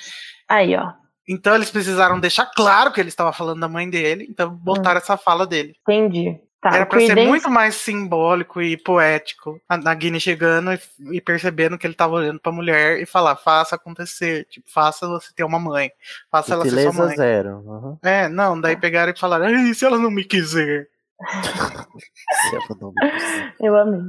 [0.55, 0.93] Aí, ó.
[1.27, 5.15] Então eles precisaram deixar claro que ele estava falando da mãe dele, então botaram essa
[5.17, 5.73] fala dele.
[5.81, 6.37] Entendi.
[6.61, 9.59] Tá, Era o pra ser muito mais simbólico e poético.
[9.67, 13.75] A Nagini chegando e, e percebendo que ele tava olhando pra mulher e falar: faça
[13.75, 14.45] acontecer.
[14.45, 15.91] Tipo, faça você ter uma mãe.
[16.29, 17.15] Faça ela ser sua Beleza mãe.
[17.15, 17.49] zero.
[17.65, 17.97] Uhum.
[18.03, 20.87] É, não, daí pegaram e falaram: Ai, se ela não me quiser.
[23.59, 24.01] Eu amei.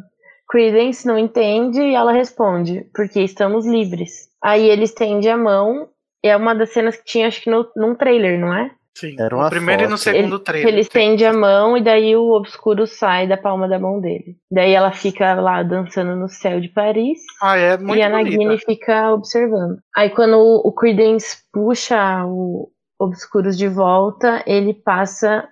[0.49, 4.29] Credence não entende e ela responde, porque estamos livres.
[4.43, 5.89] Aí ele estende a mão,
[6.23, 8.71] é uma das cenas que tinha, acho que no, num trailer, não é?
[8.97, 9.17] Sim.
[9.19, 10.03] Era no uma primeiro e no foto.
[10.03, 10.69] segundo Ele, trailer.
[10.69, 14.37] ele estende a mão e daí o obscuro sai da palma da mão dele.
[14.51, 18.09] Daí ela fica lá dançando no céu de Paris Ah, é muito e a.
[18.09, 19.79] Nagini fica observando.
[19.97, 22.69] Aí quando o, o Credence puxa o
[22.99, 25.49] Obscuros de volta, ele passa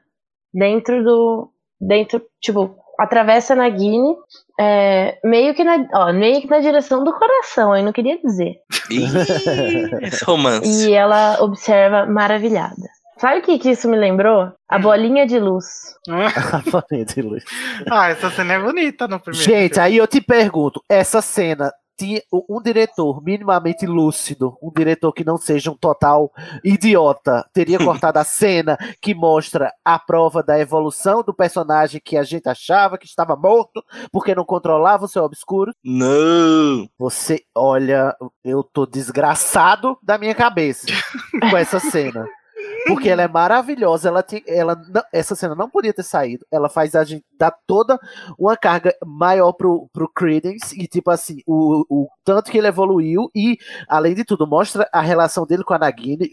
[0.54, 1.50] dentro do.
[1.80, 4.14] dentro, tipo, atravessa a Nagini,
[4.60, 5.84] é, meio que na.
[5.94, 8.56] Ó, meio que na direção do coração, eu não queria dizer.
[10.02, 10.88] Esse romance.
[10.88, 12.76] E ela observa maravilhada.
[13.20, 14.50] Sabe o que, que isso me lembrou?
[14.66, 15.26] A bolinha
[17.04, 17.44] de luz.
[17.90, 19.44] ah, essa cena é bonita no primeiro.
[19.44, 19.86] Gente, filme.
[19.86, 25.36] aí eu te pergunto, essa cena tinha um diretor minimamente lúcido, um diretor que não
[25.36, 26.32] seja um total
[26.64, 32.22] idiota, teria cortado a cena que mostra a prova da evolução do personagem que a
[32.22, 35.74] gente achava que estava morto porque não controlava o seu obscuro.
[35.84, 36.88] Não!
[36.98, 40.86] Você, olha, eu tô desgraçado da minha cabeça
[41.50, 42.24] com essa cena.
[42.86, 46.46] Porque ela é maravilhosa, ela tem, ela não- essa cena não podia ter saído.
[46.50, 47.98] Ela faz a gente dar toda
[48.38, 53.30] uma carga maior pro, pro Credence e tipo assim, o, o tanto que ele evoluiu
[53.34, 53.58] e
[53.88, 56.30] além de tudo mostra a relação dele com a Nagini,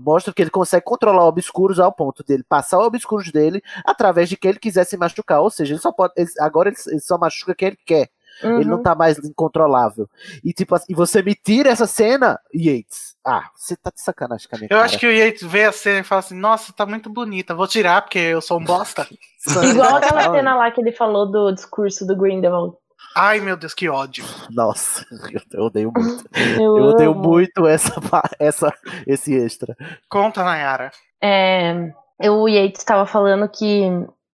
[0.00, 4.50] mostra que ele consegue controlar obscuros ao ponto dele passar obscuros dele através de quem
[4.50, 7.54] ele quiser se machucar, ou seja, ele só pode ele- agora ele, ele só machuca
[7.54, 8.08] quem ele quer.
[8.42, 8.82] Ele não Uhum.
[8.82, 10.08] tá mais incontrolável.
[10.44, 13.16] E tipo assim, e você me tira essa cena, Yates.
[13.26, 14.84] Ah, você tá de sacanagem com a minha Eu cara.
[14.84, 17.66] acho que o Yates vê a cena e fala assim: Nossa, tá muito bonita, vou
[17.66, 19.06] tirar porque eu sou um bosta.
[19.70, 22.74] Igual aquela cena lá que ele falou do discurso do Grindelwald.
[23.16, 24.24] Ai, meu Deus, que ódio.
[24.50, 25.04] Nossa,
[25.52, 26.24] eu odeio muito.
[26.56, 27.22] Eu, Eu odeio amo.
[27.22, 27.92] muito essa,
[28.38, 28.72] essa,
[29.06, 29.76] esse extra.
[30.08, 30.90] Conta, Nayara.
[31.20, 33.88] É, eu- o Yates estava falando que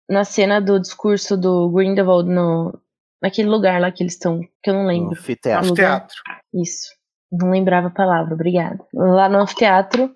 [0.08, 2.78] na cena do discurso do Grindelwald no,
[3.24, 5.12] naquele lugar lá que eles estão, que eu não No lembro.
[5.12, 5.64] anfiteatro.
[5.66, 6.14] Anfiteatro.
[6.52, 6.88] Isso.
[7.32, 8.78] Não lembrava a palavra, obrigada.
[8.92, 10.14] Lá no anfiteatro,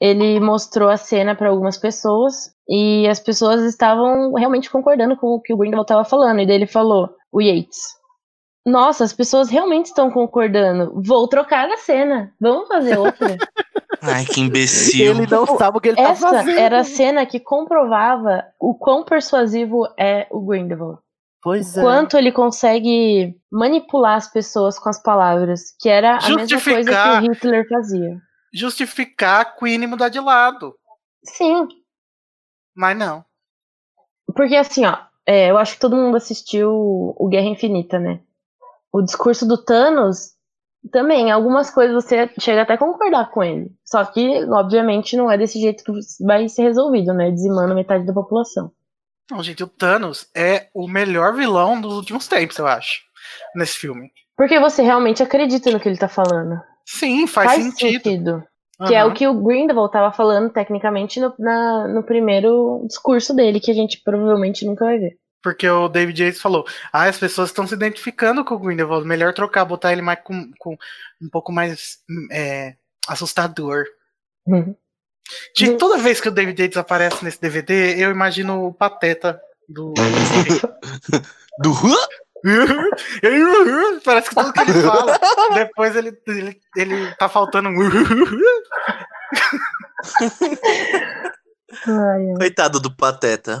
[0.00, 5.40] ele mostrou a cena para algumas pessoas e as pessoas estavam realmente concordando com o
[5.40, 6.40] que o Grindelwald estava falando.
[6.40, 7.96] E daí ele falou, o Yates.
[8.66, 11.00] Nossa, as pessoas realmente estão concordando.
[11.02, 12.34] Vou trocar a cena.
[12.40, 13.36] Vamos fazer outra.
[14.02, 15.10] Ai, que imbecil.
[15.12, 16.58] Ele não sabe o que ele tá Essa fazendo.
[16.58, 20.98] era a cena que comprovava o quão persuasivo é o Grindelwald.
[21.42, 21.80] Pois é.
[21.80, 27.08] Quanto ele consegue manipular as pessoas com as palavras, que era a mesma coisa que
[27.08, 28.20] o Hitler fazia.
[28.52, 30.74] Justificar a Queen mudar de lado.
[31.24, 31.68] Sim,
[32.74, 33.24] Mas não.
[34.34, 38.20] porque assim, ó, é, eu acho que todo mundo assistiu o Guerra Infinita, né?
[38.90, 40.38] O discurso do Thanos
[40.90, 43.70] também, algumas coisas você chega até a concordar com ele.
[43.84, 45.92] Só que, obviamente, não é desse jeito que
[46.24, 47.30] vai ser resolvido, né?
[47.30, 48.72] Dizimando metade da população.
[49.30, 53.02] Não, gente, o Thanos é o melhor vilão dos últimos tempos, eu acho.
[53.54, 54.10] Nesse filme.
[54.36, 56.60] Porque você realmente acredita no que ele tá falando.
[56.86, 58.42] Sim, faz, sentido.
[58.86, 63.58] Que é o que o Grindelwald tava falando, tecnicamente, no, na- no primeiro discurso dele,
[63.58, 65.18] que a gente provavelmente nunca vai ver.
[65.42, 69.34] Porque o David Yates falou: ah, as pessoas estão se identificando com o Grindelwald, melhor
[69.34, 70.76] trocar, botar ele mais com, com
[71.20, 72.76] um pouco mais hum, é,
[73.08, 73.84] assustador.
[74.46, 74.74] Uhum.
[75.54, 79.92] De, toda vez que o David Yates aparece nesse DVD, eu imagino o Pateta do.
[81.60, 81.72] Do
[84.04, 85.18] Parece que tudo que ele fala,
[85.54, 87.74] depois ele, ele, ele tá faltando um.
[92.38, 93.60] Coitado do Pateta.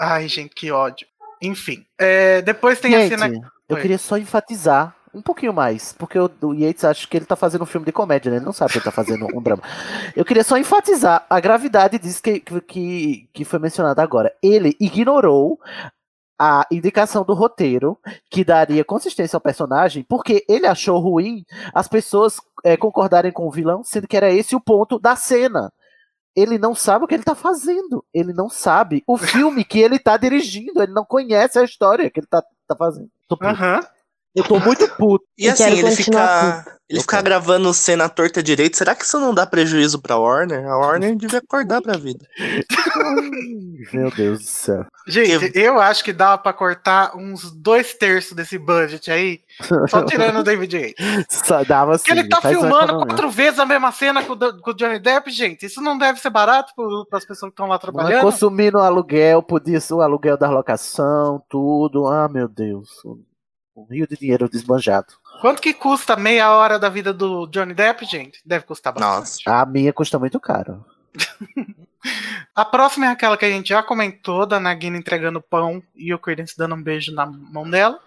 [0.00, 1.06] Ai, gente, que ódio.
[1.40, 1.86] Enfim.
[1.98, 3.52] é, depois tem Gente, a cena.
[3.68, 3.82] eu Oi.
[3.82, 7.62] queria só enfatizar um pouquinho mais, porque o, o Yates acha que ele tá fazendo
[7.62, 8.36] um filme de comédia, né?
[8.36, 9.62] Ele não sabe que ele tá fazendo um drama.
[10.14, 14.32] Eu queria só enfatizar a gravidade disso que, que, que foi mencionado agora.
[14.42, 15.58] Ele ignorou
[16.38, 17.98] a indicação do roteiro
[18.30, 23.50] que daria consistência ao personagem, porque ele achou ruim as pessoas é, concordarem com o
[23.50, 25.72] vilão, sendo que era esse o ponto da cena.
[26.34, 28.04] Ele não sabe o que ele tá fazendo.
[28.12, 30.82] Ele não sabe o filme que ele tá dirigindo.
[30.82, 33.08] Ele não conhece a história que ele tá, tá fazendo.
[33.54, 33.80] Aham.
[34.36, 35.24] Eu tô muito puto.
[35.38, 39.32] E assim, ele continuar fica, ele ficar gravando cena torta direito, será que isso não
[39.34, 40.66] dá prejuízo pra Warner?
[40.68, 42.26] A Warner devia acordar pra vida.
[43.92, 44.84] Meu Deus do céu.
[45.06, 49.40] Gente, eu acho que dá pra cortar uns dois terços desse budget aí,
[49.88, 51.26] só tirando o David Yates.
[51.44, 52.04] Só dava assim.
[52.04, 54.98] Porque ele tá filmando quatro vezes a mesma cena com, o Do- com o Johnny
[54.98, 55.66] Depp, gente.
[55.66, 56.72] Isso não deve ser barato
[57.08, 58.22] para as pessoas que estão lá Mano, trabalhando.
[58.22, 62.06] Consumindo o aluguel, podia ser o aluguel da locação, tudo.
[62.06, 62.88] Ah, meu Deus.
[63.76, 65.08] Um rio de dinheiro desbanjado.
[65.40, 68.40] Quanto que custa meia hora da vida do Johnny Depp, gente?
[68.44, 69.44] Deve custar bastante.
[69.44, 69.62] Nossa.
[69.62, 70.82] A minha custa muito caro.
[72.54, 76.18] A próxima é aquela que a gente já comentou, da Nagina entregando pão e o
[76.18, 78.00] Credence dando um beijo na mão dela.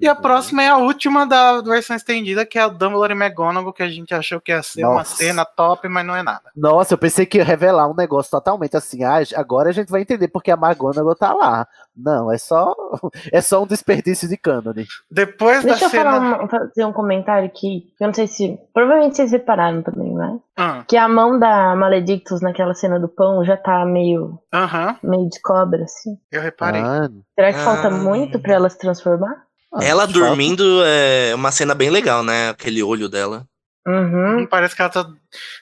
[0.00, 0.20] E a Uhum.
[0.20, 3.88] próxima é a última da versão estendida, que é a Dumbledore e McGonagall, que a
[3.88, 5.16] gente achou que ia ser uma Nossa.
[5.16, 6.50] cena top, mas não é nada.
[6.56, 9.02] Nossa, eu pensei que ia revelar um negócio totalmente assim.
[9.04, 11.66] Ah, agora a gente vai entender porque a McGonagall tá lá.
[11.96, 12.74] Não, é só
[13.32, 14.86] é só um desperdício de cânone.
[15.10, 16.04] Depois Deixa da eu cena.
[16.12, 18.56] falar uma- fazer um comentário aqui, que eu não sei se.
[18.72, 20.38] Provavelmente vocês repararam também, né?
[20.56, 25.28] Ah, Que a mão da Maledictus naquela cena do pão já tá meio, Aham, meio
[25.28, 26.16] de cobra, assim.
[26.30, 26.80] eu reparei.
[26.80, 27.64] Ah, Será que Ah.
[27.64, 29.47] falta muito pra ela se transformar?
[29.72, 32.50] Ah, Ela dormindo é uma cena bem legal, né?
[32.50, 33.46] Aquele olho dela.
[33.86, 34.46] Uhum.
[34.46, 35.08] Parece que ela tá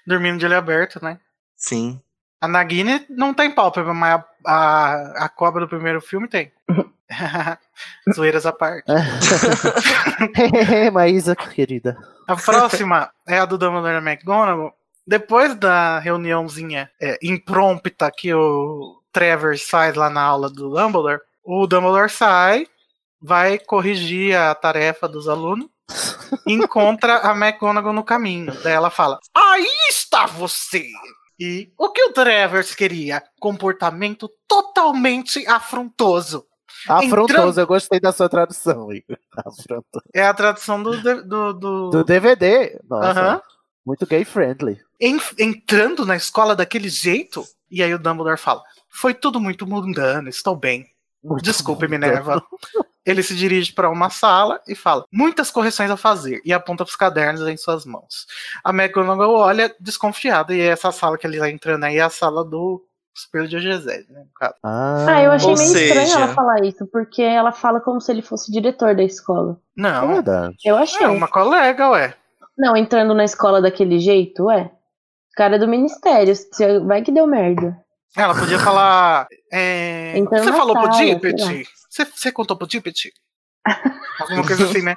[0.06, 1.18] dormindo de olho aberto, né?
[1.56, 2.00] Sim.
[2.40, 6.52] A Nagini não tem pálpebra, mas a, a, a cobra do primeiro filme tem.
[8.14, 8.84] Zoeiras à parte.
[10.92, 11.96] Maísa, querida.
[12.26, 14.74] A próxima é a do Dumbledore e McGonagall.
[15.06, 21.66] Depois da reuniãozinha é, imprompta que o Trevor faz lá na aula do Dumbledore, o
[21.66, 22.66] Dumbledore sai,
[23.26, 25.66] vai corrigir a tarefa dos alunos,
[26.46, 28.52] encontra a McGonagall no caminho.
[28.62, 30.86] Daí ela fala: Aí está você!
[31.38, 33.22] E o que o Trevor queria?
[33.40, 36.46] Comportamento totalmente afrontoso.
[36.88, 39.18] Afrontoso, Entrando- eu gostei da sua tradução, Igor.
[39.36, 40.04] Afrontoso.
[40.14, 40.96] É a tradução do.
[41.22, 42.78] do, do- Do DVD.
[42.88, 43.42] Nossa,
[43.84, 44.80] muito gay friendly.
[45.00, 47.44] en- entrando na escola daquele jeito.
[47.70, 50.86] E aí o Dumbledore fala: Foi tudo muito mundano, estou bem.
[51.26, 51.88] Muito Desculpe.
[51.88, 52.42] Minerva.
[53.04, 56.40] Ele se dirige para uma sala e fala: Muitas correções a fazer.
[56.44, 58.26] E aponta para os cadernos em suas mãos.
[58.64, 60.52] A McGonagall olha desconfiada.
[60.54, 62.82] E essa sala que ele está entrando aí é a sala do
[63.16, 64.24] Espelho de Ogezé, né?
[64.42, 68.10] Ah, Ah, eu achei meio estranho seja- ela falar isso, porque ela fala como se
[68.10, 69.52] ele fosse diretor da escola.
[69.78, 70.56] é Não, verdade.
[70.64, 71.02] Eu achei.
[71.06, 72.14] é uma colega, ué.
[72.58, 74.70] Não, entrando na escola daquele jeito, ué.
[75.36, 77.78] Cara do ministério, se- vai que deu merda.
[78.16, 79.26] Ela podia falar.
[79.52, 81.68] é, Entrando Você falou pro Dippet?
[81.90, 83.12] Você, você contou pro Dippet?
[84.20, 84.96] Alguma coisa assim, né?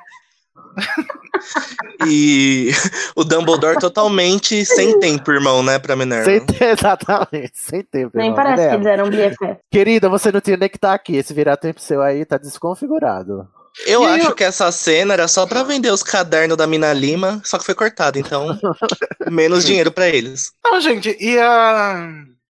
[2.05, 2.71] E
[3.15, 6.25] o Dumbledore totalmente sem tempo, irmão, né, pra Minerva.
[6.25, 8.11] Sem ter, exatamente, sem tempo.
[8.17, 8.35] Nem irmão.
[8.43, 9.09] parece que Minerva.
[9.09, 9.59] eles eram BFF.
[9.71, 11.15] Querida, você não tinha nem que estar aqui.
[11.15, 13.47] Esse virar tempo seu aí tá desconfigurado.
[13.85, 16.91] Eu E acho eu- que essa cena era só pra vender os cadernos da Mina
[16.91, 18.47] Lima, só que foi cortado, então
[19.29, 20.51] menos dinheiro pra eles.
[20.63, 22.09] Não, gente, e a,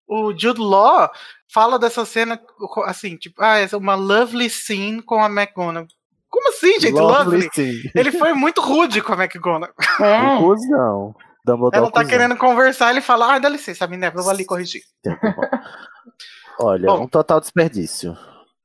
[0.10, 1.10] o Jude Law
[1.54, 2.42] fala dessa cena
[2.86, 5.88] assim, tipo, ah, essa é uma lovely scene com a McGonagall.
[6.30, 6.94] Como assim, gente?
[6.94, 7.50] Lovely?
[7.54, 7.82] sim.
[7.96, 9.74] Ele foi muito rude com a McGonagall.
[10.02, 10.38] É.
[10.40, 11.16] Cusão.
[11.46, 14.84] Dumbledore Ela tá querendo conversar, ele fala, ah, dá licença, Minerva, eu vou ali corrigir.
[16.60, 17.04] Olha, Bom.
[17.04, 18.18] um total desperdício.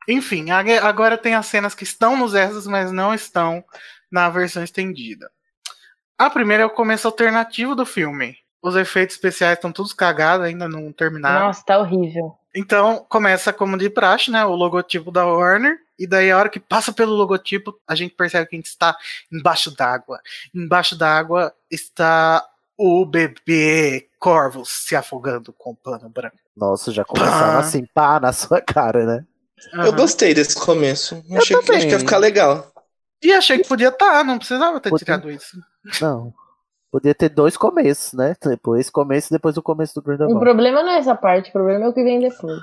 [0.08, 3.64] Enfim, ag- agora tem as cenas que estão nos extras, mas não estão
[4.10, 5.30] na versão estendida.
[6.18, 8.36] A primeira é o começo alternativo do filme.
[8.64, 11.48] Os efeitos especiais estão todos cagados, ainda não terminaram.
[11.48, 12.34] Nossa, tá horrível.
[12.56, 14.42] Então, começa como de praxe, né?
[14.46, 15.76] O logotipo da Warner.
[15.98, 18.96] E daí, a hora que passa pelo logotipo, a gente percebe que a gente está
[19.30, 20.18] embaixo d'água.
[20.54, 22.42] Embaixo d'água está
[22.78, 26.36] o bebê Corvus se afogando com o pano branco.
[26.56, 27.58] Nossa, já começaram Pá.
[27.58, 29.24] assim, pá, na sua cara, né?
[29.74, 29.96] Eu Aham.
[29.96, 31.22] gostei desse começo.
[31.28, 31.76] Eu Achei que, também.
[31.78, 32.72] acho que ia ficar legal.
[33.22, 35.04] E achei que podia estar, não precisava ter Podia.
[35.04, 35.58] tirado isso.
[36.00, 36.32] Não.
[36.94, 38.36] Podia ter dois começos, né?
[38.40, 40.38] Tipo, esse começo e depois o começo do O Grindelwald.
[40.38, 42.62] problema não é essa parte, o problema é o que vem depois.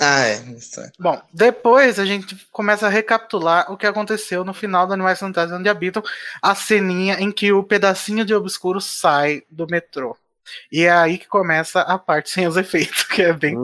[0.00, 0.36] Ah, é.
[0.56, 0.90] Isso é.
[0.98, 5.60] Bom, depois a gente começa a recapitular o que aconteceu no final do Animais Fantásticos
[5.60, 6.02] onde habitam
[6.40, 10.16] a ceninha em que o pedacinho de obscuro sai do metrô.
[10.72, 13.56] E é aí que começa a parte sem os efeitos, que é bem.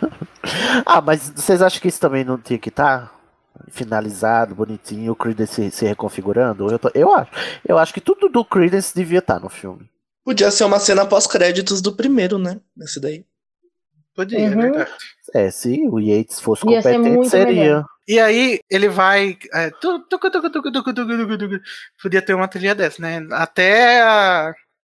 [0.86, 3.19] ah, mas vocês acham que isso também não tinha que estar
[3.68, 6.70] finalizado, bonitinho, o Credence se, se reconfigurando?
[6.70, 7.30] Eu, tô- eu acho.
[7.66, 9.88] Eu acho que tudo do Credence devia estar no filme.
[10.24, 12.60] Podia ser uma cena pós-créditos do primeiro, né?
[12.82, 13.24] Esse daí.
[14.14, 14.60] Podia, é Uhum.
[14.60, 14.90] verdade.
[15.34, 17.54] É, se o Yates fosse Ia ser competente, muito seria.
[17.62, 17.86] melhor.
[18.08, 19.38] E aí ele vai.
[19.54, 21.60] é, tu- tucu, tucu, tucu, tucu, tucu, tucu, tucu.
[22.02, 23.26] Podia ter uma trilha dessa, né?
[23.32, 24.52] Até a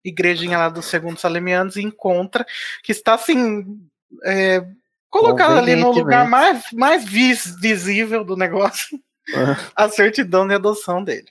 [0.04, 2.46] igrejinha lá dos segundos salemianos encontra
[2.84, 3.78] que está assim.
[4.24, 4.64] É,
[5.10, 8.98] colocada ali no lugar mais, mais vis- visível do negócio.
[9.76, 11.28] a certidão de adoção dele.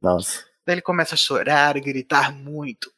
[0.00, 2.90] Nossa, Daí ele começa a chorar e gritar muito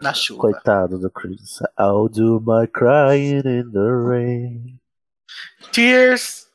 [0.00, 0.40] na chuva.
[0.40, 1.60] coitado do Chris.
[1.78, 4.80] I'll do my crying in the rain.
[5.72, 6.48] Tears.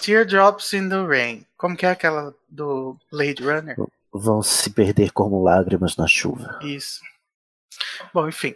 [0.00, 1.44] Teardrops in the Rain.
[1.56, 3.76] Como que é aquela do Blade Runner?
[4.12, 6.60] Vão se perder como lágrimas na chuva.
[6.62, 7.00] Isso.
[8.12, 8.54] Bom, enfim.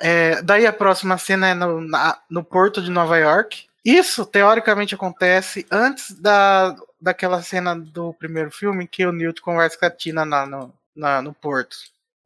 [0.00, 3.66] É, daí a próxima cena é no, na- no porto de Nova York.
[3.84, 9.86] Isso, teoricamente, acontece antes da, daquela cena do primeiro filme que o Newt conversa com
[9.86, 11.76] a Tina na- no, na- no porto.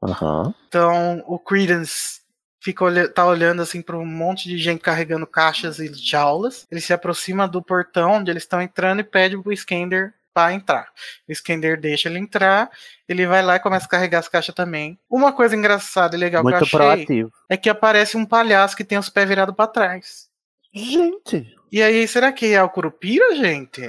[0.03, 0.55] Aham.
[0.69, 2.21] Então, o Credence
[2.61, 6.67] fica tá olhando assim para um monte de gente carregando caixas e jaulas.
[6.71, 10.89] Ele se aproxima do portão onde eles estão entrando e pede pro Skender para entrar.
[11.29, 12.69] O Skender deixa ele entrar,
[13.09, 14.99] ele vai lá e começa a carregar as caixas também.
[15.09, 17.31] Uma coisa engraçada e legal Muito que eu achei proativo.
[17.49, 20.29] é que aparece um palhaço que tem os pés virados para trás.
[20.73, 23.81] Gente, E aí, será que é o Curupira, gente?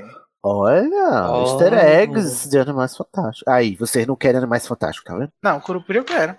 [0.43, 1.41] olha, Oh.
[1.41, 3.51] easter eggs de Animais Fantásticos.
[3.51, 5.31] Aí, vocês não querem Animais Fantásticos, tá vendo?
[5.41, 6.35] Não, o Curupira eu quero.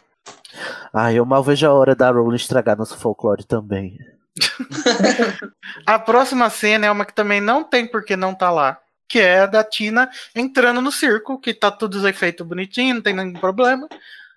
[0.93, 3.99] Ah, eu mal vejo a hora da Rowling estragar nosso folclore também.
[5.87, 8.79] A próxima cena é uma que também não tem porque não tá lá.
[9.09, 13.03] Que é a da Tina entrando no circo, que tá tudo os efeitos bonitinho, não
[13.03, 13.89] tem nenhum problema.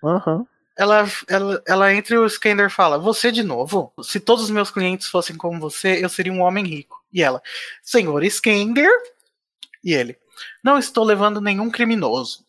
[0.02, 0.46] Aham.
[0.76, 3.92] Ela, ela, ela entra e o Skender fala: Você de novo?
[4.02, 7.02] Se todos os meus clientes fossem como você, eu seria um homem rico.
[7.12, 7.42] E ela:
[7.82, 8.90] Senhor Skender?
[9.84, 10.16] E ele:
[10.62, 12.46] Não estou levando nenhum criminoso.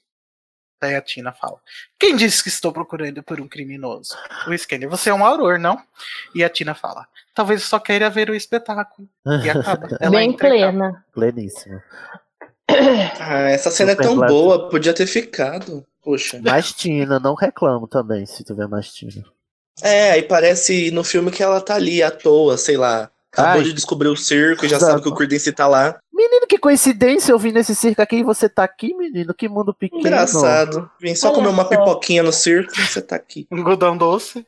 [0.82, 1.58] Daí a Tina fala:
[2.00, 4.16] Quem disse que estou procurando por um criminoso?
[4.48, 5.80] O Skender: Você é um auror, não?
[6.34, 7.06] E a Tina fala:
[7.36, 9.08] Talvez eu só queira ver o espetáculo.
[9.44, 9.88] E acaba.
[10.02, 10.78] Ela Bem entra e acaba.
[10.78, 11.06] plena.
[11.14, 11.82] Pleníssimo.
[13.20, 14.40] Ah, essa cena é Super tão plástica.
[14.42, 15.86] boa, podia ter ficado.
[16.02, 16.40] Poxa.
[16.42, 19.26] Mais Tina, não reclamo também se tiver mais Tina.
[19.84, 23.12] É, aí parece no filme que ela tá ali à toa, sei lá.
[23.32, 23.64] Acabou Ai.
[23.64, 24.92] de descobrir o circo e já Exato.
[24.94, 26.00] sabe que o Creedence tá lá.
[26.14, 29.34] Menino, que coincidência eu vim nesse circo aqui e você tá aqui, menino.
[29.34, 30.02] Que mundo pequeno.
[30.02, 30.90] Engraçado.
[31.00, 31.70] Vim só Olha comer uma só.
[31.70, 33.48] pipoquinha no circo e você tá aqui.
[33.52, 34.46] Um algodão doce.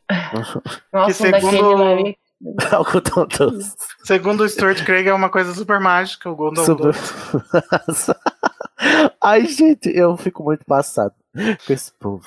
[0.91, 1.91] Nossa, um segundo- daquele lá.
[1.91, 2.18] ali.
[2.73, 3.73] Algo tão doce.
[4.03, 6.30] Segundo o Stuart Craig, é uma coisa super mágica.
[6.30, 8.11] O Golden Super- doce.
[9.22, 12.26] Ai, gente, eu fico muito passado com esse povo.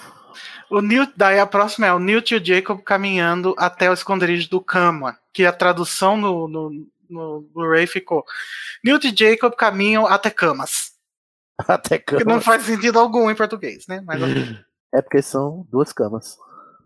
[0.71, 4.49] O Newt, daí a próxima é o Newt e o Jacob caminhando até o esconderijo
[4.51, 6.71] do Kama, que a tradução no, no,
[7.11, 8.24] no Blu-ray ficou
[8.85, 10.93] Newt e Jacob caminham até camas.
[11.66, 12.24] Até Que cama.
[12.35, 14.03] não faz sentido algum em português, né?
[14.05, 14.59] Mas ok.
[14.95, 16.37] É porque são duas camas.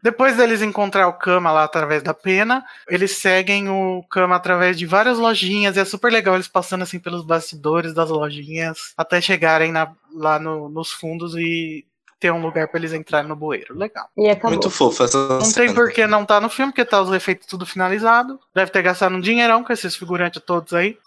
[0.02, 4.86] depois deles encontrar o Kama lá através da pena, eles seguem o Kama através de
[4.86, 5.76] várias lojinhas.
[5.76, 10.38] E é super legal eles passando assim pelos bastidores das lojinhas até chegarem na- lá
[10.38, 11.84] no- nos fundos e
[12.20, 13.76] ter um lugar para eles entrarem no bueiro.
[13.76, 14.06] Legal.
[14.16, 14.50] E acabou.
[14.50, 15.66] Muito fofa essa Não cena.
[15.66, 18.38] tem por que não tá no filme, porque tá os efeitos tudo finalizado.
[18.54, 20.98] Deve ter gastado um dinheirão com esses figurantes todos aí.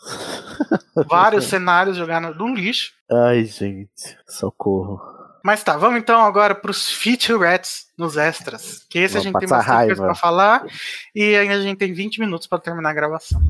[1.07, 2.91] Vários cenários jogados no lixo.
[3.11, 4.99] Ai, gente, socorro.
[5.43, 8.85] Mas tá, vamos então agora pros featurettes nos extras.
[8.89, 10.03] Que esse a gente tem bastante coisa raiva.
[10.05, 10.65] pra falar.
[11.13, 13.41] E ainda a gente tem 20 minutos pra terminar a gravação.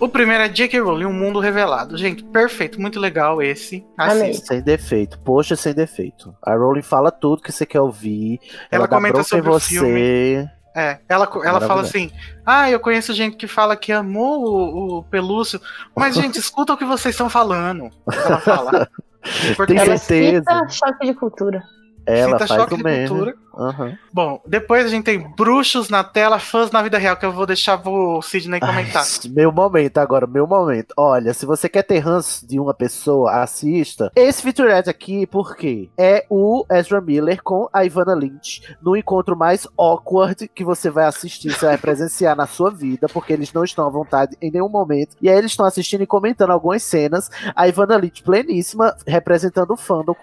[0.00, 0.80] O primeiro é J.K.
[0.80, 1.96] Rowling, Um Mundo Revelado.
[1.98, 3.84] Gente, perfeito, muito legal esse.
[3.96, 4.30] Amei.
[4.30, 4.54] Assista.
[4.54, 5.18] Sem defeito.
[5.20, 6.34] Poxa, sem defeito.
[6.42, 8.38] A Rowling fala tudo que você quer ouvir.
[8.70, 10.48] Ela Ela, comenta sobre o você.
[10.76, 12.12] É, ela, ela fala assim:
[12.46, 15.60] Ah, eu conheço gente que fala que amou o, o Pelúcio,
[15.96, 17.90] mas, gente, escuta o que vocês estão falando.
[18.12, 18.88] Ela fala.
[19.24, 20.44] Em Tem português, Ela certeza.
[20.44, 21.62] cita choque de cultura.
[22.08, 23.34] Ela cita faz o de mesmo.
[23.54, 23.98] Aham.
[24.12, 27.44] Bom, depois a gente tem bruxos na tela, fãs na vida real, que eu vou
[27.44, 29.02] deixar o Sidney comentar.
[29.02, 30.94] Ai, meu momento agora, meu momento.
[30.96, 34.10] Olha, se você quer ter ranço de uma pessoa, assista.
[34.14, 35.90] Esse featurette aqui, por quê?
[35.98, 41.04] É o Ezra Miller com a Ivana Lynch no encontro mais awkward que você vai
[41.04, 44.68] assistir, você vai presenciar na sua vida, porque eles não estão à vontade em nenhum
[44.68, 45.16] momento.
[45.20, 47.28] E aí eles estão assistindo e comentando algumas cenas.
[47.54, 50.14] A Ivana Lynch pleníssima, representando o fandom,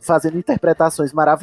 [0.00, 1.33] fazendo interpretações maravilhosas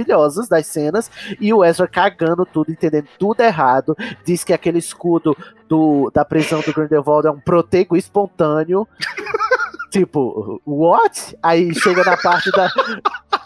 [0.50, 1.10] das cenas.
[1.40, 3.96] E o Ezra cagando tudo, entendendo tudo errado.
[4.26, 5.36] Diz que aquele escudo
[5.68, 8.88] do, da prisão do Grindelwald é um protego espontâneo.
[9.92, 11.38] tipo, what?
[11.44, 12.70] Aí chega na parte da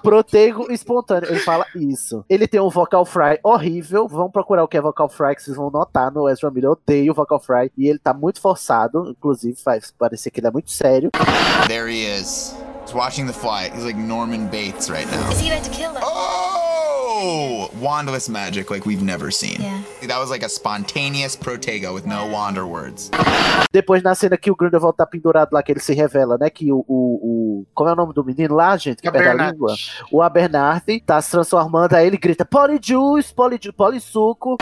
[0.01, 1.29] protego espontâneo.
[1.29, 2.23] Ele fala isso.
[2.29, 4.07] Ele tem um vocal fry horrível.
[4.07, 6.69] Vão procurar o que é vocal fry, que vocês vão notar no Ezra Miller.
[6.69, 7.71] Eu odeio o vocal fry.
[7.75, 9.09] E ele tá muito forçado.
[9.09, 11.09] Inclusive, faz parecer que ele é muito sério.
[11.67, 12.55] There he is.
[12.85, 13.73] He's watching the flight.
[13.73, 15.31] He's like Norman Bates right now.
[15.31, 16.03] Is he about to kill them?
[16.05, 17.69] Oh!
[17.79, 19.59] Wandless magic like we've never seen.
[19.59, 19.81] Yeah.
[20.07, 23.09] That was like a spontaneous protego with no wander words.
[23.71, 26.49] Depois, na cena que o Grindelwald tá pendurado lá, que ele se revela, né?
[26.49, 26.85] Que o.
[26.87, 29.01] o, o- como é o nome do menino lá, gente?
[29.01, 29.73] Que perde a língua?
[30.11, 34.57] O Abernathy tá se transformando, aí ele grita: Polyjuice, polyju- polissuco.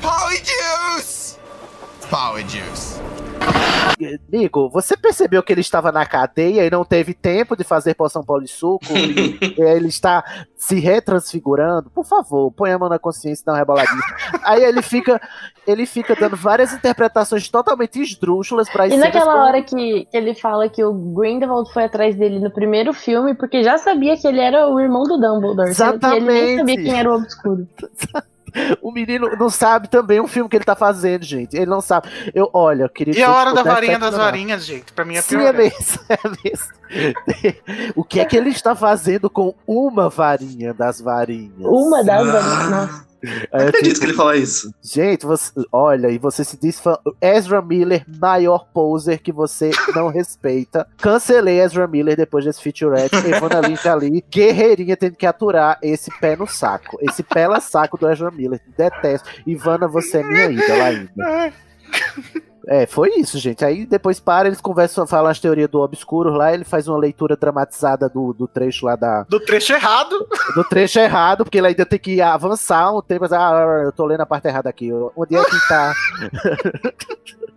[0.00, 1.36] Polyjuice!
[2.10, 2.98] power juice.
[4.30, 8.22] Nico, você percebeu que ele estava na cadeia e não teve tempo de fazer poção
[8.22, 10.24] polissuco e, e ele está
[10.56, 11.90] se retransfigurando?
[11.90, 14.02] Por favor, põe a mão na consciência e dá uma reboladinha.
[14.42, 15.20] Aí ele fica,
[15.66, 20.68] ele fica dando várias interpretações totalmente esdrúxulas para E naquela hora que, que ele fala
[20.68, 24.68] que o Grindelwald foi atrás dele no primeiro filme, porque já sabia que ele era
[24.68, 25.74] o irmão do Dumbledore.
[25.74, 26.58] sendo que Ele nem Exatamente.
[26.58, 27.68] sabia quem era o Obscuro.
[28.82, 31.56] O menino não sabe também o filme que ele tá fazendo, gente.
[31.56, 32.08] Ele não sabe.
[32.34, 34.92] Eu, olha, eu queria E a hora da varinha das varinhas, gente?
[34.92, 35.54] Pra mim é Sim, pior.
[35.54, 37.92] é mesmo, é mesmo.
[37.94, 41.52] O que é que ele está fazendo com uma varinha das varinhas?
[41.58, 42.32] Uma das Ah.
[42.32, 42.70] varinhas.
[42.70, 43.07] Nossa.
[43.52, 44.72] Aí eu Acredito fico, que ele fala isso.
[44.82, 46.96] Gente, você, olha, e você se diz fã.
[47.20, 50.86] Ezra Miller, maior poser que você não respeita.
[50.98, 53.16] Cancelei Ezra Miller depois desse featurette.
[53.16, 56.98] Evana Lynch ali, guerreirinha, tendo que aturar esse pé no saco.
[57.00, 58.60] Esse pela saco do Ezra Miller.
[58.76, 59.28] Detesto.
[59.46, 61.52] Ivana, você é minha ídola ainda.
[62.68, 63.64] É, foi isso, gente.
[63.64, 67.34] Aí depois para, eles conversam, falam as teorias do obscuro lá, ele faz uma leitura
[67.34, 69.22] dramatizada do, do trecho lá da.
[69.22, 70.28] Do trecho errado.
[70.54, 73.24] Do trecho errado, porque ele ainda tem que avançar um tempo.
[73.34, 74.92] Ah, eu tô lendo a parte errada aqui.
[74.92, 75.94] Onde é que tá?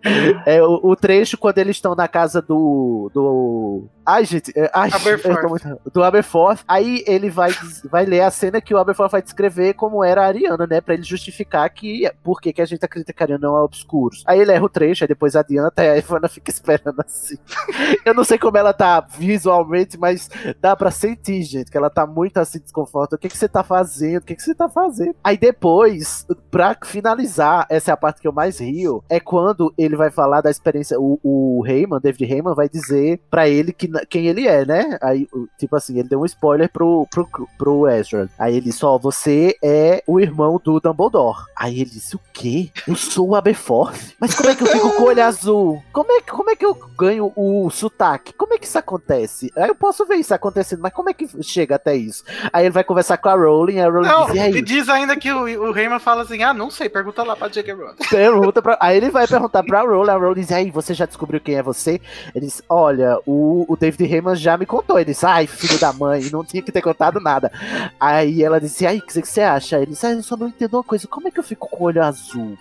[0.46, 3.10] é, o, o trecho quando eles estão na casa do.
[3.14, 3.84] do.
[4.04, 4.52] Ai, gente.
[4.56, 5.48] é, Ai, Aberforth.
[5.48, 6.60] muito- do Aberforth.
[6.66, 7.50] Aí ele vai,
[7.90, 10.80] vai ler a cena que o Aberforth vai descrever como era a Ariana, né?
[10.80, 13.60] Pra ele justificar que por que, que a gente acredita que a Ariana não é
[13.62, 14.24] obscuros.
[14.26, 17.36] Aí ele erra o trecho, aí depois adianta, e a Ivana fica esperando assim.
[18.04, 20.28] Eu não sei como ela tá visualmente, mas
[20.60, 23.16] dá pra sentir, gente, que ela tá muito assim desconfortável.
[23.16, 24.22] O que, que você tá fazendo?
[24.22, 25.14] O que, que você tá fazendo?
[25.22, 29.91] Aí depois, pra finalizar, essa é a parte que eu mais rio, é quando ele
[29.96, 30.98] vai falar da experiência.
[31.00, 34.98] O, o Heyman, David Heyman, vai dizer pra ele que, quem ele é, né?
[35.02, 35.26] Aí,
[35.58, 37.28] tipo assim, ele deu um spoiler pro, pro,
[37.58, 38.28] pro Ezra.
[38.38, 41.44] Aí ele disse: Ó, você é o irmão do Dumbledore.
[41.56, 42.70] Aí ele disse: O quê?
[42.86, 44.14] Eu sou o Aberforth?
[44.20, 45.82] Mas como é que eu fico com o olho azul?
[45.92, 48.32] Como é, que- como é que eu ganho o sotaque?
[48.32, 49.50] Como é que isso acontece?
[49.56, 52.24] Aí eu posso ver isso acontecendo, mas como é que chega até isso?
[52.52, 54.52] Aí ele vai conversar com a Rowling, a Rowling Não, diz: E aí?
[54.56, 57.48] e diz ainda que o, o Rayman fala assim: ah, não sei, pergunta lá pra
[57.48, 57.72] J.K.
[57.74, 57.94] Rowling.
[58.10, 58.78] Pergunta pra...
[58.80, 61.62] Aí ele vai perguntar pra Rowling, a Rowling diz, aí, você já descobriu quem é
[61.62, 62.00] você?
[62.34, 64.98] Ele diz, olha, o, o David Heyman já me contou.
[64.98, 67.52] Ele disse, ai, filho da mãe, não tinha que ter contado nada.
[68.00, 69.76] Aí ela disse, aí, o que você acha?
[69.76, 71.84] Ele disse, ai, eu só não entendo uma coisa, como é que eu fico com
[71.84, 72.56] o olho azul?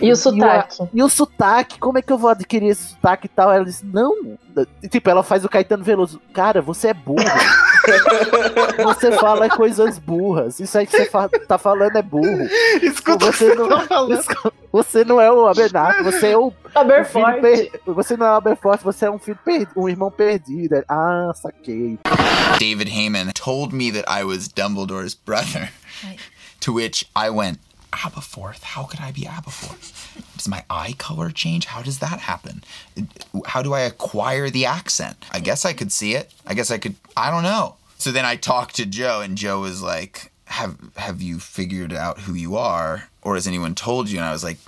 [0.00, 0.88] E o sotaque?
[0.92, 3.52] E o sotaque, como é que eu vou adquirir esse sotaque e tal?
[3.52, 4.14] Ela disse, não.
[4.90, 6.20] Tipo, ela faz o Caetano Veloso.
[6.32, 7.18] Cara, você é burro.
[8.82, 10.60] Você fala coisas burras.
[10.60, 12.48] Isso aí que você fa- tá falando é burro.
[12.82, 13.86] Escuta o que Você não- tá.
[14.72, 17.40] Você não é o Abernato, você é o, Aberforth.
[17.40, 17.70] per...
[17.86, 20.84] Você não é o Aberforth, você é um filho perdido, um irmão perdido.
[20.86, 21.98] Ah, saquei.
[22.58, 25.70] David Heyman told me that I was Dumbledore's brother.
[26.60, 27.58] To which I went,
[27.96, 28.62] Aberforth?
[28.62, 30.36] How could I be Aberforth?
[30.36, 31.66] Does my eye color change?
[31.66, 32.62] How does that happen?
[33.46, 35.16] How do I acquire the accent?
[35.32, 36.30] I guess I could see it.
[36.46, 36.94] I guess I could.
[37.16, 37.76] I don't know.
[37.98, 42.20] So then I talked to Joe, and Joe was like, "Have Have you figured out
[42.20, 44.58] who you are, or has anyone told you?" And I was like,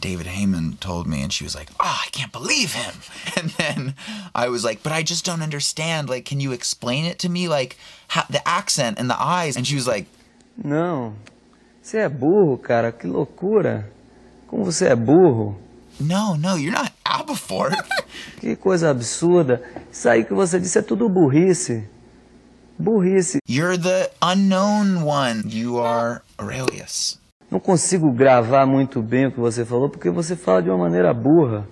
[0.00, 2.94] David Heyman told me, and she was like, "Oh, I can't believe him."
[3.36, 3.94] And then
[4.34, 6.08] I was like, "But I just don't understand.
[6.08, 7.48] Like, can you explain it to me?
[7.48, 7.76] Like,
[8.08, 10.06] ha- the accent and the eyes?" And she was like,
[10.62, 11.16] Não.
[11.84, 12.90] Você é burro, cara.
[12.90, 13.86] Que loucura.
[14.46, 15.54] Como você é burro.
[16.00, 17.76] "No, no, you're not Aberforth."
[18.40, 19.62] Que coisa absurda.
[19.92, 21.86] Isso aí que você disse é tudo burrice.
[22.78, 23.38] Burrice.
[23.46, 25.42] you're the unknown one.
[25.46, 27.20] You are Aurelius.
[27.50, 31.12] Não consigo gravar muito bem o que você falou porque você fala de uma maneira
[31.12, 31.68] burra.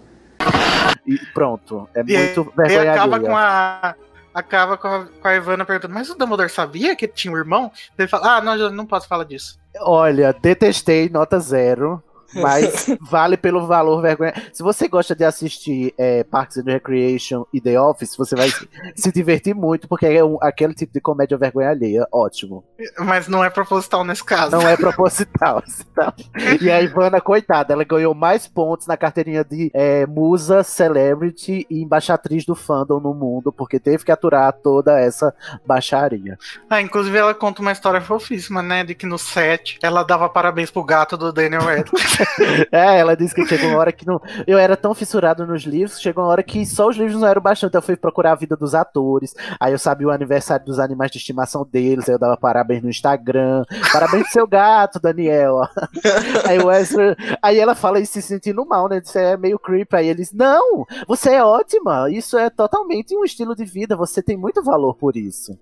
[1.06, 1.88] E pronto.
[1.94, 3.30] É E muito aí vergonha acaba alheia.
[3.30, 3.94] com a.
[4.34, 7.70] Acaba com a, com a Ivana perguntando, mas o Dumbledore sabia que tinha um irmão?
[7.98, 9.58] Ele fala, ah, não, eu não posso falar disso.
[9.80, 12.02] Olha, detestei, nota zero.
[12.34, 14.32] Mas vale pelo valor vergonha.
[14.52, 18.48] Se você gosta de assistir é, Parks and Recreation e The Office, você vai
[18.94, 22.06] se- divertir muito, porque é um- aquele tipo de comédia vergonha alheia.
[22.12, 22.64] Ótimo.
[22.98, 24.52] Mas não é proposital nesse caso.
[24.52, 25.62] Não é proposital.
[25.94, 26.12] tá?
[26.60, 31.82] E a Ivana, coitada, ela ganhou mais pontos na carteirinha de é, musa, celebrity e
[31.82, 35.34] embaixatriz do fandom no mundo, porque teve que aturar toda essa
[35.66, 36.38] baixaria.
[36.68, 38.84] Ah, inclusive ela conta uma história fofíssima, né?
[38.84, 42.21] De que no set ela dava parabéns pro gato do Daniel Radcliffe.
[42.72, 44.20] É, ela disse que chegou uma hora que não.
[44.46, 47.40] Eu era tão fissurado nos livros, chegou uma hora que só os livros não eram
[47.40, 47.74] bastante.
[47.74, 49.34] Eu fui procurar a vida dos atores.
[49.60, 52.08] Aí eu sabia o aniversário dos animais de estimação deles.
[52.08, 53.64] Aí eu dava parabéns no Instagram.
[53.92, 55.60] Parabéns pro seu gato, Daniel.
[56.48, 57.16] Aí o Ezra.
[57.42, 59.00] Aí ela fala isso se sentindo mal, né?
[59.04, 59.96] Isso é meio creepy.
[59.96, 62.10] Aí eles, não, você é ótima.
[62.10, 63.96] Isso é totalmente um estilo de vida.
[63.96, 65.58] Você tem muito valor por isso.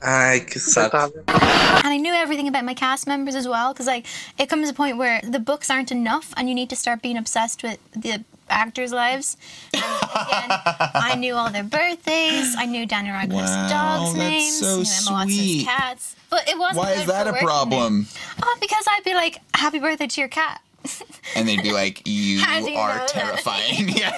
[0.00, 0.94] Ai, que saco.
[0.96, 4.06] And I knew everything about my cast members as well, because like
[4.38, 7.00] it comes to a point where the books aren't enough and you need to start
[7.00, 9.36] being obsessed with the actors' lives.
[9.72, 10.50] And again,
[11.10, 12.54] I knew all their birthdays.
[12.56, 14.58] I knew Daniel Radcliffe's Wow, dogs' that's names.
[14.60, 15.64] so knew Emma Watson's sweet.
[15.64, 16.04] cats.
[16.28, 16.78] But it wasn't.
[16.84, 18.06] Why is that for a problem?
[18.42, 20.60] Oh, because I'd be like, "Happy birthday to your cat."
[21.36, 24.12] And they'd be like, "You How do you are terrifying." yeah.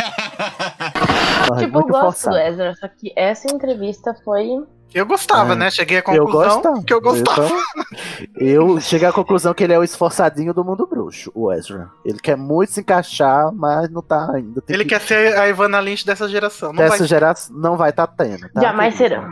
[1.60, 2.36] Tipo, eu gosto do.
[2.36, 4.48] Ezra, só que essa entrevista foi.
[4.94, 5.56] Eu gostava, É.
[5.56, 5.70] né?
[5.70, 6.82] Cheguei à Eu conclusão gostava.
[6.82, 7.44] que eu gostava.
[7.46, 11.90] Então, eu cheguei à conclusão que ele é o esforçadinho do mundo bruxo, o Ezra.
[12.04, 14.62] Ele quer muito se encaixar, mas não tá ainda.
[14.62, 16.70] Tem Ele que- quer ser a Ivana Lynch dessa geração.
[16.72, 17.08] Não Dessa vai...
[17.08, 18.48] geração não vai estar tendo.
[18.48, 19.28] Tá, Jamais serão.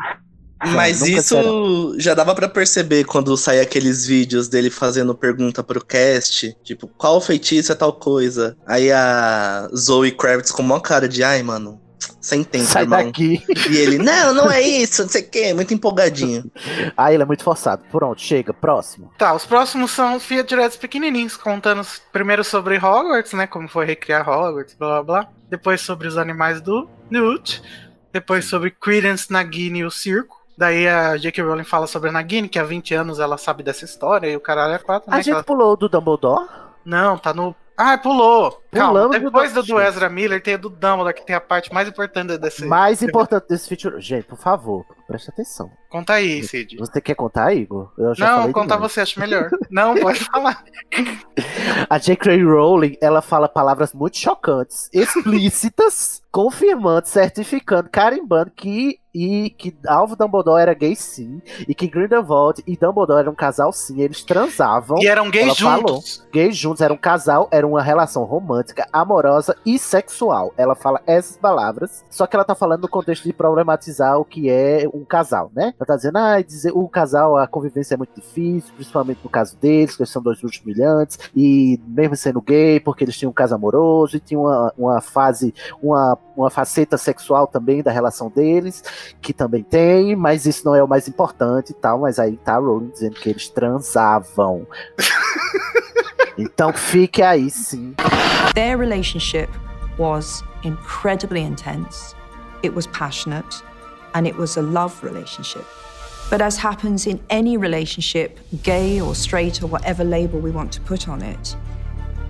[0.66, 5.84] Mas nunca isso já dava pra perceber quando saía aqueles vídeos dele fazendo pergunta pro
[5.84, 8.56] cast, tipo, qual feitiço é tal coisa?
[8.66, 11.80] Aí a Zoe Kravitz com uma cara de, ai, mano,
[12.24, 13.04] sem tempo, Sai irmão.
[13.04, 13.42] daqui.
[13.70, 16.50] E ele, não, não é isso, não sei o quê, muito empolgadinho.
[16.96, 17.82] Ah, ele é muito forçado.
[17.90, 19.10] Pronto, chega, próximo.
[19.18, 23.46] Tá, os próximos são featurettes pequenininhos, contando primeiro sobre Hogwarts, né?
[23.46, 25.28] Como foi recriar Hogwarts, blá blá blá.
[25.50, 27.62] Depois sobre os animais do Newt.
[28.12, 30.36] Depois sobre Credence, Nagini e o circo.
[30.56, 31.42] Daí a J.K.
[31.42, 34.40] Rowling fala sobre a Nagini, que há 20 anos ela sabe dessa história, e o
[34.40, 35.16] caralho é 4, né?
[35.16, 36.46] A que gente ela- pulou do Dumbledore?
[36.84, 37.54] Não, tá no.
[37.76, 38.62] Ah, pulou!
[38.70, 39.80] Calma, Pulamos depois do, do.
[39.80, 42.64] Ezra Miller tem a do Dumbledore, que tem a parte mais importante desse.
[42.64, 44.00] Mais importante desse feature.
[44.00, 45.70] Gente, por favor, preste atenção.
[45.88, 46.76] Conta aí, Cid.
[46.76, 47.92] Você quer contar, Igor?
[48.18, 48.92] Não, conta demais.
[48.92, 49.48] você, acho melhor.
[49.70, 50.64] Não, pode falar.
[51.88, 52.42] A J.K.
[52.42, 60.60] Rowling, ela fala palavras muito chocantes, explícitas, confirmando, certificando, carimbando que e que Alvo Dumbledore
[60.60, 64.98] era gay sim, e que Grindelwald e Dumbledore eram um casal sim, eles transavam.
[65.00, 65.94] E eram gays Ela falou.
[65.96, 66.26] juntos.
[66.32, 70.52] Gays juntos, era um casal, era uma relação romântica, amorosa e sexual.
[70.56, 74.50] Ela fala essas palavras, só que ela tá falando no contexto de problematizar o que
[74.50, 75.74] é um casal, né?
[75.76, 79.56] Ela tá dizendo, ah, dizer o casal, a convivência é muito difícil, principalmente no caso
[79.56, 83.34] deles, que eles são dois lutos brilhantes, e mesmo sendo gay, porque eles tinham um
[83.34, 85.52] caso amoroso, e tinha uma, uma fase,
[85.82, 88.82] uma, uma faceta sexual também da relação deles,
[89.20, 92.54] que também tem, mas isso não é o mais importante e tal, mas aí tá
[92.54, 94.66] a Rowling dizendo que eles transavam.
[96.36, 97.94] Então fique aí sim.
[98.54, 99.48] Their relationship
[99.98, 102.14] was incredibly intense,
[102.64, 103.62] it was passionate,
[104.14, 105.64] and it was a love relationship.
[106.30, 110.80] But as happens in any relationship, gay or straight or whatever label we want to
[110.80, 111.56] put on it,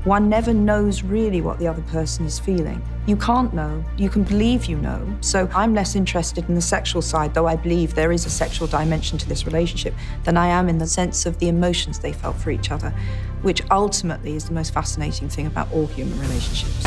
[0.04, 2.82] one never knows really what the other person is feeling.
[3.06, 3.82] You can't know.
[3.96, 5.00] You can believe you know.
[5.22, 8.66] So I'm less interested in the sexual side, though I believe there is a sexual
[8.66, 9.94] dimension to this relationship,
[10.24, 12.92] than I am in the sense of the emotions they felt for each other,
[13.40, 16.82] which ultimately is the most fascinating thing about all human relationships.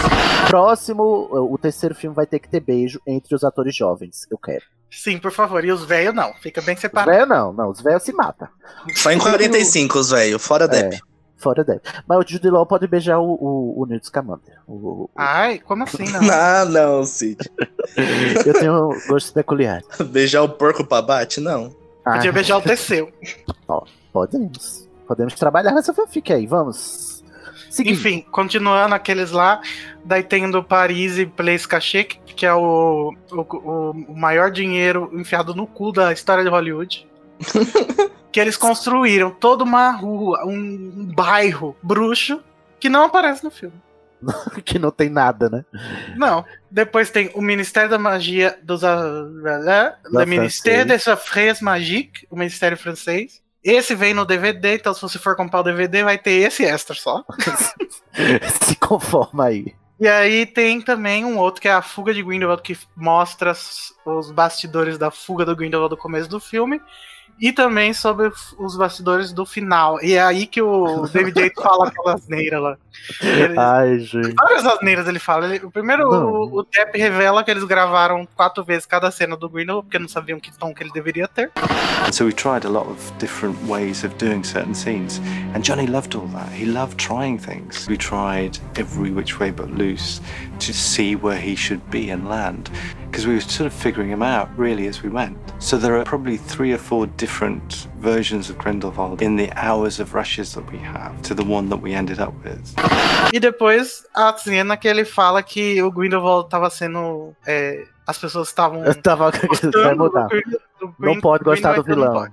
[0.48, 4.28] Próximo, uh, o terceiro filme vai ter que ter beijo entre os atores jovens.
[4.30, 4.77] Eu quero.
[4.90, 5.64] Sim, por favor.
[5.66, 6.34] E os velhos não.
[6.36, 7.12] Fica bem Os separado.
[7.12, 8.48] velhos não, não, os velhos se matam.
[8.96, 10.96] Só em 45, os velho, fora Depp.
[10.96, 11.00] É,
[11.38, 11.82] fora dele.
[12.08, 14.56] Mas o Jude Law pode beijar o, o, o Newt Scamander.
[14.66, 14.74] O-
[15.04, 16.22] o- Ai, como assim, não?
[16.32, 17.38] Ah, não, Cid.
[18.46, 19.86] eu tenho gostos peculiares.
[20.10, 21.40] Beijar o porco pra bate?
[21.40, 21.70] Não.
[22.04, 23.12] Podia Ah, beijar o Teseu.
[24.14, 24.88] podemos.
[25.08, 27.24] Podemos trabalhar nessa fanfic aí, vamos.
[27.80, 29.62] Enfim, continuando aqueles lá,
[30.08, 35.10] daí tem o do Paris e Place Cachê, que é o, o, o- maior dinheiro
[35.14, 37.08] enfiado no cu da história de Hollywood.
[38.32, 42.42] que eles construíram toda uma rua, um bairro bruxo
[42.80, 43.76] que não aparece no filme.
[44.66, 45.66] que não tem nada, né?
[46.16, 46.44] Não.
[46.70, 48.82] Depois tem o Ministério da Magia dos.
[48.84, 53.42] O Ministério des Affaires Magiques, o Ministério Francês.
[53.64, 56.96] Esse vem no DVD, então se você for comprar o DVD, vai ter esse extra
[56.96, 57.24] só.
[58.64, 59.76] Se conforma aí.
[60.00, 63.54] E aí tem também um outro que é a fuga de Grindelwald, que mostra
[64.06, 66.80] os bastidores da fuga do Grindelwald do começo do filme.
[67.40, 70.02] E também sobre os bastidores do final.
[70.04, 72.78] E é aí que o David Yates fala aquela asneira lá.
[73.22, 74.34] Ele- Ai, gente.
[74.34, 75.46] Várias asneiras ele fala.
[75.54, 76.26] Ele- o primeiro, Não.
[76.32, 80.08] o, o Depp revela que eles gravaram quatro vezes cada cena do Grindelwald, porque não
[80.08, 81.52] sabiam que tom que ele deveria ter.
[82.06, 85.22] And so we tried a lot of different ways of doing certain scenes.
[85.54, 86.50] And Johnny loved all that.
[86.52, 87.88] He loved trying things.
[87.88, 90.22] We tried every which way but loose
[90.60, 92.72] to see where he should be and land.
[93.10, 95.38] Because we were sort of figuring him out really as we went.
[95.60, 97.27] So there are probably three or four different
[98.00, 101.82] versions of Grindelwald in the hours of rushes that we have to the one that
[101.82, 102.74] we ended up with.
[103.34, 107.36] E depois a cena que ele fala que o Grindelwald tava sendo.
[107.46, 108.84] é, as pessoas estavam.
[108.86, 109.32] Eu tava.
[109.32, 110.30] Vai mudar.
[110.98, 112.28] Não pode gostar do vilão.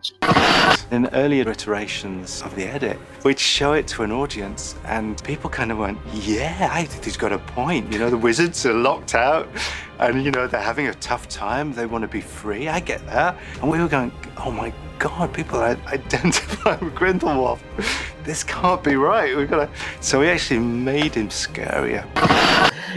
[0.90, 5.72] In earlier iterations of the edit, we'd show it to an audience, and people kind
[5.72, 7.92] of went, "Yeah, I think he's got a point.
[7.92, 9.48] You know, the wizards are locked out,
[9.98, 11.72] and you know they're having a tough time.
[11.74, 12.68] They want to be free.
[12.68, 15.58] I get that." And we were going, "Oh my God, people
[15.92, 17.58] identify with Grindelwald.
[18.24, 19.36] this can't be right.
[19.36, 19.68] We've got to.
[20.00, 22.04] So we actually made him scarier.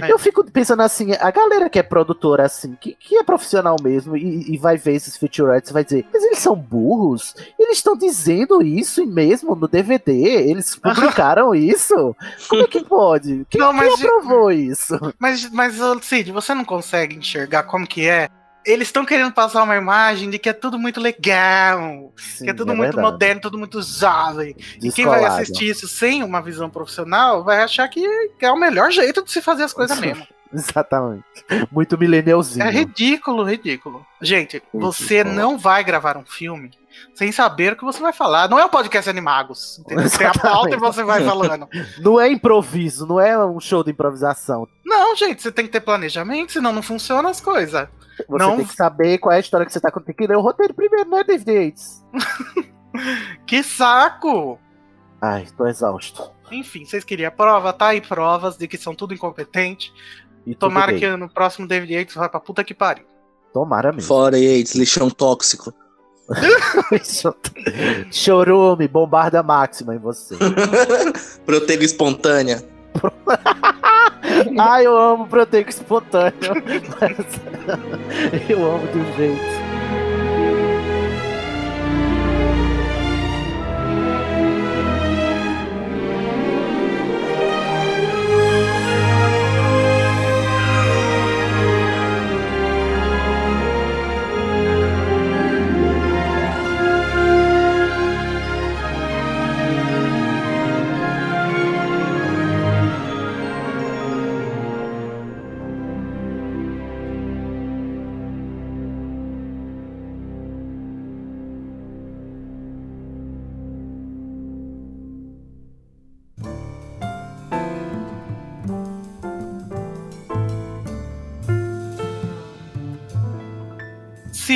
[0.07, 4.15] Eu fico pensando assim, a galera que é produtora assim, que, que é profissional mesmo
[4.15, 7.33] e, e vai ver esses featurettes vai dizer, mas eles são burros?
[7.57, 10.13] Eles estão dizendo isso mesmo no DVD?
[10.49, 12.15] Eles publicaram isso?
[12.47, 13.45] Como é que pode?
[13.49, 14.99] Quem, Não, mas- quem aprovou isso?
[15.17, 18.29] Mas, mas Cid, você não consegue enxergar como que é?
[18.67, 22.73] Eles estão querendo passar uma imagem de que é tudo muito legal, que é tudo
[22.73, 23.11] é muito verdade.
[23.11, 24.53] moderno, tudo muito jovem.
[24.83, 28.05] E quem vai assistir isso sem uma visão profissional vai achar que
[28.41, 30.27] é o melhor jeito de se fazer as coisas mesmo.
[30.53, 31.23] Exatamente.
[31.71, 32.65] Muito millennialzinho.
[32.65, 34.05] É ridículo, ridículo.
[34.21, 36.71] Gente, você não vai gravar um filme
[37.13, 38.49] sem saber o que você vai falar.
[38.49, 39.79] Não é um podcast Animagos.
[39.79, 40.09] Entendeu?
[40.09, 41.67] Tem a pauta e você vai falando.
[41.99, 44.67] Não é improviso, não é um show de improvisação.
[44.85, 47.87] Não, gente, você tem que ter planejamento, senão não funcionam as coisas.
[48.27, 50.07] Você Não- tem que saber qual é a história que você tá contando.
[50.07, 52.03] Tem que ler o roteiro primeiro, né, David Yates?
[53.45, 54.57] Que saco!
[55.21, 56.31] Ai, tô exausto.
[56.51, 59.93] Enfim, vocês queriam prova, tá aí provas de que são tudo incompetente.
[60.45, 63.05] E Tomara que no próximo David Yates vai pra puta que pariu.
[63.53, 64.07] Tomara mesmo.
[64.07, 65.73] Fora Yates, lixão tóxico.
[68.11, 70.35] Chorume, bombarda máxima em você.
[71.45, 72.63] Proteica espontânea.
[74.59, 76.33] Ai, eu amo proteico espontâneo.
[78.49, 79.56] Eu amo um jeito.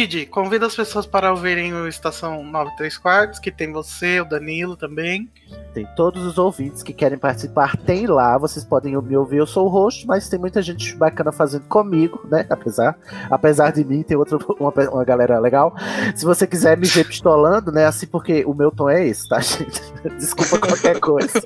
[0.01, 4.75] Cid, convida as pessoas para ouvirem o Estação 93 Quartos, que tem você, o Danilo
[4.75, 5.29] também.
[5.73, 9.67] Tem todos os ouvintes que querem participar, tem lá, vocês podem me ouvir, eu sou
[9.67, 12.45] o host, mas tem muita gente bacana fazendo comigo, né?
[12.49, 12.97] Apesar,
[13.29, 15.73] apesar de mim, tem outra uma, uma galera legal.
[16.13, 17.85] Se você quiser me ver pistolando, né?
[17.85, 19.81] Assim, porque o meu tom é esse, tá, gente?
[20.17, 21.41] Desculpa qualquer coisa.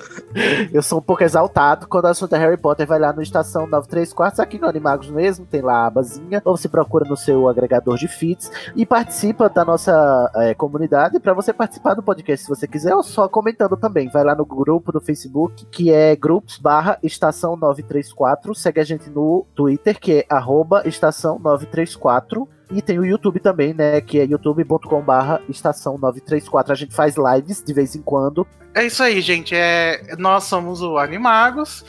[0.73, 1.87] Eu sou um pouco exaltado.
[1.87, 5.09] Quando o assunto é Harry Potter, vai lá no Estação 93 Quartos, aqui no Animagos
[5.09, 9.49] mesmo, tem lá a abazinha, ou você procura no seu agregador de feeds e participa
[9.49, 11.19] da nossa é, comunidade.
[11.19, 13.94] Para você participar do podcast, se você quiser, ou só comentando também.
[14.09, 18.53] Vai lá no grupo do Facebook, que é grupos barra estação 934.
[18.53, 22.47] Segue a gente no Twitter, que é arroba estação 934.
[22.71, 24.01] E tem o YouTube também, né?
[24.01, 26.73] Que é youtube.com barra estação 934.
[26.73, 28.45] A gente faz lives de vez em quando.
[28.73, 29.55] É isso aí, gente.
[29.55, 31.85] É, nós somos o Animagos.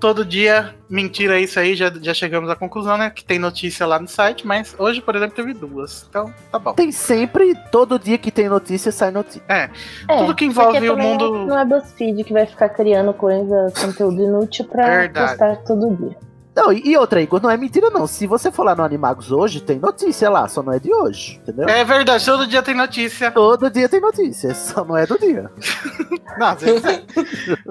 [0.00, 3.10] Todo dia, mentira isso aí, já, já chegamos à conclusão, né?
[3.10, 6.06] Que tem notícia lá no site, mas hoje, por exemplo, teve duas.
[6.08, 6.72] Então, tá bom.
[6.72, 9.42] Tem sempre, todo dia que tem notícia, sai notícia.
[9.46, 9.68] É,
[10.08, 11.46] É, tudo que envolve o também mundo.
[11.46, 15.28] Não é BuzzFeed que vai ficar criando coisa, conteúdo inútil pra Verdade.
[15.28, 16.29] postar todo dia.
[16.60, 18.06] Não, e e outra, Igor, não é mentira, não.
[18.06, 21.40] Se você for lá no Animagos hoje, tem notícia lá, só não é de hoje,
[21.42, 21.66] entendeu?
[21.66, 23.30] É verdade, todo dia tem notícia.
[23.30, 25.50] Todo dia tem notícia, só não é do dia.
[26.38, 26.56] Não.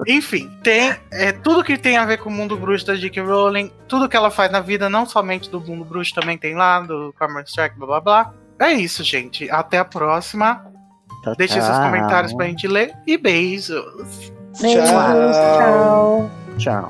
[0.06, 3.22] Enfim, tem é, tudo que tem a ver com o mundo bruxo da J.K.
[3.22, 6.78] Rowling, tudo que ela faz na vida, não somente do mundo bruxo, também tem lá,
[6.80, 8.34] do Cormoran Strike, blá blá blá.
[8.58, 9.50] É isso, gente.
[9.50, 10.62] Até a próxima.
[11.22, 11.84] Tchau, Deixe seus tchau.
[11.84, 12.92] comentários pra gente ler.
[13.06, 13.82] E beijos.
[14.60, 16.30] Beijos, tchau.
[16.58, 16.88] Tchau.